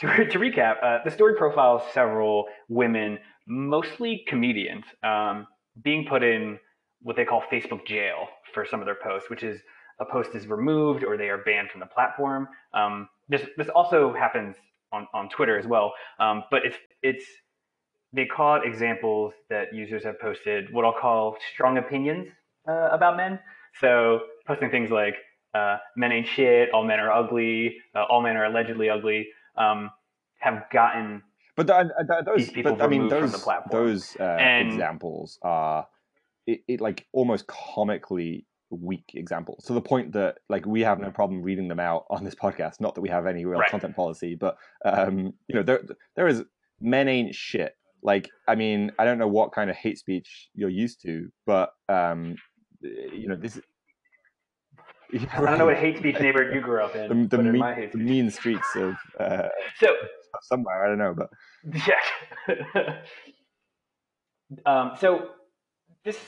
to, 0.00 0.06
to 0.30 0.38
recap, 0.38 0.76
uh, 0.82 0.98
the 1.04 1.10
story 1.10 1.34
profiles 1.36 1.82
several 1.92 2.46
women, 2.68 3.18
mostly 3.46 4.24
comedians, 4.28 4.84
um, 5.02 5.46
being 5.82 6.06
put 6.08 6.22
in 6.22 6.58
what 7.02 7.16
they 7.16 7.24
call 7.24 7.42
Facebook 7.52 7.86
jail 7.86 8.28
for 8.54 8.64
some 8.64 8.80
of 8.80 8.86
their 8.86 8.96
posts, 9.02 9.30
which 9.30 9.42
is 9.42 9.60
a 10.00 10.04
post 10.04 10.30
is 10.34 10.46
removed 10.46 11.04
or 11.04 11.16
they 11.16 11.28
are 11.28 11.38
banned 11.38 11.70
from 11.70 11.80
the 11.80 11.86
platform. 11.86 12.48
Um, 12.74 13.08
this 13.28 13.42
this 13.56 13.68
also 13.68 14.12
happens 14.12 14.56
on, 14.92 15.06
on 15.12 15.28
Twitter 15.28 15.58
as 15.58 15.66
well, 15.66 15.92
um, 16.18 16.44
but 16.50 16.64
it's 16.64 16.76
it's 17.02 17.24
they 18.12 18.24
call 18.24 18.56
it 18.56 18.62
examples 18.64 19.34
that 19.50 19.74
users 19.74 20.02
have 20.04 20.18
posted 20.20 20.72
what 20.72 20.84
I'll 20.84 20.98
call 20.98 21.36
strong 21.52 21.78
opinions 21.78 22.28
uh, 22.66 22.88
about 22.90 23.16
men. 23.16 23.38
So 23.80 24.20
posting 24.46 24.70
things 24.70 24.90
like 24.90 25.14
uh, 25.54 25.76
men 25.96 26.12
ain't 26.12 26.26
shit, 26.26 26.70
all 26.72 26.84
men 26.84 27.00
are 27.00 27.12
ugly, 27.12 27.76
uh, 27.94 28.04
all 28.04 28.22
men 28.22 28.36
are 28.36 28.46
allegedly 28.46 28.88
ugly, 28.88 29.28
um, 29.56 29.90
have 30.38 30.64
gotten. 30.72 31.22
But 31.56 31.66
the, 31.66 32.22
those, 32.24 32.50
but, 32.50 32.80
I 32.80 32.86
mean, 32.86 33.08
those 33.08 33.44
those 33.70 34.16
uh, 34.20 34.22
and, 34.22 34.68
examples 34.68 35.38
are 35.42 35.86
it, 36.46 36.60
it, 36.68 36.80
like 36.80 37.06
almost 37.12 37.46
comically 37.46 38.46
weak 38.70 39.12
examples 39.14 39.64
So 39.64 39.74
the 39.74 39.80
point 39.80 40.12
that 40.12 40.38
like 40.48 40.66
we 40.66 40.82
have 40.82 40.98
no 41.00 41.10
problem 41.10 41.42
reading 41.42 41.68
them 41.68 41.80
out 41.80 42.04
on 42.10 42.24
this 42.24 42.34
podcast. 42.34 42.80
Not 42.80 42.94
that 42.94 43.00
we 43.00 43.08
have 43.08 43.26
any 43.26 43.44
real 43.44 43.60
right. 43.60 43.70
content 43.70 43.96
policy, 43.96 44.34
but 44.34 44.56
um, 44.84 45.32
you 45.48 45.54
know 45.54 45.62
there 45.62 45.82
there 46.16 46.28
is 46.28 46.44
men 46.80 47.08
ain't 47.08 47.34
shit. 47.34 47.76
Like 48.02 48.28
I 48.46 48.54
mean, 48.54 48.92
I 48.98 49.04
don't 49.04 49.18
know 49.18 49.28
what 49.28 49.52
kind 49.52 49.70
of 49.70 49.76
hate 49.76 49.98
speech 49.98 50.48
you're 50.54 50.68
used 50.68 51.02
to, 51.02 51.28
but 51.46 51.70
um, 51.88 52.36
you 52.82 53.28
know 53.28 53.36
this 53.36 53.60
yeah, 55.12 55.26
I 55.32 55.40
don't 55.44 55.58
know 55.58 55.66
what 55.66 55.76
hate 55.76 55.98
speech 55.98 56.18
neighborhood 56.20 56.54
you 56.54 56.60
grew 56.60 56.82
up 56.82 56.94
in. 56.94 57.08
The, 57.28 57.36
the, 57.36 57.42
mean, 57.42 57.62
in 57.62 57.90
the 57.90 57.98
mean 57.98 58.30
streets 58.30 58.68
of 58.76 58.94
uh, 59.18 59.48
so 59.80 59.94
somewhere 60.42 60.84
I 60.84 60.88
don't 60.88 60.98
know, 60.98 61.14
but 61.14 61.30
yeah. 62.48 63.02
um, 64.66 64.92
so 65.00 65.30
this 66.04 66.18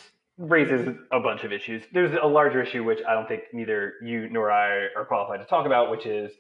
raises 0.40 0.96
a 1.12 1.20
bunch 1.20 1.44
of 1.44 1.53
issues. 1.53 1.83
There's 1.92 2.16
a 2.20 2.26
larger 2.26 2.62
issue 2.62 2.83
which 2.83 3.00
I 3.07 3.12
don't 3.12 3.29
think 3.29 3.42
neither 3.53 3.94
you 4.03 4.29
nor 4.31 4.50
I 4.50 4.87
are 4.96 5.05
qualified 5.07 5.40
to 5.40 5.46
talk 5.46 5.66
about, 5.66 5.90
which 5.90 6.07
is 6.07 6.33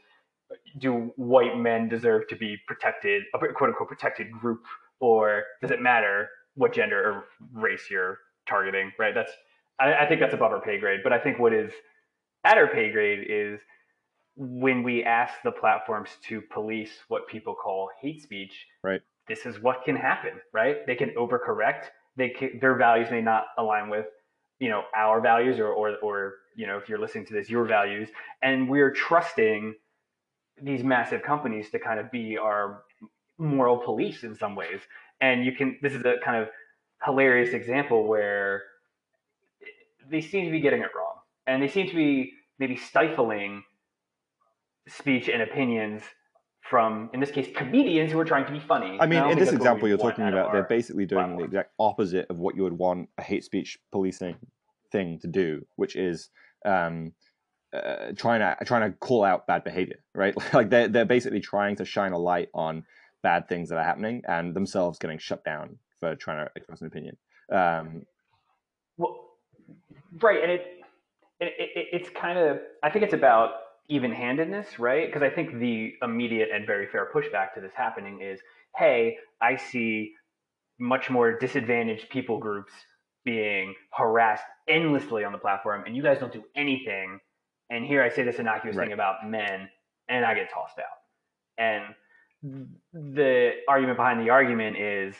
do 0.78 1.12
white 1.16 1.56
men 1.58 1.88
deserve 1.88 2.26
to 2.28 2.36
be 2.36 2.56
protected, 2.66 3.24
a 3.34 3.38
quote 3.38 3.70
unquote 3.70 3.88
protected 3.88 4.32
group, 4.32 4.62
or 5.00 5.44
does 5.60 5.70
it 5.70 5.82
matter 5.82 6.28
what 6.54 6.72
gender 6.72 6.98
or 6.98 7.24
race 7.52 7.88
you're 7.90 8.18
targeting? 8.48 8.90
Right. 8.98 9.14
That's 9.14 9.32
I, 9.78 9.92
I 9.94 10.08
think 10.08 10.20
that's 10.20 10.34
above 10.34 10.50
our 10.50 10.62
pay 10.62 10.80
grade. 10.80 11.00
But 11.04 11.12
I 11.12 11.18
think 11.18 11.38
what 11.38 11.52
is 11.52 11.70
at 12.44 12.56
our 12.56 12.68
pay 12.68 12.90
grade 12.90 13.26
is 13.28 13.60
when 14.34 14.82
we 14.82 15.04
ask 15.04 15.34
the 15.44 15.52
platforms 15.52 16.08
to 16.28 16.40
police 16.40 16.90
what 17.08 17.28
people 17.28 17.54
call 17.54 17.90
hate 18.00 18.22
speech. 18.22 18.66
Right. 18.82 19.02
This 19.28 19.44
is 19.44 19.60
what 19.60 19.84
can 19.84 19.94
happen. 19.94 20.40
Right. 20.54 20.86
They 20.86 20.94
can 20.94 21.10
overcorrect. 21.10 21.84
They 22.16 22.58
their 22.60 22.74
values 22.74 23.10
may 23.10 23.20
not 23.22 23.46
align 23.58 23.88
with 23.88 24.06
you 24.58 24.68
know 24.68 24.82
our 24.96 25.20
values 25.20 25.58
or 25.58 25.68
or 25.68 25.96
or 26.02 26.34
you 26.56 26.66
know 26.66 26.76
if 26.76 26.88
you're 26.88 26.98
listening 26.98 27.26
to 27.26 27.32
this 27.32 27.48
your 27.48 27.64
values. 27.64 28.08
And 28.42 28.68
we're 28.68 28.92
trusting 28.92 29.74
these 30.62 30.82
massive 30.84 31.22
companies 31.22 31.70
to 31.70 31.78
kind 31.78 31.98
of 31.98 32.10
be 32.10 32.36
our 32.36 32.82
moral 33.38 33.78
police 33.78 34.22
in 34.22 34.34
some 34.34 34.54
ways. 34.54 34.80
And 35.20 35.44
you 35.44 35.52
can 35.52 35.78
this 35.82 35.94
is 35.94 36.04
a 36.04 36.14
kind 36.24 36.42
of 36.42 36.48
hilarious 37.04 37.54
example 37.54 38.06
where 38.06 38.62
they 40.10 40.20
seem 40.20 40.44
to 40.44 40.50
be 40.50 40.60
getting 40.60 40.80
it 40.80 40.90
wrong. 40.94 41.14
And 41.46 41.62
they 41.62 41.68
seem 41.68 41.88
to 41.88 41.94
be 41.94 42.32
maybe 42.58 42.76
stifling 42.76 43.62
speech 44.86 45.28
and 45.28 45.42
opinions 45.42 46.02
from, 46.70 47.10
in 47.12 47.18
this 47.18 47.32
case, 47.32 47.48
comedians 47.52 48.12
who 48.12 48.20
are 48.20 48.24
trying 48.24 48.46
to 48.46 48.52
be 48.52 48.60
funny. 48.60 48.96
I 49.00 49.06
mean, 49.06 49.24
in 49.24 49.36
this 49.36 49.52
example 49.52 49.88
you're 49.88 49.98
talking 49.98 50.28
about, 50.28 50.52
they're 50.52 50.62
basically 50.62 51.04
doing 51.04 51.24
platform. 51.24 51.38
the 51.38 51.44
exact 51.44 51.72
opposite 51.80 52.30
of 52.30 52.38
what 52.38 52.54
you 52.54 52.62
would 52.62 52.78
want 52.78 53.08
a 53.18 53.22
hate 53.22 53.42
speech 53.42 53.76
policing 53.90 54.36
thing 54.92 55.18
to 55.18 55.26
do, 55.26 55.66
which 55.74 55.96
is 55.96 56.28
um, 56.64 57.12
uh, 57.72 58.12
trying 58.16 58.38
to 58.38 58.64
trying 58.64 58.88
to 58.88 58.96
call 58.98 59.24
out 59.24 59.48
bad 59.48 59.64
behavior, 59.64 59.98
right? 60.14 60.32
like 60.54 60.70
they're 60.70 60.86
they're 60.86 61.04
basically 61.04 61.40
trying 61.40 61.74
to 61.74 61.84
shine 61.84 62.12
a 62.12 62.18
light 62.18 62.48
on 62.54 62.84
bad 63.20 63.48
things 63.48 63.68
that 63.70 63.76
are 63.76 63.84
happening, 63.84 64.22
and 64.28 64.54
themselves 64.54 64.96
getting 64.96 65.18
shut 65.18 65.44
down 65.44 65.76
for 65.98 66.14
trying 66.14 66.46
to 66.46 66.52
express 66.54 66.80
an 66.82 66.86
opinion. 66.86 67.16
Um, 67.50 68.06
well, 68.96 69.30
right, 70.20 70.40
and 70.40 70.52
it 70.52 70.66
it, 71.40 71.52
it, 71.58 71.86
it's 71.92 72.10
kind 72.10 72.38
of 72.38 72.60
I 72.80 72.90
think 72.90 73.04
it's 73.04 73.14
about 73.14 73.50
even-handedness, 73.90 74.78
right? 74.78 75.06
Because 75.06 75.22
I 75.22 75.28
think 75.28 75.58
the 75.58 75.94
immediate 76.00 76.48
and 76.54 76.66
very 76.66 76.86
fair 76.86 77.10
pushback 77.14 77.52
to 77.54 77.60
this 77.60 77.74
happening 77.74 78.20
is, 78.22 78.40
hey, 78.76 79.18
I 79.42 79.56
see 79.56 80.12
much 80.78 81.10
more 81.10 81.36
disadvantaged 81.38 82.08
people 82.08 82.38
groups 82.38 82.72
being 83.24 83.74
harassed 83.92 84.44
endlessly 84.68 85.24
on 85.24 85.32
the 85.32 85.38
platform, 85.38 85.82
and 85.84 85.94
you 85.94 86.02
guys 86.02 86.18
don't 86.20 86.32
do 86.32 86.44
anything. 86.56 87.18
And 87.68 87.84
here 87.84 88.02
I 88.02 88.08
say 88.08 88.22
this 88.22 88.38
innocuous 88.38 88.76
right. 88.76 88.86
thing 88.86 88.94
about 88.94 89.28
men, 89.28 89.68
and 90.08 90.24
I 90.24 90.34
get 90.34 90.50
tossed 90.50 90.78
out. 90.78 90.84
And 91.58 91.94
the 92.94 93.50
argument 93.68 93.98
behind 93.98 94.20
the 94.20 94.30
argument 94.30 94.78
is 94.78 95.14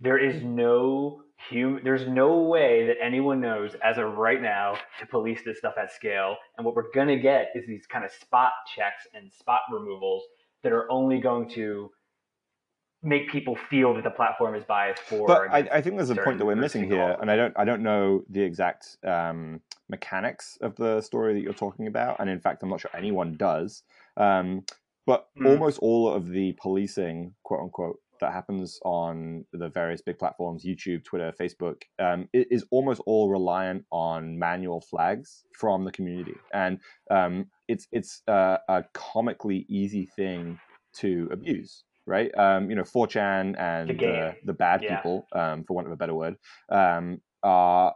there 0.00 0.18
is 0.18 0.42
no 0.42 1.22
Hum- 1.36 1.80
there's 1.82 2.06
no 2.06 2.38
way 2.42 2.86
that 2.86 2.96
anyone 3.02 3.40
knows 3.40 3.74
as 3.82 3.98
of 3.98 4.16
right 4.16 4.40
now 4.40 4.76
to 5.00 5.06
police 5.06 5.40
this 5.44 5.58
stuff 5.58 5.74
at 5.76 5.92
scale. 5.92 6.36
And 6.56 6.64
what 6.64 6.74
we're 6.74 6.90
going 6.92 7.08
to 7.08 7.18
get 7.18 7.50
is 7.54 7.66
these 7.66 7.86
kind 7.86 8.04
of 8.04 8.12
spot 8.12 8.52
checks 8.74 9.06
and 9.14 9.32
spot 9.32 9.62
removals 9.72 10.22
that 10.62 10.72
are 10.72 10.90
only 10.90 11.20
going 11.20 11.48
to 11.50 11.90
make 13.02 13.28
people 13.30 13.56
feel 13.68 13.94
that 13.94 14.04
the 14.04 14.10
platform 14.10 14.54
is 14.54 14.64
biased 14.64 15.02
for. 15.02 15.26
But 15.26 15.50
I, 15.50 15.68
I, 15.72 15.80
think 15.82 15.96
there's 15.96 16.10
a 16.10 16.16
point 16.16 16.38
that 16.38 16.44
we're 16.44 16.54
missing 16.54 16.84
here, 16.84 17.16
and 17.20 17.30
I 17.30 17.36
don't 17.36 17.52
I 17.58 17.64
don't 17.64 17.82
know 17.82 18.22
the 18.30 18.42
exact 18.42 18.96
um, 19.04 19.60
mechanics 19.88 20.56
of 20.60 20.76
the 20.76 21.00
story 21.00 21.34
that 21.34 21.40
you're 21.40 21.52
talking 21.52 21.88
about, 21.88 22.20
and 22.20 22.30
in 22.30 22.40
fact, 22.40 22.62
I'm 22.62 22.68
not 22.68 22.80
sure 22.80 22.90
anyone 22.94 23.34
does. 23.34 23.82
Um, 24.16 24.64
but 25.04 25.28
mm. 25.36 25.48
almost 25.48 25.80
all 25.80 26.12
of 26.12 26.30
the 26.30 26.52
policing, 26.52 27.34
quote 27.42 27.60
unquote, 27.60 27.98
that 28.22 28.32
happens 28.32 28.80
on 28.84 29.44
the 29.52 29.68
various 29.68 30.00
big 30.00 30.18
platforms, 30.18 30.64
YouTube, 30.64 31.04
Twitter, 31.04 31.32
Facebook, 31.38 31.82
um, 31.98 32.28
is 32.32 32.64
almost 32.70 33.02
all 33.04 33.28
reliant 33.28 33.84
on 33.90 34.38
manual 34.38 34.80
flags 34.80 35.44
from 35.58 35.84
the 35.84 35.92
community, 35.92 36.36
and 36.54 36.78
um, 37.10 37.46
it's 37.68 37.86
it's 37.92 38.22
uh, 38.28 38.56
a 38.68 38.84
comically 38.94 39.66
easy 39.68 40.06
thing 40.16 40.58
to 40.94 41.28
abuse. 41.30 41.84
Right, 42.04 42.36
um, 42.36 42.68
you 42.68 42.74
know, 42.74 42.82
4chan 42.82 43.56
and 43.60 43.88
the, 43.88 44.34
the 44.44 44.52
bad 44.52 44.82
yeah. 44.82 44.96
people, 44.96 45.24
um, 45.36 45.62
for 45.62 45.74
want 45.74 45.86
of 45.86 45.92
a 45.92 45.96
better 45.96 46.14
word, 46.14 46.34
um, 46.68 47.20
uh, 47.42 47.90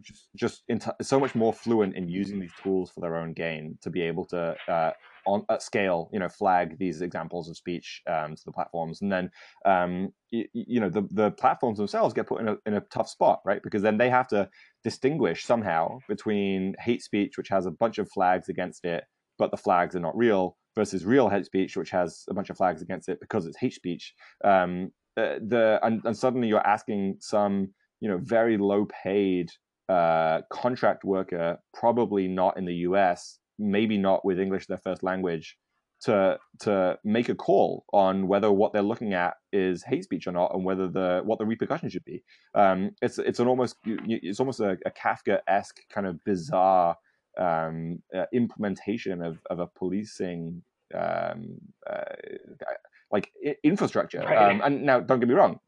just, 0.00 0.28
just 0.36 0.62
so 1.00 1.18
much 1.18 1.34
more 1.34 1.52
fluent 1.52 1.96
in 1.96 2.08
using 2.08 2.38
these 2.38 2.52
tools 2.62 2.90
for 2.90 3.00
their 3.00 3.16
own 3.16 3.32
gain 3.32 3.78
to 3.82 3.90
be 3.90 4.02
able 4.02 4.24
to 4.26 4.54
uh, 4.68 4.90
on 5.26 5.44
at 5.48 5.62
scale, 5.62 6.10
you 6.12 6.18
know, 6.18 6.28
flag 6.28 6.78
these 6.78 7.00
examples 7.00 7.48
of 7.48 7.56
speech 7.56 8.02
um, 8.10 8.34
to 8.34 8.42
the 8.44 8.52
platforms, 8.52 9.02
and 9.02 9.12
then 9.12 9.30
um, 9.64 10.12
you, 10.30 10.46
you, 10.52 10.80
know 10.80 10.88
the 10.88 11.06
the 11.12 11.30
platforms 11.30 11.78
themselves 11.78 12.12
get 12.14 12.26
put 12.26 12.40
in 12.40 12.48
a 12.48 12.56
in 12.66 12.74
a 12.74 12.80
tough 12.92 13.08
spot, 13.08 13.40
right? 13.44 13.62
Because 13.62 13.82
then 13.82 13.98
they 13.98 14.10
have 14.10 14.28
to 14.28 14.48
distinguish 14.84 15.44
somehow 15.44 15.98
between 16.08 16.74
hate 16.80 17.02
speech, 17.02 17.38
which 17.38 17.48
has 17.48 17.66
a 17.66 17.70
bunch 17.70 17.98
of 17.98 18.10
flags 18.10 18.48
against 18.48 18.84
it, 18.84 19.04
but 19.38 19.50
the 19.50 19.56
flags 19.56 19.94
are 19.94 20.00
not 20.00 20.16
real, 20.16 20.56
versus 20.74 21.04
real 21.04 21.28
hate 21.28 21.46
speech, 21.46 21.76
which 21.76 21.90
has 21.90 22.24
a 22.28 22.34
bunch 22.34 22.50
of 22.50 22.56
flags 22.56 22.82
against 22.82 23.08
it 23.08 23.20
because 23.20 23.46
it's 23.46 23.58
hate 23.58 23.74
speech. 23.74 24.14
Um, 24.44 24.92
uh, 25.16 25.36
the 25.46 25.78
and, 25.82 26.02
and 26.04 26.16
suddenly 26.16 26.48
you're 26.48 26.66
asking 26.66 27.16
some 27.20 27.68
you 28.02 28.08
know 28.08 28.18
very 28.18 28.58
low 28.58 28.86
paid 29.02 29.50
uh, 29.88 30.42
contract 30.50 31.04
worker, 31.04 31.58
probably 31.72 32.28
not 32.28 32.58
in 32.58 32.66
the 32.66 32.74
U.S 32.90 33.38
maybe 33.62 33.96
not 33.96 34.24
with 34.24 34.40
English 34.40 34.66
their 34.66 34.78
first 34.78 35.02
language, 35.02 35.56
to 36.02 36.36
to 36.60 36.98
make 37.04 37.28
a 37.28 37.34
call 37.34 37.84
on 37.92 38.26
whether 38.26 38.50
what 38.50 38.72
they're 38.72 38.82
looking 38.82 39.14
at 39.14 39.34
is 39.52 39.84
hate 39.84 40.04
speech 40.04 40.26
or 40.26 40.32
not, 40.32 40.52
and 40.52 40.64
whether 40.64 40.88
the 40.88 41.20
what 41.24 41.38
the 41.38 41.46
repercussions 41.46 41.92
should 41.92 42.04
be. 42.04 42.22
Um, 42.54 42.90
it's 43.00 43.18
it's 43.18 43.38
an 43.38 43.46
almost 43.46 43.76
it's 43.86 44.40
almost 44.40 44.60
a, 44.60 44.76
a 44.84 44.90
Kafka 44.90 45.40
esque 45.46 45.80
kind 45.90 46.06
of 46.06 46.22
bizarre 46.24 46.96
um, 47.38 48.02
uh, 48.16 48.24
implementation 48.32 49.22
of 49.22 49.38
of 49.48 49.60
a 49.60 49.66
policing 49.66 50.62
um, 50.92 51.58
uh, 51.88 52.02
like 53.12 53.30
infrastructure. 53.62 54.20
Right. 54.20 54.50
Um, 54.50 54.60
and 54.64 54.82
now, 54.82 54.98
don't 55.00 55.20
get 55.20 55.28
me 55.28 55.34
wrong, 55.34 55.60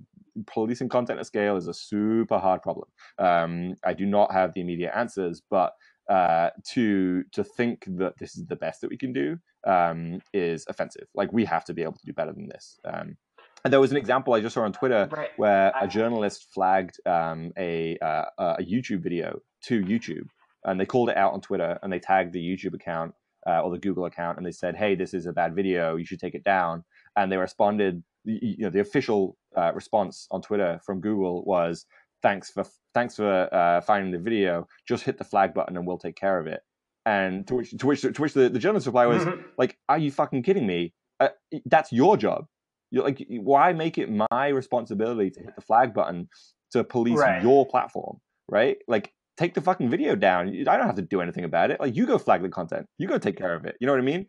policing 0.47 0.89
content 0.89 1.21
at 1.21 1.27
scale 1.27 1.57
is 1.57 1.69
a 1.69 1.75
super 1.75 2.39
hard 2.39 2.63
problem. 2.63 2.89
Um, 3.19 3.75
I 3.85 3.95
do 3.95 4.07
not 4.07 4.33
have 4.33 4.55
the 4.55 4.61
immediate 4.61 4.93
answers, 4.95 5.43
but 5.51 5.73
uh, 6.09 6.51
to 6.73 7.25
to 7.33 7.45
think 7.45 7.85
that 7.99 8.19
this 8.19 8.37
is 8.37 8.47
the 8.47 8.57
best 8.57 8.81
that 8.83 8.91
we 8.91 8.99
can 8.99 9.13
do 9.13 9.39
um, 9.67 10.21
is 10.33 10.65
offensive. 10.69 11.07
Like 11.15 11.33
we 11.33 11.45
have 11.45 11.65
to 11.67 11.75
be 11.75 11.83
able 11.83 11.95
to 11.95 12.07
do 12.07 12.13
better 12.13 12.33
than 12.33 12.49
this. 12.49 12.79
Um, 12.85 13.17
and 13.65 13.73
there 13.73 13.81
was 13.81 13.91
an 13.91 13.97
example 13.97 14.35
I 14.35 14.41
just 14.41 14.55
saw 14.55 14.63
on 14.63 14.73
Twitter 14.73 15.09
right. 15.11 15.31
where 15.37 15.73
a 15.81 15.89
journalist 15.89 16.49
flagged 16.53 16.99
um, 17.07 17.53
a 17.57 17.97
uh, 18.03 18.25
a 18.39 18.63
YouTube 18.63 19.03
video 19.03 19.41
to 19.65 19.83
YouTube, 19.83 20.29
and 20.65 20.79
they 20.79 20.87
called 20.87 21.09
it 21.09 21.17
out 21.17 21.33
on 21.33 21.41
Twitter, 21.41 21.79
and 21.83 21.93
they 21.93 21.99
tagged 22.01 22.35
the 22.35 22.41
YouTube 22.41 22.75
account 22.75 23.15
uh, 23.47 23.63
or 23.63 23.71
the 23.71 23.79
Google 23.79 24.05
account, 24.05 24.37
and 24.37 24.47
they 24.47 24.53
said, 24.53 24.77
"Hey, 24.77 24.95
this 24.95 25.15
is 25.15 25.25
a 25.25 25.33
bad 25.33 25.55
video. 25.55 25.97
You 25.97 26.05
should 26.05 26.21
take 26.21 26.35
it 26.35 26.45
down." 26.45 26.85
and 27.17 27.31
they 27.31 27.37
responded. 27.37 28.03
You 28.25 28.57
know, 28.65 28.71
the 28.71 28.81
official 28.81 29.37
uh, 29.57 29.73
response 29.75 30.27
on 30.31 30.41
Twitter 30.43 30.81
from 30.85 31.01
Google 31.01 31.45
was, 31.45 31.87
"Thanks 32.23 32.51
for 32.51 32.65
thanks 32.95 33.17
for 33.17 33.49
uh, 33.55 33.81
finding 33.83 34.13
the 34.13 34.19
video. 34.19 34.67
Just 34.89 35.05
hit 35.05 35.19
the 35.19 35.25
flag 35.25 35.53
button, 35.55 35.77
and 35.77 35.87
we'll 35.87 35.99
take 35.99 36.17
care 36.17 36.39
of 36.39 36.47
it." 36.47 36.63
And 37.07 37.47
to 37.49 37.55
which 37.57 37.71
to 37.77 37.87
which 37.87 38.01
to 38.03 38.13
which 38.23 38.33
the, 38.33 38.49
the 38.49 38.59
journalist 38.59 38.87
reply 38.87 39.07
was 39.07 39.25
Mhm. 39.25 39.45
like, 39.59 39.77
"Are 39.89 39.99
you 39.99 40.11
fucking 40.11 40.43
kidding 40.43 40.67
me? 40.67 40.95
Uh, 41.21 41.29
that's 41.67 41.93
your 41.93 42.17
job. 42.17 42.47
You're 42.91 43.05
like, 43.05 43.25
why 43.29 43.73
make 43.73 43.99
it 43.99 44.09
my 44.11 44.49
responsibility 44.49 45.31
to 45.31 45.41
hit 45.41 45.55
the 45.57 45.61
flag 45.63 45.93
button 45.93 46.29
to 46.73 46.85
police 46.85 47.19
Right. 47.19 47.43
your 47.43 47.67
platform, 47.67 48.19
right? 48.49 48.77
Like, 48.89 49.13
take 49.37 49.55
the 49.55 49.61
fucking 49.61 49.91
video 49.91 50.15
down. 50.17 50.49
I 50.49 50.77
don't 50.77 50.87
have 50.87 50.95
to 50.97 51.03
do 51.03 51.21
anything 51.21 51.45
about 51.45 51.71
it. 51.73 51.81
Like, 51.81 51.97
you 51.97 52.07
go 52.07 52.19
flag 52.19 52.43
the 52.43 52.49
content. 52.49 52.87
You 52.99 53.09
go 53.09 53.19
take 53.19 53.37
care 53.37 53.55
of 53.55 53.65
it. 53.65 53.77
You 53.81 53.87
know 53.87 53.93
what 53.93 54.01
I 54.01 54.05
mean? 54.05 54.27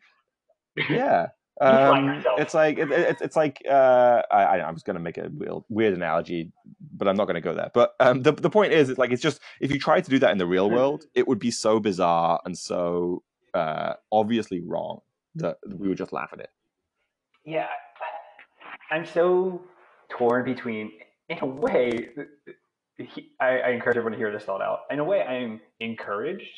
Yeah. 0.89 1.27
Um, 1.61 2.21
it's 2.37 2.53
like 2.53 2.77
it, 2.77 2.91
it, 2.91 3.17
it's 3.21 3.35
like 3.35 3.61
uh, 3.69 4.21
I, 4.29 4.43
I 4.43 4.57
I 4.57 4.71
was 4.71 4.83
going 4.83 4.95
to 4.95 5.01
make 5.01 5.17
a 5.17 5.29
weird, 5.31 5.63
weird 5.69 5.93
analogy, 5.93 6.51
but 6.97 7.07
I'm 7.07 7.15
not 7.15 7.25
going 7.25 7.35
to 7.35 7.41
go 7.41 7.53
there. 7.53 7.71
But 7.73 7.95
um, 7.99 8.23
the 8.23 8.33
the 8.33 8.49
point 8.49 8.73
is, 8.73 8.89
it's 8.89 8.99
like 8.99 9.11
it's 9.11 9.21
just 9.21 9.39
if 9.61 9.71
you 9.71 9.79
try 9.79 10.01
to 10.01 10.09
do 10.09 10.19
that 10.19 10.31
in 10.31 10.37
the 10.37 10.45
real 10.45 10.69
world, 10.69 11.05
it 11.13 11.27
would 11.27 11.39
be 11.39 11.51
so 11.51 11.79
bizarre 11.79 12.41
and 12.45 12.57
so 12.57 13.23
uh, 13.53 13.93
obviously 14.11 14.61
wrong 14.61 14.99
that 15.35 15.57
we 15.67 15.87
would 15.87 15.97
just 15.97 16.13
laugh 16.13 16.29
at 16.33 16.39
it. 16.39 16.49
Yeah, 17.45 17.67
I'm 18.91 19.05
so 19.05 19.61
torn 20.09 20.45
between, 20.45 20.91
in 21.29 21.39
a 21.41 21.45
way, 21.45 22.09
he, 22.97 23.31
I, 23.39 23.59
I 23.59 23.69
encourage 23.69 23.97
everyone 23.97 24.13
to 24.13 24.17
hear 24.17 24.31
this 24.31 24.43
thought 24.43 24.61
out. 24.61 24.81
In 24.91 24.99
a 24.99 25.03
way, 25.03 25.21
I'm 25.21 25.61
encouraged 25.79 26.49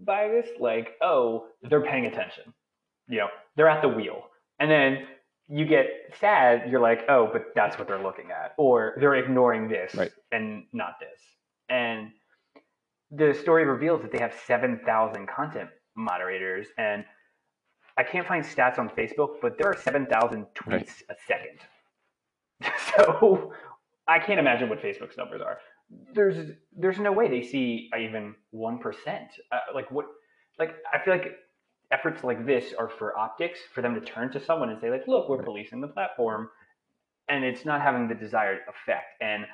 by 0.00 0.28
this, 0.28 0.48
like, 0.60 0.90
oh, 1.02 1.46
they're 1.68 1.82
paying 1.82 2.06
attention. 2.06 2.52
You 3.08 3.18
know, 3.18 3.28
they're 3.56 3.68
at 3.68 3.82
the 3.82 3.88
wheel. 3.88 4.24
And 4.60 4.70
then 4.70 5.06
you 5.48 5.64
get 5.64 5.86
sad, 6.20 6.70
you're 6.70 6.80
like, 6.80 7.04
oh, 7.08 7.28
but 7.32 7.46
that's 7.54 7.78
what 7.78 7.88
they're 7.88 8.02
looking 8.02 8.30
at. 8.30 8.54
Or 8.58 8.94
they're 9.00 9.14
ignoring 9.16 9.68
this 9.68 9.94
Right. 9.94 10.12
and 10.32 10.64
not 10.72 10.94
this. 11.00 11.20
And 11.68 12.10
the 13.10 13.34
story 13.34 13.64
reveals 13.64 14.02
that 14.02 14.12
they 14.12 14.18
have 14.18 14.34
7,000 14.46 15.26
content 15.28 15.70
moderators. 15.96 16.66
And 16.76 17.04
I 17.96 18.02
can't 18.04 18.26
find 18.26 18.44
stats 18.44 18.78
on 18.78 18.90
Facebook, 18.90 19.36
but 19.42 19.58
there 19.58 19.68
are 19.68 19.76
7,000 19.76 20.46
tweets 20.54 20.66
Right. 20.66 20.88
a 21.10 21.14
second. 21.26 21.58
So 22.96 23.52
I 24.08 24.18
can't 24.18 24.40
imagine 24.40 24.68
what 24.68 24.80
Facebook's 24.82 25.16
numbers 25.16 25.40
are. 25.40 25.58
There's 26.14 26.50
there's 26.76 26.98
no 26.98 27.12
way 27.12 27.28
they 27.28 27.42
see 27.42 27.90
even 27.98 28.34
one 28.50 28.78
percent. 28.78 29.28
Uh, 29.52 29.58
like 29.74 29.90
what? 29.90 30.06
Like 30.58 30.74
I 30.92 30.98
feel 31.04 31.14
like 31.14 31.32
efforts 31.92 32.22
like 32.22 32.46
this 32.46 32.74
are 32.78 32.88
for 32.88 33.16
optics, 33.18 33.60
for 33.72 33.82
them 33.82 33.94
to 33.94 34.00
turn 34.00 34.30
to 34.32 34.44
someone 34.44 34.70
and 34.70 34.80
say 34.80 34.90
like, 34.90 35.06
look, 35.06 35.28
we're 35.28 35.42
policing 35.42 35.80
the 35.80 35.88
platform, 35.88 36.48
and 37.28 37.44
it's 37.44 37.64
not 37.64 37.80
having 37.80 38.08
the 38.08 38.14
desired 38.14 38.58
effect. 38.68 39.06
And 39.20 39.44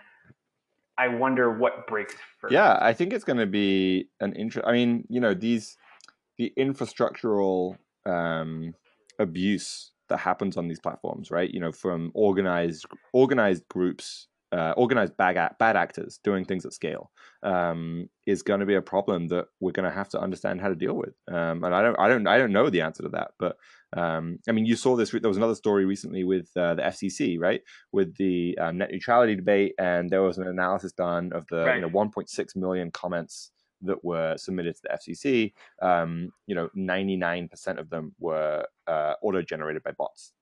I 0.96 1.08
wonder 1.08 1.56
what 1.56 1.86
breaks 1.86 2.14
first. 2.40 2.52
Yeah, 2.52 2.78
I 2.80 2.92
think 2.92 3.12
it's 3.12 3.24
going 3.24 3.38
to 3.38 3.46
be 3.46 4.08
an 4.20 4.32
interest. 4.34 4.66
I 4.66 4.72
mean, 4.72 5.04
you 5.08 5.20
know, 5.20 5.34
these 5.34 5.76
the 6.38 6.52
infrastructural 6.58 7.76
um, 8.06 8.74
abuse 9.18 9.92
that 10.08 10.18
happens 10.18 10.56
on 10.56 10.68
these 10.68 10.80
platforms, 10.80 11.30
right? 11.30 11.50
You 11.50 11.60
know, 11.60 11.72
from 11.72 12.10
organized 12.14 12.86
organized 13.12 13.66
groups, 13.68 14.28
uh, 14.56 14.72
organized 14.76 15.16
bad 15.16 15.36
act, 15.36 15.58
bad 15.58 15.76
actors 15.76 16.20
doing 16.28 16.44
things 16.44 16.64
at 16.66 16.72
scale, 16.80 17.04
um, 17.42 18.08
is 18.26 18.42
going 18.42 18.60
to 18.60 18.66
be 18.72 18.76
a 18.76 18.82
problem 18.94 19.28
that 19.28 19.46
we're 19.60 19.72
going 19.78 19.88
to 19.90 19.94
have 20.00 20.08
to 20.10 20.20
understand 20.26 20.60
how 20.60 20.68
to 20.68 20.74
deal 20.84 20.94
with. 21.04 21.14
Um, 21.36 21.64
and 21.64 21.74
I 21.74 21.80
don't, 21.82 21.96
I 21.98 22.06
don't, 22.08 22.26
I 22.34 22.38
don't 22.38 22.52
know 22.52 22.70
the 22.70 22.82
answer 22.82 23.02
to 23.02 23.08
that, 23.10 23.30
but 23.38 23.56
um, 23.96 24.38
I 24.48 24.52
mean, 24.52 24.66
you 24.66 24.76
saw 24.76 24.96
this. 24.96 25.10
There 25.10 25.28
was 25.34 25.36
another 25.42 25.54
story 25.64 25.84
recently 25.84 26.24
with 26.24 26.48
uh, 26.56 26.74
the 26.74 26.82
FCC, 26.82 27.38
right? 27.38 27.62
With 27.92 28.16
the 28.16 28.56
um, 28.58 28.78
net 28.78 28.90
neutrality 28.92 29.34
debate, 29.36 29.74
and 29.78 30.08
there 30.10 30.22
was 30.22 30.38
an 30.38 30.46
analysis 30.48 30.92
done 30.92 31.32
of 31.32 31.46
the 31.50 31.64
Right. 31.64 31.76
you 31.76 31.82
know 31.82 31.90
1.6 31.90 32.56
million 32.56 32.90
comments 32.90 33.50
that 33.82 34.02
were 34.04 34.36
submitted 34.36 34.74
to 34.76 34.82
the 34.84 34.94
FCC. 34.98 35.52
Um, 35.82 36.32
you 36.46 36.54
know, 36.54 36.70
99% 36.76 37.78
of 37.78 37.90
them 37.90 38.14
were 38.18 38.64
uh, 38.86 39.14
auto-generated 39.22 39.82
by 39.82 39.92
bots, 39.92 40.32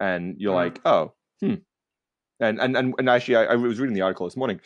and 0.00 0.36
you're 0.38 0.52
Mhm. 0.52 0.64
like, 0.64 0.80
oh, 0.84 1.12
hmm. 1.40 1.54
And 2.40 2.60
and 2.60 2.76
and, 2.76 2.94
and 2.98 3.08
actually, 3.08 3.36
I, 3.36 3.44
I 3.44 3.54
was 3.54 3.78
reading 3.78 3.94
the 3.94 4.02
article 4.02 4.26
this 4.26 4.36
morning. 4.36 4.60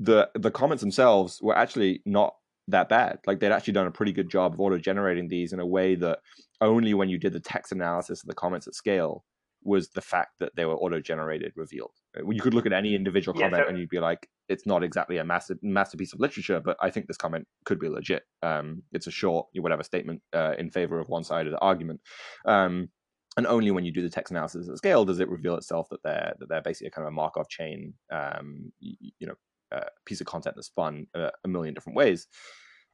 The 0.00 0.30
the 0.34 0.50
comments 0.50 0.82
themselves 0.82 1.40
were 1.42 1.56
actually 1.56 2.02
not 2.04 2.34
that 2.68 2.88
bad. 2.88 3.18
Like 3.26 3.40
they'd 3.40 3.52
actually 3.52 3.72
done 3.74 3.86
a 3.86 3.90
pretty 3.92 4.12
good 4.12 4.28
job 4.28 4.54
of 4.54 4.60
auto-generating 4.60 5.28
these 5.28 5.52
in 5.52 5.60
a 5.60 5.66
way 5.66 5.94
that 5.96 6.20
only 6.60 6.94
when 6.94 7.08
you 7.08 7.18
did 7.18 7.32
the 7.32 7.40
text 7.40 7.72
analysis 7.72 8.22
of 8.22 8.28
the 8.28 8.34
comments 8.34 8.66
at 8.66 8.74
scale 8.74 9.24
was 9.64 9.88
the 9.90 10.00
fact 10.00 10.30
that 10.40 10.54
they 10.56 10.64
were 10.64 10.74
auto-generated 10.76 11.52
revealed. 11.56 11.92
Uh, 12.18 12.28
You 12.28 12.40
could 12.40 12.54
look 12.54 12.66
at 12.66 12.72
any 12.72 12.94
individual 12.94 13.38
Yeah, 13.38 13.46
comment 13.46 13.64
so- 13.64 13.68
and 13.68 13.78
you'd 13.78 13.88
be 13.88 14.00
like, 14.00 14.28
it's 14.48 14.66
not 14.66 14.82
exactly 14.82 15.18
a 15.18 15.24
massive 15.24 15.58
masterpiece 15.62 16.12
of 16.12 16.20
literature, 16.20 16.60
but 16.60 16.76
I 16.80 16.90
think 16.90 17.06
this 17.06 17.16
comment 17.16 17.46
could 17.64 17.78
be 17.78 17.88
legit. 17.88 18.24
Um, 18.42 18.82
it's 18.92 19.06
a 19.06 19.12
short, 19.12 19.46
whatever 19.54 19.82
statement 19.84 20.20
uh, 20.32 20.54
in 20.58 20.70
favor 20.70 20.98
of 20.98 21.08
one 21.08 21.22
side 21.24 21.46
of 21.46 21.52
the 21.52 21.60
argument. 21.60 22.00
Um, 22.44 22.88
and 23.36 23.46
only 23.46 23.70
when 23.70 23.84
you 23.84 23.92
do 23.92 24.02
the 24.02 24.10
text 24.10 24.30
analysis 24.30 24.68
at 24.68 24.76
scale 24.76 25.04
does 25.04 25.20
it 25.20 25.28
reveal 25.28 25.56
itself 25.56 25.88
that 25.90 26.02
they're 26.02 26.34
that 26.38 26.48
they're 26.48 26.62
basically 26.62 26.88
a 26.88 26.90
kind 26.90 27.06
of 27.06 27.12
a 27.12 27.16
Markov 27.16 27.48
chain, 27.48 27.94
um, 28.10 28.72
you, 28.80 28.94
you 29.18 29.26
know, 29.26 29.34
uh, 29.74 29.86
piece 30.04 30.20
of 30.20 30.26
content 30.26 30.54
that's 30.56 30.66
spun 30.68 31.06
uh, 31.14 31.30
a 31.44 31.48
million 31.48 31.74
different 31.74 31.96
ways. 31.96 32.28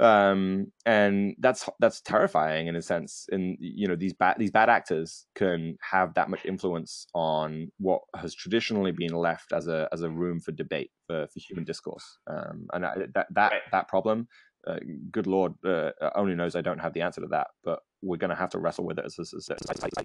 Um 0.01 0.70
and 0.86 1.34
that's 1.41 1.68
that's 1.80 2.01
terrifying 2.03 2.68
in 2.68 2.76
a 2.76 2.82
sense. 2.82 3.26
And 3.32 3.57
you 3.59 3.89
know 3.89 3.97
these 3.97 4.14
bad 4.14 4.36
these 4.39 4.53
bad 4.53 4.68
actors 4.68 5.26
can 5.34 5.76
have 5.80 6.14
that 6.14 6.30
much 6.30 6.45
influence 6.45 7.09
on 7.14 7.72
what 7.78 8.03
has 8.14 8.32
traditionally 8.32 8.93
been 8.93 9.12
left 9.12 9.53
as 9.53 9.66
a 9.66 9.89
as 9.93 10.03
a 10.03 10.11
room 10.11 10.39
for 10.39 10.53
debate 10.53 10.93
for, 11.09 11.26
for 11.26 11.41
human 11.41 11.64
discourse. 11.64 12.18
Um 12.28 12.68
and 12.72 12.86
I, 12.86 12.95
that 13.14 13.26
that 13.34 13.53
that 13.72 13.89
problem 13.89 14.28
uh, 14.66 14.78
good 15.11 15.26
lord 15.26 15.55
uh, 15.64 15.91
only 16.14 16.34
knows 16.34 16.57
i 16.57 16.61
don't 16.61 16.80
have 16.80 16.93
the 16.93 17.01
answer 17.01 17.20
to 17.20 17.28
that 17.28 17.47
but 17.64 17.78
we're 18.03 18.16
going 18.16 18.30
to 18.30 18.36
have 18.36 18.51
to 18.51 18.59
wrestle 18.59 18.84
with 18.84 18.99
it 18.99 19.05
as 19.05 19.18
a 19.18 19.24
society 19.24 20.05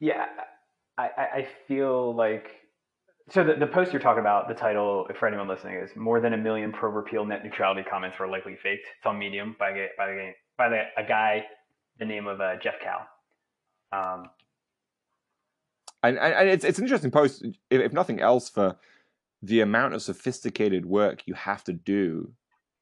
Yeah, 0.00 0.26
I, 0.98 1.04
I 1.18 1.48
feel 1.68 2.14
like 2.14 2.50
so 3.30 3.44
the, 3.44 3.54
the 3.54 3.66
post 3.66 3.92
you're 3.92 4.02
talking 4.02 4.20
about, 4.20 4.48
the 4.48 4.54
title 4.54 5.06
for 5.18 5.28
anyone 5.28 5.46
listening 5.46 5.76
is 5.76 5.90
"More 5.94 6.20
than 6.20 6.32
a 6.32 6.36
million 6.38 6.72
pro 6.72 6.90
repeal 6.90 7.24
net 7.24 7.44
neutrality 7.44 7.82
comments 7.88 8.18
were 8.18 8.28
likely 8.28 8.56
faked." 8.62 8.86
It's 8.96 9.06
on 9.06 9.18
Medium 9.18 9.56
by 9.58 9.70
a- 9.70 9.88
by 9.96 10.06
the 10.06 10.32
by 10.58 10.66
a 10.96 11.06
guy 11.06 11.44
the 11.98 12.06
name 12.06 12.26
of 12.26 12.40
uh, 12.40 12.56
Jeff 12.56 12.74
Kao. 12.82 13.06
Um, 13.92 14.30
and, 16.02 16.18
and 16.18 16.34
and 16.34 16.48
it's 16.48 16.64
it's 16.64 16.78
an 16.78 16.84
interesting 16.84 17.10
post 17.10 17.44
if, 17.70 17.80
if 17.80 17.92
nothing 17.92 18.20
else 18.20 18.48
for 18.48 18.76
the 19.42 19.60
amount 19.60 19.94
of 19.94 20.02
sophisticated 20.02 20.86
work 20.86 21.22
you 21.26 21.34
have 21.34 21.64
to 21.64 21.72
do 21.72 22.32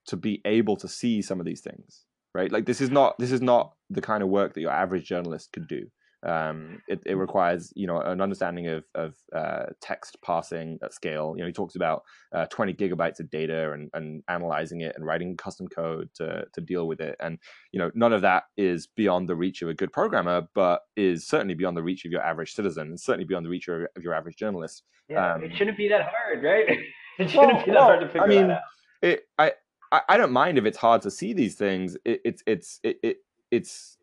to 0.07 0.16
be 0.16 0.41
able 0.45 0.77
to 0.77 0.89
see 0.89 1.23
some 1.23 1.41
of 1.41 1.47
these 1.47 1.61
things 1.61 2.05
right 2.35 2.51
like 2.51 2.66
this 2.66 2.81
is 2.81 2.91
not 2.91 3.19
this 3.19 3.33
is 3.33 3.41
not 3.41 3.75
the 3.91 4.01
kind 4.01 4.23
of 4.23 4.29
work 4.29 4.55
that 4.55 4.61
your 4.61 4.71
average 4.71 5.05
journalist 5.07 5.53
could 5.53 5.66
do 5.69 5.87
um, 6.27 6.81
it, 6.89 7.01
it 7.07 7.14
requires 7.14 7.73
you 7.77 7.87
know 7.87 8.01
an 8.01 8.21
understanding 8.21 8.66
of 8.69 8.85
of 8.95 9.14
uh, 9.35 9.66
text 9.81 10.16
parsing 10.23 10.79
at 10.83 10.93
scale 10.93 11.35
you 11.37 11.43
know 11.43 11.47
he 11.47 11.53
talks 11.53 11.77
about 11.77 12.03
uh, 12.35 12.47
20 12.47 12.75
gigabytes 12.75 13.21
of 13.21 13.31
data 13.31 13.73
and, 13.73 13.89
and 13.95 14.23
analyzing 14.29 14.81
it 14.81 14.95
and 14.97 15.07
writing 15.07 15.37
custom 15.37 15.69
code 15.69 16.09
to, 16.14 16.45
to 16.53 16.61
deal 16.61 16.89
with 16.89 17.01
it 17.01 17.16
and 17.21 17.39
you 17.73 17.79
know 17.79 17.91
none 17.95 18.12
of 18.12 18.23
that 18.23 18.45
is 18.57 18.87
beyond 18.87 19.29
the 19.29 19.37
reach 19.37 19.62
of 19.62 19.69
a 19.69 19.75
good 19.75 19.93
programmer 19.93 20.47
but 20.55 20.81
is 20.97 21.27
certainly 21.27 21.55
beyond 21.55 21.77
the 21.77 21.83
reach 21.83 22.05
of 22.05 22.11
your 22.11 22.23
average 22.23 22.53
citizen 22.55 22.89
and 22.89 23.01
certainly 23.01 23.25
beyond 23.25 23.47
the 23.47 23.51
reach 23.51 23.69
of, 23.69 23.83
of 23.97 24.03
your 24.03 24.14
average 24.14 24.37
journalist 24.37 24.83
yeah, 25.09 25.35
Um, 25.35 25.43
it 25.45 25.57
shouldn't 25.57 25.77
be 25.79 25.89
that 25.89 26.03
hard, 26.03 26.43
right? 26.45 26.66
It 27.19 27.31
shouldn't 27.31 27.53
Well, 27.53 27.64
be 27.64 27.71
that 27.73 27.81
hard 27.81 28.01
to 28.01 28.07
well, 28.07 28.27
figure 28.27 28.39
I 28.39 28.43
mean, 28.43 28.51
out. 28.53 28.61
it 29.03 29.23
I, 29.39 29.53
I 29.91 30.01
I 30.11 30.16
don't 30.16 30.31
mind 30.33 30.57
if 30.57 30.64
it's 30.66 30.79
hard 30.79 31.03
to 31.03 31.11
see 31.11 31.33
these 31.33 31.57
things. 31.57 31.97
It, 32.05 32.21
it's 32.25 32.43
it's 32.47 32.79
it, 32.85 32.99
it 33.03 33.16
it's 33.51 33.98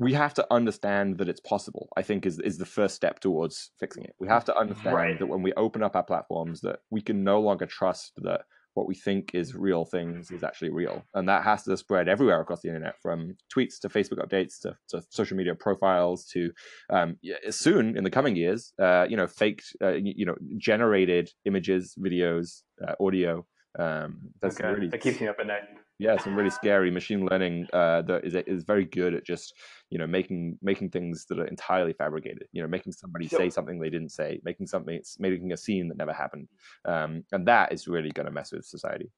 we 0.00 0.14
have 0.14 0.34
to 0.34 0.46
understand 0.50 1.18
that 1.18 1.28
it's 1.28 1.40
possible. 1.40 1.88
I 1.96 2.02
think 2.02 2.26
is 2.26 2.38
is 2.40 2.56
the 2.58 2.66
first 2.78 2.94
step 2.96 3.20
towards 3.20 3.70
fixing 3.78 4.04
it. 4.04 4.14
We 4.18 4.28
have 4.28 4.44
to 4.46 4.56
understand 4.56 4.94
Right. 4.96 5.18
that 5.18 5.26
when 5.26 5.42
we 5.42 5.52
open 5.54 5.82
up 5.82 5.94
our 5.94 6.02
platforms, 6.02 6.60
that 6.62 6.78
we 6.90 7.02
can 7.02 7.22
no 7.22 7.40
longer 7.40 7.66
trust 7.66 8.12
that 8.28 8.42
what 8.74 8.86
we 8.86 8.94
think 8.94 9.34
is 9.34 9.54
real 9.54 9.84
things 9.84 10.30
is 10.30 10.42
actually 10.44 10.70
real, 10.70 11.02
and 11.14 11.28
that 11.28 11.42
has 11.42 11.64
to 11.64 11.76
spread 11.76 12.08
everywhere 12.08 12.40
across 12.40 12.62
the 12.62 12.68
internet, 12.68 12.94
from 13.02 13.36
tweets 13.54 13.80
to 13.80 13.88
Facebook 13.88 14.24
updates 14.24 14.60
to, 14.62 14.76
to 14.88 15.02
social 15.10 15.36
media 15.36 15.54
profiles 15.56 16.24
to 16.26 16.50
um, 16.88 17.18
soon 17.50 17.96
in 17.98 18.04
the 18.04 18.10
coming 18.10 18.36
years, 18.36 18.72
uh, 18.80 19.04
you 19.10 19.16
know, 19.16 19.26
faked, 19.26 19.64
uh, 19.82 19.94
you, 19.94 20.24
know, 20.24 20.36
generated 20.56 21.30
images, 21.44 21.94
videos, 21.98 22.62
uh, 22.86 22.94
audio. 23.04 23.44
Um, 23.78 24.30
that's 24.40 24.58
Okay, 24.60 24.68
really 24.72 24.88
that 24.88 25.00
keeps 25.00 25.20
me 25.20 25.26
up 25.28 25.36
at 25.40 25.46
night. 25.48 25.64
Yeah, 26.00 26.16
some 26.16 26.34
really 26.34 26.50
scary 26.50 26.90
machine 26.90 27.26
learning 27.30 27.66
uh, 27.74 28.00
that 28.02 28.24
is 28.24 28.34
is 28.46 28.64
very 28.64 28.86
good 28.86 29.14
at 29.14 29.24
just 29.24 29.54
you 29.90 29.98
know 29.98 30.06
making 30.06 30.58
making 30.62 30.88
things 30.90 31.26
that 31.26 31.38
are 31.38 31.46
entirely 31.46 31.92
fabricated. 31.92 32.44
You 32.52 32.62
know, 32.62 32.68
making 32.68 32.92
somebody 32.92 33.28
So- 33.28 33.36
say 33.36 33.50
something 33.50 33.78
they 33.78 33.90
didn't 33.90 34.10
say, 34.10 34.40
making 34.42 34.66
something 34.66 35.00
making 35.18 35.52
a 35.52 35.56
scene 35.56 35.88
that 35.88 35.98
never 35.98 36.12
happened, 36.12 36.48
um, 36.86 37.22
and 37.32 37.46
that 37.46 37.72
is 37.72 37.86
really 37.86 38.10
going 38.10 38.26
to 38.26 38.32
mess 38.32 38.50
with 38.50 38.64
society. 38.64 39.10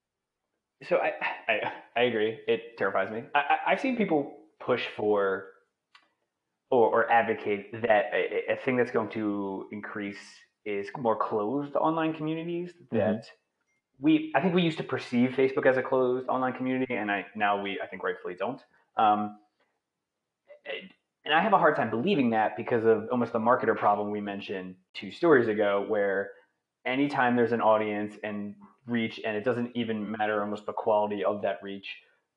So 0.88 0.96
I, 0.96 1.12
I 1.48 1.72
I 1.96 2.02
agree. 2.02 2.40
It 2.48 2.76
terrifies 2.76 3.12
me. 3.12 3.22
I, 3.34 3.38
I 3.38 3.56
I've 3.72 3.80
seen 3.80 3.96
people 3.96 4.32
push 4.58 4.82
for 4.96 5.46
or, 6.72 6.88
or 6.88 7.12
advocate 7.12 7.70
that 7.82 8.10
a, 8.12 8.52
a, 8.52 8.56
thing 8.64 8.76
that's 8.76 8.90
going 8.90 9.10
to 9.10 9.66
increase 9.72 10.24
is 10.64 10.88
more 10.98 11.16
closed 11.16 11.76
online 11.76 12.14
communities 12.14 12.72
that 12.90 12.98
mm-hmm. 12.98 13.41
We 14.00 14.32
I 14.34 14.40
think 14.40 14.54
we 14.54 14.62
used 14.62 14.78
to 14.78 14.84
perceive 14.84 15.30
Facebook 15.30 15.66
as 15.66 15.76
a 15.76 15.82
closed 15.82 16.28
online 16.28 16.54
community 16.54 16.94
and 16.94 17.10
I 17.10 17.26
now 17.34 17.62
we 17.62 17.80
I 17.82 17.86
think 17.86 18.02
rightfully 18.02 18.34
don't. 18.34 18.60
Um, 18.96 19.38
and 21.24 21.34
I 21.34 21.40
have 21.40 21.52
a 21.52 21.58
hard 21.58 21.76
time 21.76 21.90
believing 21.90 22.30
that 22.30 22.56
because 22.56 22.84
of 22.84 23.08
almost 23.10 23.32
the 23.32 23.38
marketer 23.38 23.76
problem 23.76 24.10
we 24.10 24.20
mentioned 24.20 24.74
two 24.94 25.12
stories 25.12 25.48
ago, 25.48 25.84
where 25.86 26.30
anytime 26.84 27.36
there's 27.36 27.52
an 27.52 27.60
audience 27.60 28.16
and 28.24 28.54
reach, 28.86 29.20
and 29.24 29.36
it 29.36 29.44
doesn't 29.44 29.70
even 29.76 30.10
matter 30.18 30.42
almost 30.42 30.66
the 30.66 30.72
quality 30.72 31.24
of 31.24 31.42
that 31.42 31.60
reach, 31.62 31.86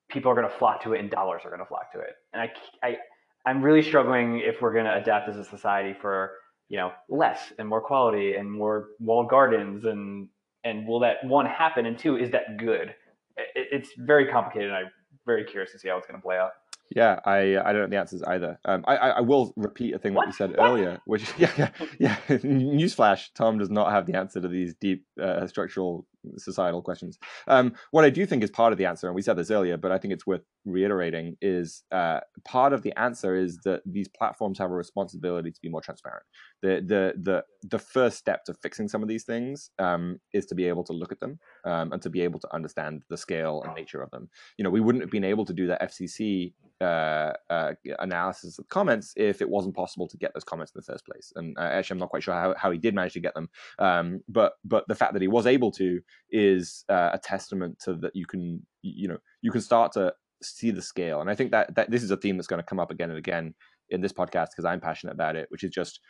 people 0.08 0.30
are 0.30 0.34
going 0.34 0.48
to 0.48 0.54
flock 0.56 0.82
to 0.84 0.92
it 0.92 1.00
and 1.00 1.10
dollars 1.10 1.42
are 1.44 1.50
going 1.50 1.60
to 1.60 1.66
flock 1.66 1.90
to 1.92 1.98
it. 1.98 2.14
And 2.32 2.42
I, 2.42 2.52
I, 2.86 2.96
I'm 3.44 3.60
really 3.60 3.82
struggling 3.82 4.38
if 4.38 4.62
we're 4.62 4.72
going 4.72 4.84
to 4.84 4.94
adapt 4.94 5.28
as 5.28 5.36
a 5.36 5.44
society 5.44 5.96
for 6.00 6.32
you 6.68 6.76
know 6.76 6.92
less 7.08 7.52
and 7.58 7.68
more 7.68 7.80
quality 7.80 8.34
and 8.34 8.50
more 8.50 8.88
walled 8.98 9.28
gardens 9.28 9.84
and 9.84 10.28
and 10.66 10.86
will 10.86 11.00
that 11.00 11.24
one 11.24 11.46
happen 11.46 11.86
and 11.86 11.98
two 11.98 12.16
is 12.16 12.30
that 12.32 12.58
good? 12.58 12.94
It, 13.36 13.68
it's 13.72 13.90
very 13.96 14.26
complicated. 14.26 14.68
and 14.68 14.76
I'm 14.76 14.90
very 15.24 15.44
curious 15.44 15.72
to 15.72 15.78
see 15.78 15.88
how 15.88 15.96
it's 15.96 16.06
going 16.06 16.20
to 16.20 16.22
play 16.22 16.36
out. 16.38 16.50
Yeah, 16.94 17.18
I 17.24 17.56
I 17.58 17.72
don't 17.72 17.82
know 17.82 17.86
the 17.88 17.98
answers 17.98 18.22
either. 18.22 18.60
Um, 18.64 18.84
I 18.86 18.96
I 18.96 19.20
will 19.20 19.52
repeat 19.56 19.94
a 19.94 19.98
thing 19.98 20.14
what? 20.14 20.22
that 20.22 20.26
you 20.28 20.32
said 20.34 20.50
what? 20.50 20.70
earlier, 20.70 21.00
which 21.04 21.32
yeah 21.38 21.50
yeah 21.58 21.70
yeah. 21.98 22.16
Newsflash: 22.28 23.30
Tom 23.34 23.58
does 23.58 23.70
not 23.70 23.90
have 23.90 24.06
the 24.06 24.16
answer 24.16 24.40
to 24.40 24.46
these 24.48 24.74
deep 24.74 25.04
uh, 25.20 25.46
structural 25.48 26.06
societal 26.36 26.82
questions. 26.82 27.18
Um, 27.48 27.74
what 27.90 28.04
I 28.04 28.10
do 28.10 28.26
think 28.26 28.42
is 28.42 28.50
part 28.50 28.72
of 28.72 28.78
the 28.78 28.86
answer, 28.86 29.06
and 29.06 29.14
we 29.14 29.22
said 29.22 29.36
this 29.36 29.50
earlier, 29.50 29.76
but 29.76 29.92
I 29.92 29.98
think 29.98 30.12
it's 30.12 30.26
worth 30.26 30.42
reiterating, 30.64 31.36
is 31.40 31.82
uh, 31.92 32.20
part 32.44 32.72
of 32.72 32.82
the 32.82 32.98
answer 32.98 33.36
is 33.36 33.58
that 33.64 33.82
these 33.86 34.08
platforms 34.08 34.58
have 34.58 34.70
a 34.70 34.74
responsibility 34.74 35.50
to 35.50 35.60
be 35.60 35.68
more 35.68 35.80
transparent. 35.80 36.24
The 36.62 36.82
the 36.86 37.14
the 37.22 37.44
the 37.68 37.78
first 37.78 38.18
step 38.18 38.44
to 38.44 38.54
fixing 38.54 38.88
some 38.88 39.02
of 39.02 39.08
these 39.08 39.24
things 39.24 39.70
um, 39.78 40.20
is 40.32 40.46
to 40.46 40.54
be 40.54 40.66
able 40.66 40.84
to 40.84 40.92
look 40.92 41.12
at 41.12 41.20
them 41.20 41.38
um, 41.64 41.92
and 41.92 42.02
to 42.02 42.10
be 42.10 42.22
able 42.22 42.40
to 42.40 42.54
understand 42.54 43.02
the 43.08 43.16
scale 43.16 43.62
and 43.64 43.74
nature 43.74 44.02
of 44.02 44.10
them. 44.10 44.28
You 44.58 44.64
know, 44.64 44.70
we 44.70 44.80
wouldn't 44.80 45.02
have 45.02 45.10
been 45.10 45.24
able 45.24 45.44
to 45.44 45.52
do 45.52 45.66
the 45.66 45.78
FCC 45.82 46.52
uh, 46.80 47.32
uh, 47.50 47.72
analysis 47.98 48.58
of 48.58 48.68
comments 48.68 49.12
if 49.16 49.40
it 49.40 49.48
wasn't 49.48 49.74
possible 49.74 50.06
to 50.08 50.16
get 50.16 50.32
those 50.34 50.44
comments 50.44 50.72
in 50.74 50.78
the 50.78 50.92
first 50.92 51.06
place. 51.06 51.32
And 51.36 51.56
uh, 51.58 51.62
actually, 51.62 51.94
I'm 51.94 52.00
not 52.00 52.10
quite 52.10 52.22
sure 52.22 52.34
how, 52.34 52.54
how 52.56 52.70
he 52.70 52.78
did 52.78 52.94
manage 52.94 53.14
to 53.14 53.20
get 53.20 53.34
them. 53.34 53.48
Um, 53.78 54.20
but 54.28 54.54
but 54.64 54.86
the 54.88 54.94
fact 54.94 55.12
that 55.14 55.22
he 55.22 55.28
was 55.28 55.46
able 55.46 55.70
to 55.72 56.00
is 56.30 56.84
uh, 56.88 57.10
a 57.12 57.18
testament 57.18 57.78
to 57.84 57.94
that 57.94 58.14
you 58.14 58.26
can 58.26 58.64
you 58.82 59.08
know 59.08 59.18
you 59.42 59.50
can 59.50 59.60
start 59.60 59.92
to 59.92 60.12
see 60.42 60.70
the 60.70 60.82
scale. 60.82 61.20
And 61.20 61.30
I 61.30 61.34
think 61.34 61.50
that 61.52 61.74
that 61.74 61.90
this 61.90 62.02
is 62.02 62.10
a 62.10 62.16
theme 62.16 62.36
that's 62.36 62.46
going 62.46 62.62
to 62.62 62.66
come 62.66 62.80
up 62.80 62.90
again 62.90 63.10
and 63.10 63.18
again 63.18 63.54
in 63.90 64.00
this 64.00 64.12
podcast 64.12 64.48
because 64.48 64.64
I'm 64.64 64.80
passionate 64.80 65.12
about 65.12 65.36
it, 65.36 65.46
which 65.50 65.64
is 65.64 65.70
just 65.70 66.00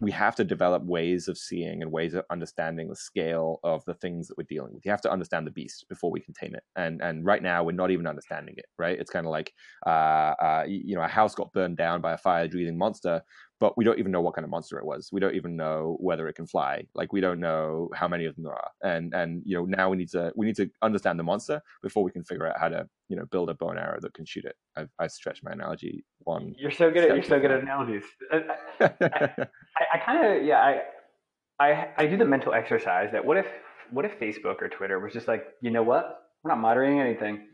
we 0.00 0.10
have 0.10 0.34
to 0.36 0.44
develop 0.44 0.84
ways 0.84 1.28
of 1.28 1.36
seeing 1.36 1.82
and 1.82 1.92
ways 1.92 2.14
of 2.14 2.24
understanding 2.30 2.88
the 2.88 2.96
scale 2.96 3.60
of 3.62 3.84
the 3.84 3.94
things 3.94 4.28
that 4.28 4.38
we're 4.38 4.46
dealing 4.48 4.72
with. 4.74 4.84
You 4.84 4.90
have 4.90 5.02
to 5.02 5.12
understand 5.12 5.46
the 5.46 5.50
beast 5.50 5.86
before 5.88 6.10
we 6.10 6.20
contain 6.20 6.54
it, 6.54 6.62
and 6.76 7.02
and 7.02 7.24
right 7.24 7.42
now 7.42 7.64
we're 7.64 7.72
not 7.72 7.90
even 7.90 8.06
understanding 8.06 8.54
it. 8.56 8.66
Right? 8.78 8.98
It's 8.98 9.10
kind 9.10 9.26
of 9.26 9.30
like 9.30 9.52
uh, 9.86 10.34
uh, 10.40 10.64
you 10.66 10.94
know 10.94 11.02
a 11.02 11.08
house 11.08 11.34
got 11.34 11.52
burned 11.52 11.76
down 11.76 12.00
by 12.00 12.12
a 12.12 12.18
fire-breathing 12.18 12.78
monster, 12.78 13.22
but 13.58 13.76
we 13.76 13.84
don't 13.84 13.98
even 13.98 14.12
know 14.12 14.20
what 14.20 14.34
kind 14.34 14.44
of 14.44 14.50
monster 14.50 14.78
it 14.78 14.84
was. 14.84 15.08
We 15.12 15.20
don't 15.20 15.34
even 15.34 15.56
know 15.56 15.96
whether 16.00 16.28
it 16.28 16.34
can 16.34 16.46
fly. 16.46 16.84
Like 16.94 17.12
we 17.12 17.20
don't 17.20 17.40
know 17.40 17.88
how 17.94 18.08
many 18.08 18.26
of 18.26 18.34
them 18.34 18.44
there 18.44 18.54
are. 18.54 18.70
And 18.82 19.14
and 19.14 19.42
you 19.44 19.56
know 19.56 19.64
now 19.64 19.88
we 19.88 19.96
need 19.96 20.10
to 20.10 20.32
we 20.36 20.46
need 20.46 20.56
to 20.56 20.70
understand 20.82 21.18
the 21.18 21.24
monster 21.24 21.60
before 21.82 22.02
we 22.02 22.10
can 22.10 22.24
figure 22.24 22.46
out 22.46 22.58
how 22.58 22.68
to 22.68 22.86
you 23.08 23.16
know 23.16 23.24
build 23.30 23.50
a 23.50 23.54
bow 23.54 23.70
and 23.70 23.78
arrow 23.78 23.98
that 24.00 24.14
can 24.14 24.26
shoot 24.26 24.44
it. 24.44 24.56
I've, 24.76 24.90
I've 24.98 25.12
stretched 25.12 25.44
my 25.44 25.52
analogy 25.52 26.04
one. 26.26 26.54
You're 26.58 26.70
so 26.70 26.90
good 26.90 27.04
at 27.04 27.14
you're 27.14 27.24
so 27.24 27.40
good 27.40 27.50
at 27.50 27.62
analogies. 27.62 28.04
I, 28.32 28.40
I, 28.80 29.46
I 29.94 29.98
kind 30.04 30.24
of 30.24 30.44
yeah 30.44 30.58
I, 30.58 31.64
I 31.64 31.88
I 31.96 32.06
do 32.06 32.16
the 32.16 32.24
mental 32.24 32.52
exercise 32.52 33.10
that 33.12 33.24
what 33.24 33.36
if 33.36 33.46
what 33.90 34.04
if 34.04 34.18
Facebook 34.18 34.60
or 34.60 34.68
Twitter 34.68 34.98
was 34.98 35.12
just 35.12 35.28
like 35.28 35.44
you 35.62 35.70
know 35.70 35.82
what 35.82 36.22
we're 36.42 36.50
not 36.50 36.60
moderating 36.60 37.00
anything, 37.00 37.46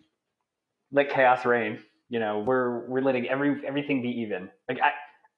let 0.90 1.10
chaos 1.10 1.44
reign. 1.44 1.78
You 2.08 2.20
know 2.20 2.40
we're 2.40 2.86
we're 2.88 3.02
letting 3.02 3.28
every 3.28 3.62
everything 3.66 4.02
be 4.02 4.08
even. 4.22 4.50
Like 4.68 4.78
I 4.80 4.92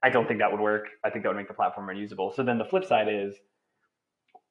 I 0.06 0.10
don't 0.10 0.26
think 0.26 0.40
that 0.40 0.50
would 0.50 0.60
work. 0.60 0.86
I 1.04 1.10
think 1.10 1.24
that 1.24 1.30
would 1.30 1.36
make 1.36 1.48
the 1.48 1.54
platform 1.54 1.88
unusable. 1.88 2.32
So 2.34 2.42
then 2.42 2.58
the 2.58 2.64
flip 2.64 2.84
side 2.84 3.08
is 3.08 3.34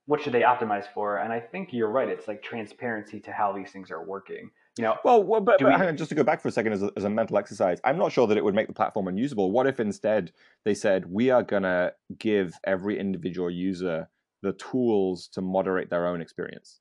what 0.06 0.22
should 0.22 0.34
they 0.34 0.42
optimize 0.42 0.86
for? 0.94 1.18
And 1.18 1.32
I 1.32 1.40
think 1.40 1.70
you're 1.72 1.90
right. 1.90 2.10
It's 2.10 2.28
like 2.28 2.44
transparency 2.44 3.20
to 3.22 3.32
how 3.32 3.54
these 3.54 3.72
things 3.72 3.90
are 3.92 4.04
working. 4.04 4.50
You 4.78 4.86
know, 4.86 4.96
well, 5.04 5.24
well 5.24 5.42
but, 5.42 5.60
but 5.60 5.68
we, 5.68 5.72
hang 5.72 5.88
on, 5.88 5.98
just 5.98 6.10
to 6.10 6.16
go 6.16 6.24
back 6.24 6.42
for 6.42 6.48
a 6.48 6.52
second 6.52 6.74
as 6.74 6.82
a, 6.82 6.92
as 6.98 7.04
a 7.04 7.10
mental 7.10 7.38
exercise, 7.38 7.80
I'm 7.84 7.98
not 7.98 8.12
sure 8.12 8.26
that 8.26 8.38
it 8.38 8.44
would 8.44 8.56
make 8.56 8.68
the 8.68 8.74
platform 8.74 9.08
unusable. 9.08 9.52
What 9.52 9.68
if 9.68 9.80
instead 9.80 10.32
they 10.66 10.74
said 10.74 11.12
we 11.12 11.30
are 11.30 11.44
gonna 11.44 11.92
give 12.18 12.56
every 12.66 13.00
individual 13.00 13.52
user 13.52 14.10
the 14.42 14.54
tools 14.54 15.28
to 15.34 15.42
moderate 15.42 15.90
their 15.90 16.08
own 16.08 16.22
experience? 16.22 16.80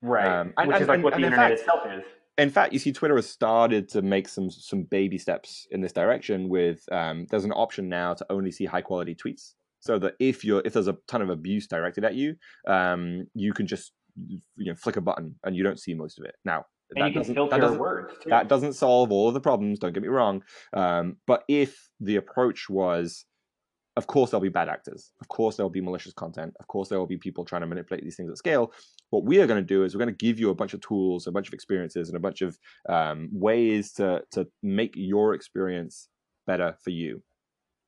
Right, 0.00 0.26
um, 0.26 0.48
which 0.56 0.74
and, 0.74 0.82
is 0.82 0.88
like 0.88 0.94
and, 0.96 1.04
what 1.04 1.14
the 1.14 1.24
internet 1.24 1.50
fact, 1.50 1.60
itself 1.60 1.80
is 1.86 2.02
in 2.38 2.50
fact, 2.50 2.72
you 2.72 2.78
see, 2.78 2.92
Twitter 2.92 3.16
has 3.16 3.28
started 3.28 3.88
to 3.90 4.02
make 4.02 4.26
some 4.26 4.50
some 4.50 4.84
baby 4.84 5.18
steps 5.18 5.66
in 5.70 5.80
this 5.80 5.92
direction. 5.92 6.48
With 6.48 6.82
um, 6.90 7.26
there's 7.30 7.44
an 7.44 7.52
option 7.52 7.88
now 7.88 8.14
to 8.14 8.26
only 8.30 8.50
see 8.50 8.64
high 8.64 8.80
quality 8.80 9.14
tweets, 9.14 9.52
so 9.80 9.98
that 9.98 10.14
if 10.18 10.44
you're 10.44 10.62
if 10.64 10.72
there's 10.72 10.88
a 10.88 10.96
ton 11.08 11.20
of 11.20 11.28
abuse 11.28 11.66
directed 11.66 12.04
at 12.04 12.14
you, 12.14 12.36
um, 12.66 13.26
you 13.34 13.52
can 13.52 13.66
just 13.66 13.92
you 14.16 14.40
know 14.58 14.74
flick 14.74 14.96
a 14.96 15.00
button 15.00 15.36
and 15.44 15.56
you 15.56 15.62
don't 15.62 15.78
see 15.78 15.92
most 15.94 16.18
of 16.18 16.24
it. 16.24 16.34
Now 16.44 16.64
and 16.96 17.04
that 17.04 17.14
doesn't, 17.18 17.34
that 17.34 17.60
doesn't, 17.60 17.78
words 17.78 18.14
too. 18.22 18.30
that 18.30 18.48
doesn't 18.48 18.74
solve 18.74 19.12
all 19.12 19.28
of 19.28 19.34
the 19.34 19.40
problems. 19.40 19.78
Don't 19.78 19.92
get 19.92 20.02
me 20.02 20.08
wrong, 20.08 20.42
um, 20.72 21.16
but 21.26 21.44
if 21.48 21.88
the 22.00 22.16
approach 22.16 22.68
was 22.68 23.24
of 23.96 24.06
course 24.06 24.30
there'll 24.30 24.42
be 24.42 24.48
bad 24.48 24.68
actors 24.68 25.12
of 25.20 25.28
course 25.28 25.56
there'll 25.56 25.70
be 25.70 25.80
malicious 25.80 26.12
content 26.12 26.54
of 26.60 26.66
course 26.66 26.88
there 26.88 26.98
will 26.98 27.06
be 27.06 27.16
people 27.16 27.44
trying 27.44 27.60
to 27.60 27.66
manipulate 27.66 28.02
these 28.02 28.16
things 28.16 28.30
at 28.30 28.38
scale 28.38 28.72
what 29.10 29.24
we 29.24 29.40
are 29.40 29.46
going 29.46 29.60
to 29.60 29.66
do 29.66 29.84
is 29.84 29.94
we're 29.94 30.04
going 30.04 30.14
to 30.14 30.26
give 30.26 30.38
you 30.38 30.50
a 30.50 30.54
bunch 30.54 30.72
of 30.72 30.80
tools 30.80 31.26
a 31.26 31.32
bunch 31.32 31.46
of 31.46 31.54
experiences 31.54 32.08
and 32.08 32.16
a 32.16 32.20
bunch 32.20 32.42
of 32.42 32.58
um, 32.88 33.28
ways 33.32 33.92
to 33.92 34.22
to 34.30 34.46
make 34.62 34.92
your 34.94 35.34
experience 35.34 36.08
better 36.46 36.74
for 36.82 36.90
you 36.90 37.22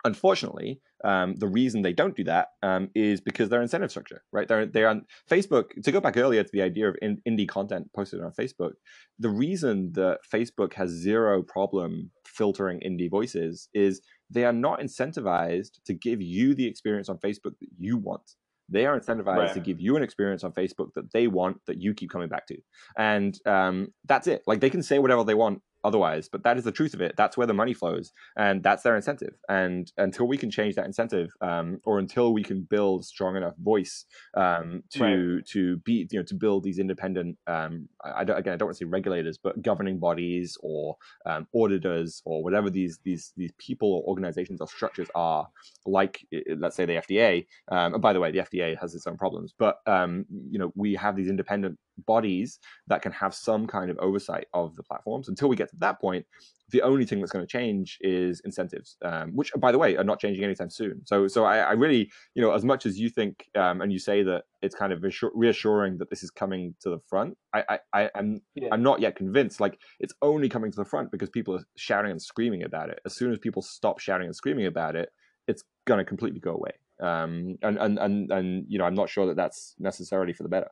unfortunately 0.05 0.81
um, 1.05 1.35
the 1.37 1.47
reason 1.47 1.83
they 1.83 1.93
don't 1.93 2.17
do 2.17 2.25
that 2.25 2.49
um, 2.63 2.89
is 2.95 3.21
because 3.21 3.51
their 3.51 3.63
incentive 3.63 3.91
structure, 3.91 4.23
right? 4.33 4.49
They're 4.49 4.67
they're 4.67 4.89
on 4.89 5.05
Facebook. 5.31 5.83
To 5.83 5.93
go 5.93 6.01
back 6.01 6.17
earlier 6.17 6.43
to 6.43 6.51
the 6.53 6.63
idea 6.63 6.89
of 6.89 6.97
in, 7.03 7.21
indie 7.29 7.49
content 7.49 7.91
posted 7.95 8.21
on 8.21 8.33
Facebook, 8.33 8.73
the 9.19 9.29
reason 9.29 9.93
that 9.93 10.19
Facebook 10.33 10.73
has 10.75 10.91
zero 10.91 11.43
problem 11.43 12.11
filtering 12.27 12.81
indie 12.81 13.11
voices 13.11 13.69
is 13.75 14.01
they 14.31 14.45
are 14.45 14.53
not 14.53 14.81
incentivized 14.81 15.83
to 15.85 15.93
give 15.93 16.23
you 16.23 16.55
the 16.55 16.67
experience 16.67 17.09
on 17.09 17.19
Facebook 17.19 17.59
that 17.61 17.69
you 17.79 17.99
want. 17.99 18.33
They 18.71 18.87
are 18.87 18.99
incentivized 18.99 19.37
right. 19.37 19.55
to 19.55 19.61
give 19.61 19.79
you 19.79 19.97
an 19.97 20.03
experience 20.03 20.43
on 20.43 20.53
Facebook 20.53 20.89
that 20.95 21.13
they 21.13 21.27
want 21.27 21.59
that 21.67 21.83
you 21.83 21.93
keep 21.93 22.11
coming 22.11 22.31
back 22.31 22.47
to, 22.47 22.57
and 22.97 23.39
um, 23.47 23.89
that's 24.07 24.27
it. 24.27 24.43
Like 24.47 24.61
they 24.61 24.71
can 24.71 24.83
say 24.83 24.99
whatever 24.99 25.23
they 25.23 25.35
want 25.35 25.61
otherwise. 25.85 26.29
But 26.29 26.43
that 26.45 26.57
is 26.57 26.65
the 26.65 26.73
truth 26.73 26.95
of 26.95 27.01
it. 27.01 27.15
That's 27.17 27.37
where 27.37 27.47
the 27.47 27.55
money 27.55 27.75
flows, 27.75 28.13
and 28.37 28.63
that's 28.63 28.83
their 28.83 28.97
incentive. 28.97 29.35
And 29.49 29.91
until 29.99 30.27
we 30.27 30.37
can 30.37 30.51
change 30.51 30.75
that 30.75 30.87
incentive, 30.87 31.33
um, 31.41 31.81
or 31.85 31.99
until 31.99 32.33
we 32.33 32.43
can 32.43 32.63
build 32.63 33.05
strong 33.05 33.37
enough 33.37 33.55
voice 33.59 34.07
um, 34.37 34.83
to 34.91 35.37
right. 35.37 35.47
to 35.47 35.77
be 35.79 36.09
you 36.11 36.19
know 36.19 36.25
to 36.25 36.35
build 36.35 36.65
these 36.65 36.79
independent, 36.79 37.37
um, 37.47 37.89
I 38.05 38.25
don't, 38.25 38.39
again 38.39 38.55
I 38.55 38.57
don't 38.57 38.69
want 38.69 38.79
to 38.79 38.85
say 38.85 38.89
regulators, 38.89 39.39
but 39.39 39.63
governing 39.63 39.99
bodies 39.99 40.57
or 40.61 40.97
um, 41.27 41.47
auditors 41.55 42.23
or 42.25 42.43
whatever 42.43 42.71
these 42.71 42.99
these 43.05 43.33
these 43.37 43.53
people 43.59 43.93
or 43.93 44.03
organizations 44.05 44.61
or 44.61 44.67
structures 44.67 45.09
are, 45.15 45.49
like 45.87 46.27
let's 46.57 46.77
say 46.77 46.87
the 46.87 46.95
FDA. 46.95 47.47
Um, 47.71 47.95
and 47.95 48.03
by 48.03 48.13
the 48.13 48.21
way, 48.21 48.31
the 48.31 48.39
FDA 48.39 48.79
has 48.81 48.95
its 48.95 49.07
own 49.07 49.17
problems, 49.17 49.55
but 49.59 49.79
um, 49.87 50.25
you 50.51 50.59
know 50.59 50.73
we 50.75 50.95
have 50.95 51.17
these 51.17 51.29
independent 51.29 51.79
bodies 52.07 52.59
that 52.87 53.03
can 53.03 53.13
have 53.13 53.35
some 53.35 53.67
kind 53.67 53.91
of 53.91 53.99
oversight 53.99 54.47
of 54.53 54.75
the 54.77 54.83
platforms. 54.83 55.29
Until 55.29 55.49
we 55.49 55.57
get 55.57 55.71
to 55.71 55.77
that 55.77 56.01
point, 56.01 56.27
the 56.71 56.83
only 56.83 57.05
thing 57.05 57.21
that's 57.21 57.31
going 57.31 57.45
to 57.45 57.51
change 57.51 57.99
is 58.01 58.41
incentives, 58.45 58.97
um, 59.05 59.33
which, 59.33 59.53
by 59.59 59.71
the 59.71 59.79
way, 59.79 59.97
are 59.97 60.05
not 60.05 60.19
changing 60.19 60.43
anytime 60.43 60.71
soon. 60.71 61.05
So, 61.05 61.29
so 61.29 61.45
I, 61.45 61.59
I 61.59 61.73
really, 61.73 62.11
you 62.35 62.43
know, 62.43 62.53
as 62.53 62.65
much 62.65 62.87
as 62.87 62.99
you 62.99 63.11
think 63.11 63.49
um, 63.55 63.83
and 63.83 63.93
you 63.93 63.99
say 63.99 64.23
that 64.23 64.45
it's 64.63 64.75
kind 64.75 64.93
of 64.93 65.05
reassuring 65.35 65.99
that 65.99 66.09
this 66.09 66.23
is 66.23 66.31
coming 66.31 66.75
to 66.81 66.91
the 66.91 66.99
front, 66.99 67.37
I, 67.53 67.65
I, 67.69 67.79
I 67.93 68.11
am, 68.15 68.41
yeah. 68.55 68.69
I'm 68.73 68.83
not 68.83 69.01
yet 69.01 69.15
convinced. 69.15 69.61
Like, 69.61 69.79
it's 70.01 70.15
only 70.23 70.49
coming 70.49 70.73
to 70.73 70.77
the 70.77 70.87
front 70.87 71.13
because 71.13 71.29
people 71.29 71.55
are 71.55 71.65
shouting 71.77 72.11
and 72.11 72.21
screaming 72.21 72.65
about 72.65 72.89
it. 72.89 72.99
As 73.05 73.15
soon 73.15 73.31
as 73.31 73.39
people 73.39 73.61
stop 73.61 73.99
shouting 73.99 74.27
and 74.27 74.35
screaming 74.35 74.67
about 74.67 74.97
it, 74.97 75.11
it's 75.47 75.65
going 75.87 75.99
to 75.99 76.05
completely 76.05 76.41
go 76.41 76.55
away. 76.55 76.73
Um, 77.01 77.59
and, 77.63 77.77
and, 77.77 77.99
and, 77.99 78.31
and, 78.33 78.65
you 78.69 78.79
know, 78.79 78.85
I'm 78.87 78.95
not 78.95 79.11
sure 79.11 79.27
that 79.27 79.37
that's 79.37 79.75
necessarily 79.79 80.33
for 80.33 80.45
the 80.45 80.49
better. 80.49 80.71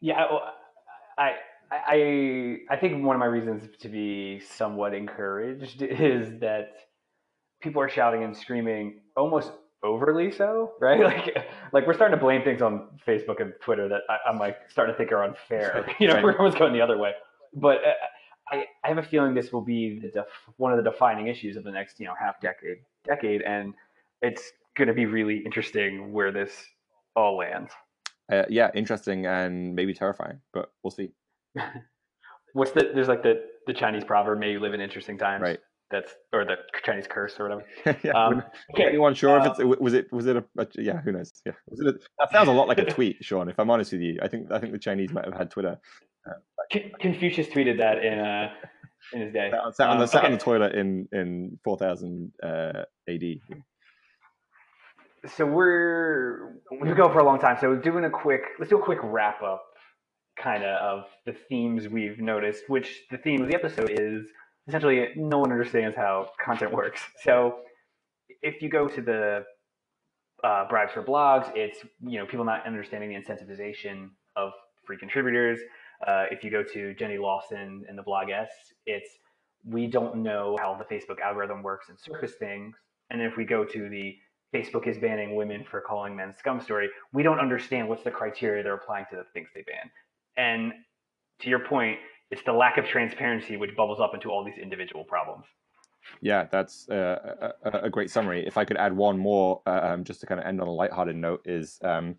Yeah, 0.00 0.24
I, 1.18 1.32
I, 1.70 2.56
I 2.70 2.76
think 2.76 3.04
one 3.04 3.16
of 3.16 3.20
my 3.20 3.26
reasons 3.26 3.68
to 3.80 3.88
be 3.88 4.40
somewhat 4.40 4.94
encouraged 4.94 5.82
is 5.82 6.38
that 6.40 6.74
people 7.60 7.82
are 7.82 7.88
shouting 7.88 8.22
and 8.22 8.36
screaming 8.36 9.00
almost 9.16 9.52
overly 9.82 10.30
so, 10.30 10.72
right? 10.80 11.00
Like, 11.00 11.36
like 11.72 11.86
we're 11.86 11.94
starting 11.94 12.16
to 12.16 12.22
blame 12.22 12.42
things 12.42 12.62
on 12.62 12.88
Facebook 13.06 13.40
and 13.40 13.52
Twitter 13.60 13.88
that 13.88 14.02
I, 14.08 14.30
am 14.30 14.38
like 14.38 14.56
starting 14.68 14.94
to 14.94 14.98
think 14.98 15.12
are 15.12 15.24
unfair. 15.24 15.86
You 16.00 16.08
know, 16.08 16.14
right. 16.14 16.24
everyone's 16.24 16.54
going 16.54 16.72
the 16.72 16.80
other 16.80 16.98
way. 16.98 17.12
But 17.54 17.78
uh, 17.78 17.92
I, 18.50 18.64
I 18.84 18.88
have 18.88 18.98
a 18.98 19.02
feeling 19.02 19.34
this 19.34 19.52
will 19.52 19.64
be 19.64 19.98
the 20.00 20.08
def, 20.08 20.26
one 20.56 20.72
of 20.72 20.82
the 20.82 20.90
defining 20.90 21.26
issues 21.26 21.56
of 21.56 21.64
the 21.64 21.70
next 21.70 21.98
you 21.98 22.06
know 22.06 22.14
half 22.18 22.40
decade 22.40 22.78
decade, 23.04 23.42
and 23.42 23.74
it's 24.22 24.52
going 24.76 24.88
to 24.88 24.94
be 24.94 25.06
really 25.06 25.38
interesting 25.38 26.12
where 26.12 26.30
this 26.30 26.52
all 27.16 27.36
lands. 27.36 27.72
Uh, 28.30 28.44
yeah, 28.48 28.70
interesting 28.74 29.26
and 29.26 29.74
maybe 29.74 29.94
terrifying, 29.94 30.40
but 30.52 30.70
we'll 30.82 30.90
see. 30.90 31.10
What's 32.52 32.72
the 32.72 32.90
there's 32.94 33.08
like 33.08 33.22
the 33.22 33.42
the 33.66 33.74
Chinese 33.74 34.04
proverb, 34.04 34.38
"May 34.38 34.52
you 34.52 34.60
live 34.60 34.74
in 34.74 34.80
interesting 34.80 35.18
times." 35.18 35.42
Right. 35.42 35.58
That's 35.90 36.14
or 36.34 36.44
the 36.44 36.56
Chinese 36.84 37.06
curse 37.08 37.40
or 37.40 37.44
whatever. 37.44 37.64
yeah, 38.04 38.12
um, 38.12 38.42
okay. 38.74 38.88
Anyone 38.88 39.14
sure 39.14 39.40
uh, 39.40 39.44
if 39.44 39.58
it's 39.58 39.80
was 39.80 39.94
it 39.94 40.12
was 40.12 40.26
it 40.26 40.36
a, 40.36 40.44
a 40.58 40.66
yeah 40.74 41.00
who 41.00 41.12
knows 41.12 41.32
yeah 41.46 41.52
was 41.68 41.80
it 41.80 41.86
a, 41.86 41.92
that 42.18 42.30
sounds 42.30 42.48
a 42.48 42.52
lot 42.52 42.68
like 42.68 42.78
a 42.78 42.84
tweet 42.84 43.16
Sean 43.22 43.48
if 43.48 43.58
I'm 43.58 43.70
honest 43.70 43.92
with 43.92 44.02
you 44.02 44.18
I 44.22 44.28
think 44.28 44.52
I 44.52 44.58
think 44.58 44.72
the 44.72 44.78
Chinese 44.78 45.12
might 45.12 45.24
have 45.24 45.34
had 45.34 45.50
Twitter. 45.50 45.78
Uh, 46.26 46.78
Confucius 47.00 47.46
tweeted 47.46 47.78
that 47.78 48.04
in 48.04 48.18
uh, 48.18 48.50
in 49.14 49.22
his 49.22 49.32
day. 49.32 49.50
Sat, 49.72 49.88
on, 49.88 49.96
the, 49.96 50.02
um, 50.02 50.08
sat 50.08 50.18
okay. 50.18 50.26
on 50.26 50.32
the 50.32 50.38
toilet 50.38 50.74
in 50.74 51.08
in 51.12 51.58
4000 51.64 52.32
uh, 52.42 52.46
AD. 53.08 53.22
So 55.26 55.44
we're 55.44 56.54
we've 56.80 56.96
go 56.96 57.10
for 57.12 57.18
a 57.18 57.24
long 57.24 57.38
time. 57.40 57.56
So 57.60 57.74
doing 57.74 58.04
a 58.04 58.10
quick 58.10 58.42
let's 58.58 58.70
do 58.70 58.78
a 58.78 58.82
quick 58.82 58.98
wrap 59.02 59.42
up 59.42 59.64
kind 60.40 60.62
of 60.62 61.00
of 61.00 61.04
the 61.26 61.34
themes 61.48 61.88
we've 61.88 62.20
noticed. 62.20 62.64
Which 62.68 63.02
the 63.10 63.18
theme 63.18 63.42
of 63.42 63.48
the 63.48 63.54
episode 63.54 63.90
is 63.90 64.26
essentially 64.68 65.08
no 65.16 65.38
one 65.38 65.50
understands 65.50 65.96
how 65.96 66.30
content 66.42 66.72
works. 66.72 67.00
So 67.22 67.60
if 68.42 68.62
you 68.62 68.68
go 68.68 68.86
to 68.88 69.02
the 69.02 69.44
uh, 70.44 70.68
bribes 70.68 70.92
for 70.92 71.02
blogs, 71.02 71.50
it's 71.56 71.80
you 72.00 72.18
know 72.18 72.26
people 72.26 72.44
not 72.44 72.66
understanding 72.66 73.10
the 73.10 73.16
incentivization 73.16 74.10
of 74.36 74.52
free 74.84 74.98
contributors. 74.98 75.58
Uh, 76.06 76.26
if 76.30 76.44
you 76.44 76.50
go 76.50 76.62
to 76.62 76.94
Jenny 76.94 77.18
Lawson 77.18 77.84
and 77.88 77.98
the 77.98 78.04
Bloggess, 78.04 78.46
it's 78.86 79.10
we 79.64 79.88
don't 79.88 80.16
know 80.22 80.56
how 80.60 80.76
the 80.78 80.84
Facebook 80.94 81.20
algorithm 81.20 81.62
works 81.62 81.88
and 81.88 81.98
surface 81.98 82.34
things. 82.38 82.76
And 83.10 83.20
if 83.20 83.36
we 83.36 83.44
go 83.44 83.64
to 83.64 83.88
the 83.88 84.16
Facebook 84.54 84.86
is 84.86 84.98
banning 84.98 85.34
women 85.36 85.64
for 85.70 85.80
calling 85.80 86.16
men 86.16 86.34
scum 86.38 86.60
story, 86.60 86.88
we 87.12 87.22
don't 87.22 87.38
understand 87.38 87.88
what's 87.88 88.02
the 88.02 88.10
criteria 88.10 88.62
they're 88.62 88.74
applying 88.74 89.04
to 89.10 89.16
the 89.16 89.24
things 89.34 89.48
they 89.54 89.62
ban. 89.62 89.90
And 90.36 90.72
to 91.40 91.50
your 91.50 91.60
point, 91.60 91.98
it's 92.30 92.42
the 92.44 92.52
lack 92.52 92.78
of 92.78 92.86
transparency 92.86 93.56
which 93.56 93.76
bubbles 93.76 94.00
up 94.00 94.14
into 94.14 94.30
all 94.30 94.44
these 94.44 94.58
individual 94.60 95.04
problems. 95.04 95.44
Yeah, 96.22 96.46
that's 96.50 96.88
uh, 96.88 97.52
a, 97.62 97.70
a, 97.84 97.90
great 97.90 98.10
summary. 98.10 98.46
If 98.46 98.56
I 98.56 98.64
could 98.64 98.78
add 98.78 98.96
one 98.96 99.18
more, 99.18 99.60
uh, 99.66 99.80
um, 99.82 100.04
just 100.04 100.20
to 100.20 100.26
kind 100.26 100.40
of 100.40 100.46
end 100.46 100.60
on 100.60 100.66
a 100.66 100.72
lighthearted 100.72 101.16
note, 101.16 101.42
is 101.44 101.78
um, 101.84 102.16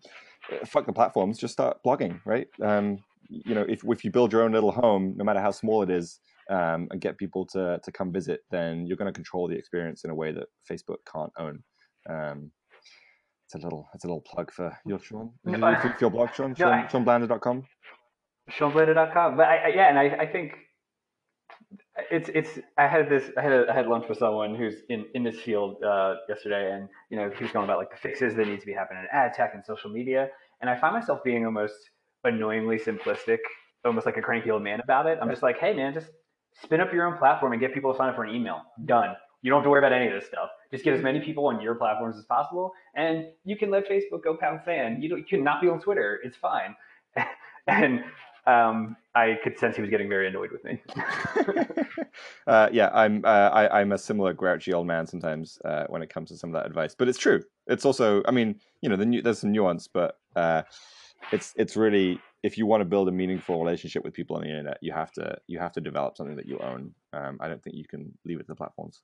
fuck 0.64 0.86
the 0.86 0.92
platforms, 0.92 1.38
just 1.38 1.52
start 1.52 1.78
blogging, 1.84 2.20
right? 2.24 2.46
Um, 2.62 2.98
you 3.28 3.54
know, 3.54 3.64
if 3.68 3.82
if 3.84 4.04
you 4.04 4.10
build 4.10 4.32
your 4.32 4.42
own 4.42 4.52
little 4.52 4.70
home, 4.70 5.14
no 5.16 5.24
matter 5.24 5.40
how 5.40 5.50
small 5.50 5.82
it 5.82 5.90
is, 5.90 6.20
um, 6.50 6.88
and 6.90 7.00
get 7.00 7.18
people 7.18 7.46
to 7.46 7.80
to 7.82 7.92
come 7.92 8.12
visit, 8.12 8.40
then 8.50 8.86
you're 8.86 8.96
going 8.96 9.12
to 9.12 9.16
control 9.16 9.48
the 9.48 9.56
experience 9.56 10.04
in 10.04 10.10
a 10.10 10.14
way 10.14 10.32
that 10.32 10.46
Facebook 10.70 10.98
can't 11.10 11.32
own. 11.38 11.62
Um, 12.08 12.50
it's 13.46 13.54
a 13.54 13.58
little 13.58 13.88
it's 13.94 14.04
a 14.04 14.06
little 14.06 14.20
plug 14.22 14.52
for 14.52 14.76
your 14.86 15.00
Sean. 15.00 15.32
No, 15.44 15.70
your, 15.70 15.96
your 16.00 16.10
blog, 16.10 16.32
Sean, 16.34 16.54
no, 16.58 16.86
Sean, 16.88 17.04
SeanBlanda.com. 17.04 17.64
SeanBlanda.com. 18.50 19.36
But 19.36 19.48
I, 19.48 19.56
I, 19.56 19.68
yeah, 19.68 19.88
and 19.88 19.98
I, 19.98 20.22
I 20.22 20.26
think 20.26 20.54
it's 22.10 22.30
it's 22.32 22.58
I 22.78 22.86
had 22.86 23.08
this 23.08 23.24
I 23.36 23.42
had 23.42 23.52
a, 23.52 23.66
I 23.70 23.74
had 23.74 23.86
lunch 23.88 24.08
with 24.08 24.18
someone 24.18 24.54
who's 24.54 24.76
in 24.88 25.06
in 25.14 25.24
this 25.24 25.38
field 25.40 25.82
uh, 25.82 26.14
yesterday, 26.28 26.72
and 26.72 26.88
you 27.10 27.16
know 27.16 27.30
he 27.36 27.42
was 27.42 27.52
going 27.52 27.64
about 27.64 27.78
like 27.78 27.90
the 27.90 27.96
fixes 27.96 28.34
that 28.36 28.46
need 28.46 28.60
to 28.60 28.66
be 28.66 28.72
happening 28.72 29.02
in 29.02 29.08
ad 29.16 29.34
tech 29.34 29.52
and 29.54 29.64
social 29.64 29.90
media, 29.90 30.28
and 30.60 30.70
I 30.70 30.78
find 30.78 30.94
myself 30.94 31.22
being 31.24 31.44
almost 31.44 31.74
annoyingly 32.24 32.78
simplistic, 32.78 33.38
almost 33.84 34.06
like 34.06 34.16
a 34.16 34.22
cranky 34.22 34.50
old 34.50 34.62
man 34.62 34.80
about 34.80 35.06
it. 35.06 35.18
I'm 35.20 35.30
just 35.30 35.42
like, 35.42 35.58
hey 35.58 35.74
man, 35.74 35.92
just 35.92 36.08
spin 36.62 36.80
up 36.80 36.92
your 36.92 37.06
own 37.06 37.18
platform 37.18 37.52
and 37.52 37.60
get 37.60 37.74
people 37.74 37.92
to 37.92 37.98
sign 37.98 38.08
up 38.08 38.16
for 38.16 38.24
an 38.24 38.34
email. 38.34 38.62
Done. 38.84 39.16
You 39.42 39.50
don't 39.50 39.58
have 39.58 39.64
to 39.64 39.70
worry 39.70 39.80
about 39.80 39.92
any 39.92 40.06
of 40.06 40.12
this 40.12 40.26
stuff. 40.26 40.50
Just 40.70 40.84
get 40.84 40.94
as 40.94 41.02
many 41.02 41.20
people 41.20 41.46
on 41.46 41.60
your 41.60 41.74
platforms 41.74 42.16
as 42.18 42.24
possible, 42.24 42.72
and 42.94 43.26
you 43.44 43.56
can 43.56 43.70
let 43.70 43.88
Facebook 43.88 44.22
go 44.22 44.36
pound 44.36 44.60
sand. 44.64 45.02
You, 45.02 45.08
don't, 45.08 45.18
you 45.18 45.24
cannot 45.24 45.60
be 45.60 45.68
on 45.68 45.80
Twitter. 45.80 46.20
It's 46.22 46.36
fine. 46.36 46.76
and 47.66 48.04
um, 48.46 48.96
I 49.14 49.38
could 49.42 49.58
sense 49.58 49.76
he 49.76 49.82
was 49.82 49.90
getting 49.90 50.08
very 50.08 50.28
annoyed 50.28 50.50
with 50.52 50.64
me. 50.64 50.82
uh, 52.46 52.68
yeah, 52.72 52.90
I'm 52.92 53.24
uh, 53.24 53.50
I, 53.52 53.80
am 53.80 53.92
a 53.92 53.98
similar 53.98 54.32
grouchy 54.32 54.72
old 54.72 54.86
man 54.86 55.06
sometimes 55.06 55.58
uh, 55.64 55.84
when 55.88 56.02
it 56.02 56.10
comes 56.10 56.30
to 56.30 56.36
some 56.36 56.54
of 56.54 56.60
that 56.60 56.66
advice, 56.66 56.94
but 56.94 57.08
it's 57.08 57.18
true. 57.18 57.42
It's 57.66 57.84
also, 57.84 58.22
I 58.26 58.30
mean, 58.30 58.60
you 58.82 58.88
know, 58.88 58.96
the 58.96 59.20
there's 59.20 59.40
some 59.40 59.52
nuance, 59.52 59.88
but 59.88 60.18
uh, 60.36 60.62
it's 61.32 61.54
it's 61.56 61.76
really 61.76 62.20
if 62.42 62.56
you 62.56 62.66
want 62.66 62.80
to 62.80 62.84
build 62.84 63.08
a 63.08 63.12
meaningful 63.12 63.58
relationship 63.62 64.04
with 64.04 64.14
people 64.14 64.36
on 64.36 64.42
the 64.42 64.48
internet, 64.48 64.78
you 64.80 64.92
have 64.92 65.12
to 65.12 65.36
you 65.46 65.58
have 65.58 65.72
to 65.72 65.80
develop 65.80 66.16
something 66.16 66.36
that 66.36 66.46
you 66.46 66.58
own. 66.58 66.94
Um, 67.12 67.38
I 67.40 67.48
don't 67.48 67.62
think 67.62 67.76
you 67.76 67.84
can 67.88 68.12
leave 68.24 68.38
it 68.38 68.44
to 68.44 68.48
the 68.48 68.54
platforms, 68.54 69.02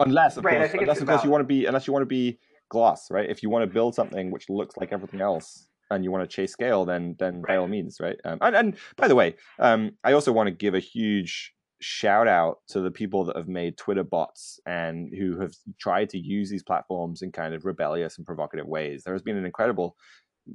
unless 0.00 0.36
of 0.36 0.44
right, 0.44 0.70
course, 0.70 0.74
unless 0.80 1.00
of 1.00 1.08
course 1.08 1.24
you 1.24 1.30
want 1.30 1.42
to 1.42 1.46
be 1.46 1.66
unless 1.66 1.86
you 1.86 1.92
want 1.92 2.02
to 2.02 2.06
be 2.06 2.38
gloss, 2.68 3.10
right? 3.10 3.28
If 3.28 3.42
you 3.42 3.50
want 3.50 3.68
to 3.68 3.72
build 3.72 3.94
something 3.94 4.30
which 4.30 4.48
looks 4.48 4.76
like 4.76 4.92
everything 4.92 5.20
else, 5.20 5.68
and 5.90 6.04
you 6.04 6.10
want 6.10 6.28
to 6.28 6.34
chase 6.34 6.52
scale, 6.52 6.84
then 6.84 7.16
then 7.18 7.36
right. 7.36 7.48
by 7.48 7.56
all 7.56 7.68
means, 7.68 7.98
right? 8.00 8.16
Um, 8.24 8.38
and, 8.40 8.56
and 8.56 8.76
by 8.96 9.08
the 9.08 9.14
way, 9.14 9.36
um, 9.58 9.92
I 10.02 10.12
also 10.12 10.32
want 10.32 10.48
to 10.48 10.54
give 10.54 10.74
a 10.74 10.80
huge 10.80 11.52
shout 11.80 12.26
out 12.26 12.58
to 12.68 12.80
the 12.80 12.90
people 12.90 13.24
that 13.26 13.36
have 13.36 13.48
made 13.48 13.76
Twitter 13.76 14.04
bots 14.04 14.58
and 14.66 15.12
who 15.14 15.38
have 15.40 15.54
tried 15.78 16.08
to 16.08 16.18
use 16.18 16.48
these 16.48 16.62
platforms 16.62 17.20
in 17.20 17.30
kind 17.30 17.52
of 17.52 17.64
rebellious 17.64 18.16
and 18.16 18.26
provocative 18.26 18.66
ways. 18.66 19.04
There 19.04 19.14
has 19.14 19.22
been 19.22 19.36
an 19.36 19.44
incredible 19.44 19.96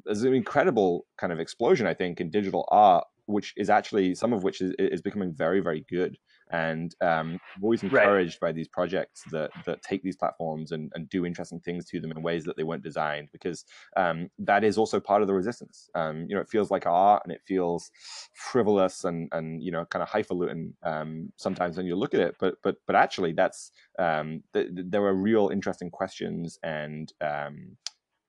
there's 0.05 0.23
an 0.23 0.33
incredible 0.33 1.05
kind 1.17 1.33
of 1.33 1.39
explosion, 1.39 1.87
I 1.87 1.95
think, 1.95 2.21
in 2.21 2.29
digital 2.29 2.67
art, 2.69 3.05
which 3.25 3.53
is 3.57 3.69
actually 3.69 4.15
some 4.15 4.33
of 4.33 4.43
which 4.43 4.61
is, 4.61 4.73
is 4.77 5.01
becoming 5.01 5.33
very, 5.33 5.61
very 5.61 5.85
good. 5.89 6.17
And 6.51 6.95
um, 7.01 7.39
I'm 7.55 7.63
always 7.63 7.83
encouraged 7.83 8.39
right. 8.41 8.49
by 8.49 8.51
these 8.51 8.67
projects 8.67 9.23
that 9.31 9.51
that 9.65 9.83
take 9.83 10.01
these 10.03 10.15
platforms 10.15 10.71
and, 10.71 10.91
and 10.95 11.07
do 11.09 11.25
interesting 11.25 11.59
things 11.59 11.85
to 11.89 11.99
them 11.99 12.11
in 12.11 12.21
ways 12.23 12.43
that 12.45 12.57
they 12.57 12.63
weren't 12.63 12.83
designed, 12.83 13.29
because 13.31 13.65
um, 13.95 14.29
that 14.39 14.63
is 14.63 14.77
also 14.77 14.99
part 14.99 15.21
of 15.21 15.27
the 15.27 15.33
resistance. 15.33 15.89
Um, 15.93 16.25
you 16.27 16.35
know, 16.35 16.41
it 16.41 16.49
feels 16.49 16.71
like 16.71 16.85
art 16.87 17.21
and 17.23 17.31
it 17.31 17.41
feels 17.45 17.91
frivolous 18.33 19.03
and 19.03 19.29
and 19.31 19.61
you 19.61 19.71
know 19.71 19.85
kind 19.85 20.01
of 20.01 20.09
highfalutin 20.09 20.73
um, 20.83 21.31
sometimes 21.37 21.77
when 21.77 21.85
you 21.85 21.95
look 21.95 22.13
at 22.13 22.19
it, 22.19 22.35
but 22.39 22.55
but 22.63 22.77
but 22.87 22.95
actually 22.95 23.33
that's 23.33 23.71
um, 23.99 24.43
th- 24.53 24.69
there 24.71 25.03
are 25.03 25.13
real 25.13 25.49
interesting 25.49 25.89
questions 25.89 26.57
and 26.63 27.13
um, 27.21 27.77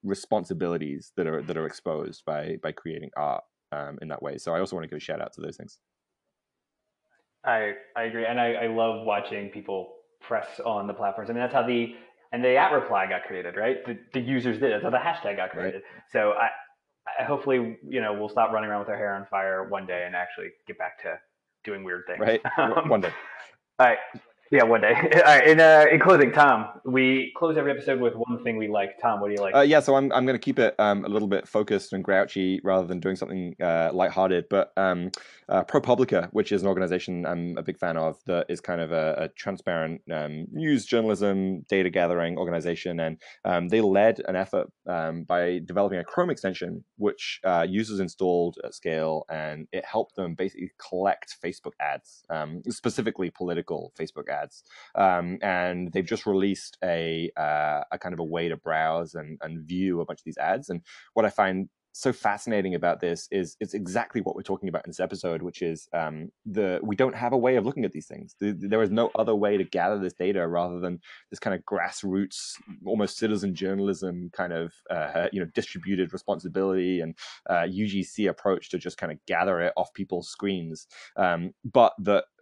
responsibilities 0.03 1.13
that 1.17 1.27
are 1.27 1.43
that 1.43 1.57
are 1.57 1.67
exposed 1.67 2.25
by 2.25 2.57
by 2.63 2.73
creating 2.73 3.11
art 3.17 3.45
um, 3.73 3.99
in 4.03 4.09
that 4.09 4.23
way. 4.23 4.39
So 4.39 4.55
I 4.55 4.61
also 4.61 4.77
want 4.77 4.85
to 4.85 4.89
give 4.89 4.99
a 4.99 5.01
shout 5.01 5.21
out 5.21 5.33
to 5.35 5.41
those 5.41 5.57
things. 5.57 5.79
I 7.45 7.75
I 7.97 8.05
agree, 8.05 8.27
and 8.27 8.41
I, 8.41 8.53
I 8.55 8.67
love 8.67 9.07
watching 9.07 9.49
people 9.49 9.95
press 10.21 10.61
on 10.65 10.87
the 10.87 10.95
platforms. 10.95 11.31
I 11.31 11.33
mean, 11.33 11.41
that's 11.43 11.55
how 11.55 11.67
the 11.67 11.95
and 12.33 12.45
the 12.45 12.57
at 12.57 12.73
reply 12.73 13.07
got 13.09 13.25
created, 13.25 13.57
right? 13.57 13.85
The, 13.85 13.99
the 14.13 14.21
users 14.21 14.59
did. 14.59 14.73
That's 14.73 14.85
how 14.85 14.91
the 14.91 14.99
hashtag 14.99 15.37
got 15.37 15.51
created. 15.51 15.83
Right. 15.83 16.03
So 16.13 16.33
I, 16.33 16.51
I 17.19 17.25
hopefully 17.25 17.79
you 17.89 18.01
know 18.01 18.13
we'll 18.13 18.29
stop 18.29 18.53
running 18.53 18.71
around 18.71 18.81
with 18.81 18.89
our 18.89 18.97
hair 18.97 19.15
on 19.15 19.27
fire 19.31 19.69
one 19.69 19.87
day 19.87 20.05
and 20.07 20.15
actually 20.15 20.49
get 20.67 20.79
back 20.79 21.03
to 21.03 21.19
doing 21.65 21.83
weird 21.85 22.05
things. 22.07 22.21
Right. 22.21 22.43
Um, 22.59 22.89
one 22.89 23.01
day. 23.01 23.13
All 23.79 23.87
right. 23.87 23.99
Yeah, 24.53 24.65
one 24.65 24.81
day. 24.81 24.95
All 25.15 25.23
right. 25.23 25.47
In, 25.47 25.61
uh, 25.61 25.85
in 25.93 26.01
closing, 26.01 26.33
Tom, 26.33 26.67
we 26.85 27.33
close 27.37 27.57
every 27.57 27.71
episode 27.71 28.01
with 28.01 28.15
one 28.15 28.43
thing 28.43 28.57
we 28.57 28.67
like. 28.67 28.99
Tom, 29.01 29.21
what 29.21 29.29
do 29.29 29.35
you 29.35 29.41
like? 29.41 29.55
Uh, 29.55 29.61
yeah, 29.61 29.79
so 29.79 29.95
I'm 29.95 30.11
I'm 30.13 30.27
going 30.27 30.35
to 30.35 30.45
keep 30.45 30.59
it 30.59 30.75
um, 30.81 31.05
a 31.05 31.09
little 31.09 31.29
bit 31.29 31.47
focused 31.47 31.93
and 31.93 32.03
grouchy 32.03 32.61
rather 32.65 32.85
than 32.85 32.99
doing 32.99 33.15
something 33.15 33.55
uh, 33.63 33.91
lighthearted. 33.93 34.47
But 34.51 34.73
um, 34.77 35.13
uh, 35.49 35.63
ProPublica, 35.63 36.31
which 36.33 36.51
is 36.51 36.63
an 36.63 36.69
organization 36.69 37.25
I'm 37.27 37.57
a 37.59 37.63
big 37.63 37.79
fan 37.79 37.97
of, 37.97 38.17
that 38.27 38.47
is 38.49 38.61
kind 38.61 38.81
of 38.81 38.91
a, 38.91 39.15
a 39.19 39.29
transparent 39.29 40.01
um, 40.13 40.47
news 40.51 40.85
journalism 40.85 41.61
data 41.69 41.89
gathering 41.89 42.37
organization, 42.37 42.99
and 42.99 43.19
um, 43.45 43.69
they 43.69 43.81
led 43.81 44.21
an 44.27 44.35
effort 44.35 44.67
um, 44.89 45.23
by 45.23 45.61
developing 45.65 46.01
a 46.01 46.05
Chrome 46.05 46.31
extension 46.31 46.83
which 46.97 47.39
uh, 47.45 47.65
users 47.69 48.01
installed 48.01 48.59
at 48.65 48.75
scale, 48.75 49.27
and 49.31 49.69
it 49.71 49.85
helped 49.85 50.17
them 50.17 50.35
basically 50.35 50.73
collect 50.89 51.37
Facebook 51.41 51.75
ads, 51.79 52.25
um, 52.31 52.63
specifically 52.69 53.31
political 53.31 53.93
Facebook 53.97 54.29
ads 54.29 54.40
ads. 54.43 54.63
Um, 54.95 55.39
and 55.43 55.93
they've 55.93 56.05
just 56.05 56.27
released 56.27 56.79
a 56.83 57.31
uh, 57.37 57.83
a 57.93 57.99
kind 57.99 58.13
of 58.13 58.21
a 58.21 58.25
way 58.25 58.49
to 58.49 58.57
browse 58.57 59.15
and, 59.15 59.39
and 59.43 59.67
view 59.67 60.01
a 60.01 60.05
bunch 60.05 60.21
of 60.21 60.25
these 60.25 60.39
ads. 60.39 60.69
And 60.69 60.83
what 61.15 61.27
I 61.27 61.31
find 61.31 61.69
so 61.93 62.13
fascinating 62.13 62.75
about 62.75 63.01
this 63.01 63.29
is 63.31 63.57
it's 63.61 63.75
exactly 63.75 64.21
what 64.21 64.37
we're 64.37 64.43
talking 64.43 64.69
about 64.69 64.85
in 64.85 64.91
this 64.91 65.01
episode, 65.01 65.43
which 65.43 65.63
is 65.63 65.89
um, 65.93 66.31
the 66.47 66.79
we 66.83 66.97
don't 66.97 67.15
have 67.15 67.33
a 67.33 67.39
way 67.39 67.57
of 67.57 67.65
looking 67.67 67.85
at 67.85 67.93
these 67.93 68.07
things. 68.07 68.37
there 68.41 68.83
is 68.83 68.91
no 68.91 69.11
other 69.17 69.35
way 69.35 69.57
to 69.57 69.65
gather 69.65 69.99
this 69.99 70.13
data 70.13 70.47
rather 70.47 70.79
than 70.79 71.01
this 71.31 71.41
kind 71.41 71.55
of 71.55 71.65
grassroots, 71.65 72.55
almost 72.87 73.19
citizen 73.19 73.55
journalism 73.55 74.31
kind 74.33 74.53
of 74.53 74.73
uh, 74.91 75.27
you 75.33 75.41
know 75.41 75.47
distributed 75.55 76.13
responsibility 76.13 77.01
and 77.01 77.17
uh, 77.49 77.67
UGC 77.67 78.29
approach 78.29 78.71
to 78.71 78.79
just 78.79 78.97
kind 78.97 79.13
of 79.13 79.19
gather 79.27 79.61
it 79.61 79.73
off 79.77 79.93
people's 79.95 80.29
screens. 80.29 80.87
Um, 81.17 81.53
but 81.65 81.95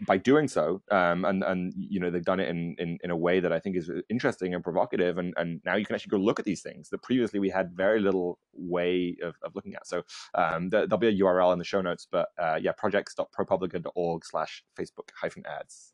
by 0.06 0.16
doing 0.18 0.48
so, 0.48 0.82
um, 0.90 1.24
and 1.24 1.42
and 1.42 1.72
you 1.76 2.00
know 2.00 2.10
they've 2.10 2.24
done 2.24 2.40
it 2.40 2.48
in, 2.48 2.76
in 2.78 2.98
in 3.02 3.10
a 3.10 3.16
way 3.16 3.40
that 3.40 3.52
I 3.52 3.58
think 3.58 3.76
is 3.76 3.90
interesting 4.10 4.54
and 4.54 4.62
provocative, 4.62 5.18
and 5.18 5.34
and 5.36 5.60
now 5.64 5.76
you 5.76 5.86
can 5.86 5.94
actually 5.94 6.10
go 6.10 6.18
look 6.18 6.38
at 6.38 6.44
these 6.44 6.62
things 6.62 6.90
that 6.90 7.02
previously 7.02 7.40
we 7.40 7.50
had 7.50 7.72
very 7.74 8.00
little 8.00 8.38
way 8.54 9.16
of, 9.22 9.34
of 9.42 9.54
looking 9.54 9.74
at. 9.74 9.86
So 9.86 10.02
um, 10.34 10.70
there, 10.70 10.86
will 10.88 10.98
be 10.98 11.08
a 11.08 11.18
URL 11.20 11.52
in 11.52 11.58
the 11.58 11.64
show 11.64 11.80
notes, 11.80 12.06
but 12.10 12.28
uh, 12.38 12.58
yeah, 12.60 12.72
projects.propublica.org 12.72 14.24
slash 14.24 14.64
Facebook 14.78 15.10
hyphen 15.20 15.44
ads. 15.46 15.92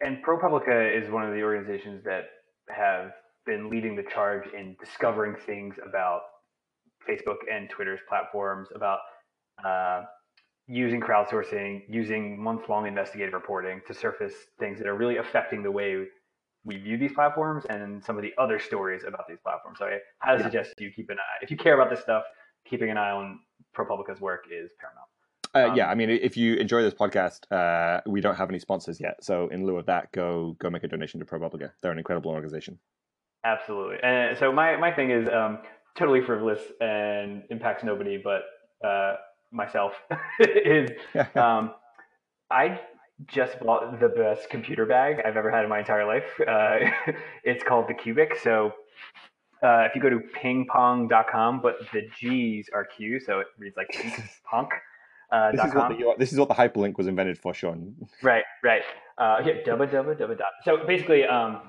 And 0.00 0.18
ProPublica 0.24 1.00
is 1.00 1.10
one 1.10 1.24
of 1.24 1.32
the 1.32 1.42
organizations 1.42 2.04
that 2.04 2.24
have 2.68 3.12
been 3.46 3.70
leading 3.70 3.94
the 3.94 4.02
charge 4.02 4.44
in 4.52 4.76
discovering 4.80 5.36
things 5.46 5.76
about 5.88 6.22
Facebook 7.08 7.36
and 7.50 7.70
Twitter's 7.70 8.00
platforms, 8.08 8.68
about 8.74 8.98
uh, 9.64 10.02
using 10.66 11.00
crowdsourcing, 11.00 11.82
using 11.88 12.42
month 12.42 12.68
long 12.68 12.86
investigative 12.86 13.32
reporting 13.32 13.80
to 13.86 13.94
surface 13.94 14.34
things 14.58 14.78
that 14.78 14.88
are 14.88 14.96
really 14.96 15.18
affecting 15.18 15.62
the 15.62 15.70
way 15.70 16.04
we 16.66 16.76
view 16.76 16.98
these 16.98 17.12
platforms 17.12 17.64
and 17.70 18.04
some 18.04 18.16
of 18.16 18.22
the 18.22 18.32
other 18.38 18.58
stories 18.58 19.02
about 19.06 19.26
these 19.28 19.38
platforms. 19.42 19.78
So 19.78 19.86
I 19.86 19.98
highly 20.18 20.40
yeah. 20.40 20.46
suggest 20.46 20.74
you 20.78 20.90
keep 20.94 21.08
an 21.10 21.18
eye. 21.18 21.38
If 21.40 21.50
you 21.50 21.56
care 21.56 21.80
about 21.80 21.90
this 21.90 22.00
stuff, 22.00 22.24
keeping 22.68 22.90
an 22.90 22.98
eye 22.98 23.12
on 23.12 23.38
ProPublica's 23.74 24.20
work 24.20 24.44
is 24.50 24.72
paramount. 24.80 25.08
Uh, 25.54 25.70
um, 25.70 25.76
yeah, 25.76 25.88
I 25.88 25.94
mean, 25.94 26.10
if 26.10 26.36
you 26.36 26.56
enjoy 26.56 26.82
this 26.82 26.92
podcast, 26.92 27.50
uh, 27.52 28.00
we 28.06 28.20
don't 28.20 28.34
have 28.34 28.50
any 28.50 28.58
sponsors 28.58 29.00
yet. 29.00 29.22
So 29.22 29.48
in 29.48 29.64
lieu 29.64 29.78
of 29.78 29.86
that, 29.86 30.10
go 30.12 30.56
go 30.58 30.68
make 30.68 30.82
a 30.82 30.88
donation 30.88 31.20
to 31.20 31.26
ProPublica. 31.26 31.70
They're 31.80 31.92
an 31.92 31.98
incredible 31.98 32.32
organization. 32.32 32.78
Absolutely. 33.44 33.98
And 34.02 34.36
so 34.36 34.50
my, 34.50 34.76
my 34.76 34.92
thing 34.92 35.10
is 35.10 35.28
um, 35.28 35.58
totally 35.96 36.20
frivolous 36.20 36.60
and 36.80 37.44
impacts 37.48 37.84
nobody 37.84 38.20
but 38.22 38.42
uh, 38.86 39.14
myself. 39.52 39.92
is 40.40 40.90
um, 41.36 41.72
I 42.50 42.80
just 43.26 43.58
bought 43.60 43.98
the 43.98 44.08
best 44.08 44.50
computer 44.50 44.84
bag 44.84 45.20
I've 45.24 45.36
ever 45.36 45.50
had 45.50 45.64
in 45.64 45.70
my 45.70 45.78
entire 45.78 46.06
life. 46.06 46.24
Uh, 46.46 47.12
it's 47.44 47.64
called 47.64 47.88
the 47.88 47.94
Cubik. 47.94 48.38
So 48.42 48.72
uh, 49.62 49.86
if 49.88 49.94
you 49.94 50.02
go 50.02 50.10
to 50.10 50.20
pingpong.com, 50.20 51.60
but 51.62 51.76
the 51.92 52.02
G's 52.18 52.68
are 52.74 52.84
Q, 52.84 53.20
so 53.20 53.40
it 53.40 53.46
reads 53.58 53.76
like 53.76 53.88
punk. 54.50 54.70
Uh, 55.32 55.50
this, 55.50 55.64
is 55.64 55.74
what 55.74 55.88
the, 55.88 56.14
this 56.18 56.32
is 56.32 56.38
what 56.38 56.48
the 56.48 56.54
hyperlink 56.54 56.96
was 56.98 57.06
invented 57.06 57.38
for, 57.38 57.52
Sean. 57.52 57.96
Right, 58.22 58.44
right. 58.62 58.82
Uh, 59.18 59.38
yeah, 59.44 59.54
dubba 59.66 59.90
dubba 59.90 60.14
dubba 60.14 60.38
dot. 60.38 60.48
So 60.64 60.86
basically, 60.86 61.24
um, 61.24 61.62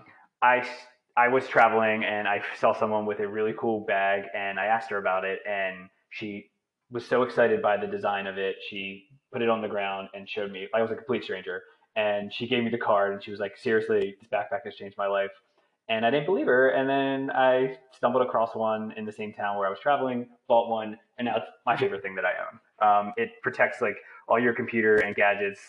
I 0.44 0.68
I 1.16 1.30
was 1.30 1.48
traveling 1.48 2.04
and 2.04 2.28
I 2.28 2.44
saw 2.60 2.78
someone 2.78 3.08
with 3.08 3.20
a 3.20 3.28
really 3.28 3.54
cool 3.58 3.80
bag, 3.80 4.26
and 4.36 4.60
I 4.60 4.66
asked 4.66 4.92
her 4.92 4.98
about 4.98 5.26
it, 5.26 5.40
and 5.50 5.90
she 6.12 6.52
was 6.92 7.06
so 7.06 7.24
excited 7.24 7.62
by 7.62 7.78
the 7.78 7.88
design 7.88 8.28
of 8.28 8.38
it. 8.38 8.56
She 8.70 9.08
put 9.32 9.42
it 9.42 9.50
on 9.50 9.62
the 9.62 9.68
ground 9.68 10.10
and 10.14 10.28
showed 10.30 10.52
me. 10.52 10.68
I 10.74 10.82
was 10.82 10.92
a 10.92 10.96
complete 10.96 11.24
stranger, 11.24 11.64
and 11.96 12.34
she 12.34 12.48
gave 12.48 12.64
me 12.64 12.70
the 12.70 12.78
card, 12.78 13.14
and 13.14 13.24
she 13.24 13.32
was 13.32 13.40
like, 13.40 13.58
"Seriously, 13.58 14.16
this 14.20 14.30
backpack 14.30 14.64
has 14.66 14.76
changed 14.76 14.98
my 14.98 15.08
life." 15.08 15.32
And 15.90 16.06
I 16.06 16.12
didn't 16.12 16.26
believe 16.26 16.48
her. 16.48 16.70
And 16.70 16.90
then 16.90 17.32
I 17.32 17.78
stumbled 17.96 18.22
across 18.22 18.54
one 18.56 18.94
in 18.98 19.06
the 19.06 19.12
same 19.12 19.32
town 19.32 19.58
where 19.58 19.68
I 19.68 19.70
was 19.70 19.80
traveling, 19.80 20.28
bought 20.48 20.70
one, 20.70 20.98
and 21.18 21.26
now 21.28 21.38
it's 21.38 21.48
my 21.66 21.78
favorite 21.78 22.02
thing 22.02 22.16
that 22.16 22.26
I 22.26 22.34
own. 22.46 22.60
Um, 23.08 23.14
it 23.16 23.42
protects 23.42 23.82
like 23.82 23.96
all 24.28 24.38
your 24.40 24.54
computer 24.54 24.98
and 24.98 25.16
gadgets. 25.16 25.62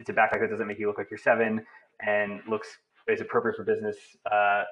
It's 0.00 0.10
a 0.10 0.12
backpack 0.12 0.40
that 0.40 0.50
doesn't 0.50 0.66
make 0.66 0.80
you 0.80 0.88
look 0.88 0.98
like 0.98 1.08
you're 1.08 1.18
seven 1.18 1.64
and 2.04 2.40
looks 2.48 2.78
is 3.06 3.20
appropriate 3.20 3.56
for 3.56 3.64
business 3.64 3.96
uh, 4.30 4.64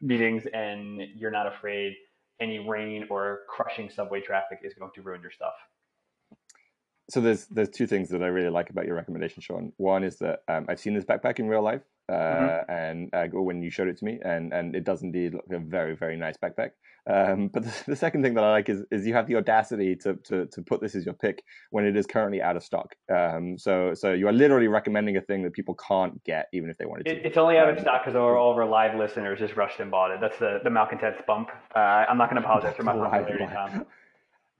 meetings, 0.00 0.44
and 0.52 1.02
you're 1.16 1.30
not 1.30 1.46
afraid 1.46 1.94
any 2.40 2.58
rain 2.58 3.06
or 3.10 3.40
crushing 3.48 3.90
subway 3.90 4.20
traffic 4.20 4.58
is 4.62 4.74
going 4.74 4.90
to 4.94 5.02
ruin 5.02 5.22
your 5.22 5.30
stuff. 5.30 5.54
So 7.10 7.20
there's 7.20 7.46
there's 7.46 7.68
two 7.68 7.86
things 7.86 8.08
that 8.10 8.22
I 8.22 8.28
really 8.28 8.48
like 8.48 8.70
about 8.70 8.86
your 8.86 8.96
recommendation, 8.96 9.42
Sean. 9.42 9.72
One 9.76 10.04
is 10.04 10.16
that 10.18 10.40
um, 10.48 10.66
I've 10.68 10.80
seen 10.80 10.94
this 10.94 11.04
backpack 11.04 11.38
in 11.38 11.48
real 11.48 11.62
life, 11.62 11.82
uh, 12.08 12.12
mm-hmm. 12.12 12.70
and 12.70 13.10
uh, 13.12 13.26
when 13.32 13.62
you 13.62 13.70
showed 13.70 13.88
it 13.88 13.98
to 13.98 14.04
me, 14.04 14.20
and 14.24 14.52
and 14.52 14.74
it 14.74 14.84
does 14.84 15.02
indeed 15.02 15.34
look 15.34 15.44
like 15.48 15.58
a 15.58 15.62
very 15.62 15.94
very 15.94 16.16
nice 16.16 16.36
backpack. 16.36 16.70
Um, 17.06 17.48
but 17.48 17.64
the, 17.64 17.84
the, 17.88 17.96
second 17.96 18.22
thing 18.22 18.32
that 18.34 18.44
I 18.44 18.50
like 18.50 18.70
is, 18.70 18.82
is 18.90 19.06
you 19.06 19.12
have 19.12 19.26
the 19.26 19.36
audacity 19.36 19.94
to, 19.96 20.14
to, 20.24 20.46
to 20.46 20.62
put 20.62 20.80
this 20.80 20.94
as 20.94 21.04
your 21.04 21.12
pick 21.12 21.44
when 21.68 21.84
it 21.84 21.96
is 21.96 22.06
currently 22.06 22.40
out 22.40 22.56
of 22.56 22.64
stock. 22.64 22.94
Um, 23.14 23.58
so 23.58 23.92
so 23.92 24.14
you 24.14 24.26
are 24.26 24.32
literally 24.32 24.68
recommending 24.68 25.18
a 25.18 25.20
thing 25.20 25.42
that 25.42 25.52
people 25.52 25.74
can't 25.74 26.22
get 26.24 26.48
even 26.54 26.70
if 26.70 26.78
they 26.78 26.86
wanted 26.86 27.04
to. 27.04 27.12
It, 27.12 27.26
it's 27.26 27.36
only 27.36 27.58
out 27.58 27.68
of 27.68 27.76
um, 27.76 27.82
stock 27.82 28.04
because 28.04 28.16
all 28.16 28.50
of 28.50 28.56
our 28.56 28.66
live 28.66 28.98
listeners 28.98 29.38
just 29.38 29.54
rushed 29.54 29.80
and 29.80 29.90
bought 29.90 30.12
it. 30.12 30.20
That's 30.20 30.38
the 30.38 30.60
the 30.64 30.70
malcontents 30.70 31.20
bump. 31.26 31.50
Uh, 31.76 31.78
I'm 31.78 32.16
not 32.16 32.30
going 32.30 32.40
to 32.40 32.48
apologize 32.48 32.74
for 32.74 32.84
my 32.84 32.92
popularity, 32.96 33.44
Tom. 33.52 33.84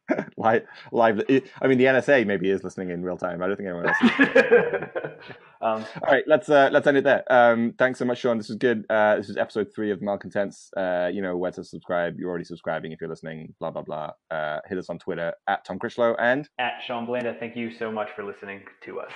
live, 0.36 0.62
live. 0.92 1.22
I 1.60 1.66
mean, 1.66 1.78
the 1.78 1.84
NSA 1.84 2.26
maybe 2.26 2.50
is 2.50 2.62
listening 2.64 2.90
in 2.90 3.02
real 3.02 3.16
time. 3.16 3.42
I 3.42 3.46
don't 3.46 3.56
think 3.56 3.68
anyone 3.68 3.88
else. 3.88 3.98
um, 5.62 5.84
All 6.02 6.12
right, 6.12 6.24
let's 6.26 6.48
uh, 6.48 6.68
let's 6.72 6.86
end 6.86 6.98
it 6.98 7.04
there. 7.04 7.24
Um, 7.32 7.74
thanks 7.78 7.98
so 7.98 8.04
much, 8.04 8.18
Sean. 8.18 8.38
This 8.38 8.48
was 8.48 8.58
good. 8.58 8.84
Uh, 8.90 9.16
this 9.16 9.28
is 9.28 9.36
episode 9.36 9.68
three 9.74 9.90
of 9.90 10.02
Malcontents. 10.02 10.70
Uh, 10.76 11.10
you 11.12 11.22
know 11.22 11.36
where 11.36 11.52
to 11.52 11.64
subscribe. 11.64 12.18
You're 12.18 12.28
already 12.28 12.44
subscribing 12.44 12.92
if 12.92 13.00
you're 13.00 13.10
listening. 13.10 13.54
Blah 13.60 13.70
blah 13.70 13.82
blah. 13.82 14.10
Uh, 14.30 14.60
hit 14.66 14.78
us 14.78 14.90
on 14.90 14.98
Twitter 14.98 15.32
at 15.48 15.64
Tom 15.64 15.78
Critchlow 15.78 16.16
and 16.18 16.48
at 16.58 16.80
Sean 16.86 17.06
Blanda. 17.06 17.36
Thank 17.38 17.56
you 17.56 17.72
so 17.72 17.90
much 17.90 18.08
for 18.14 18.24
listening 18.24 18.62
to 18.84 19.00
us. 19.00 19.12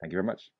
Thank 0.00 0.12
you 0.12 0.16
very 0.16 0.26
much. 0.26 0.50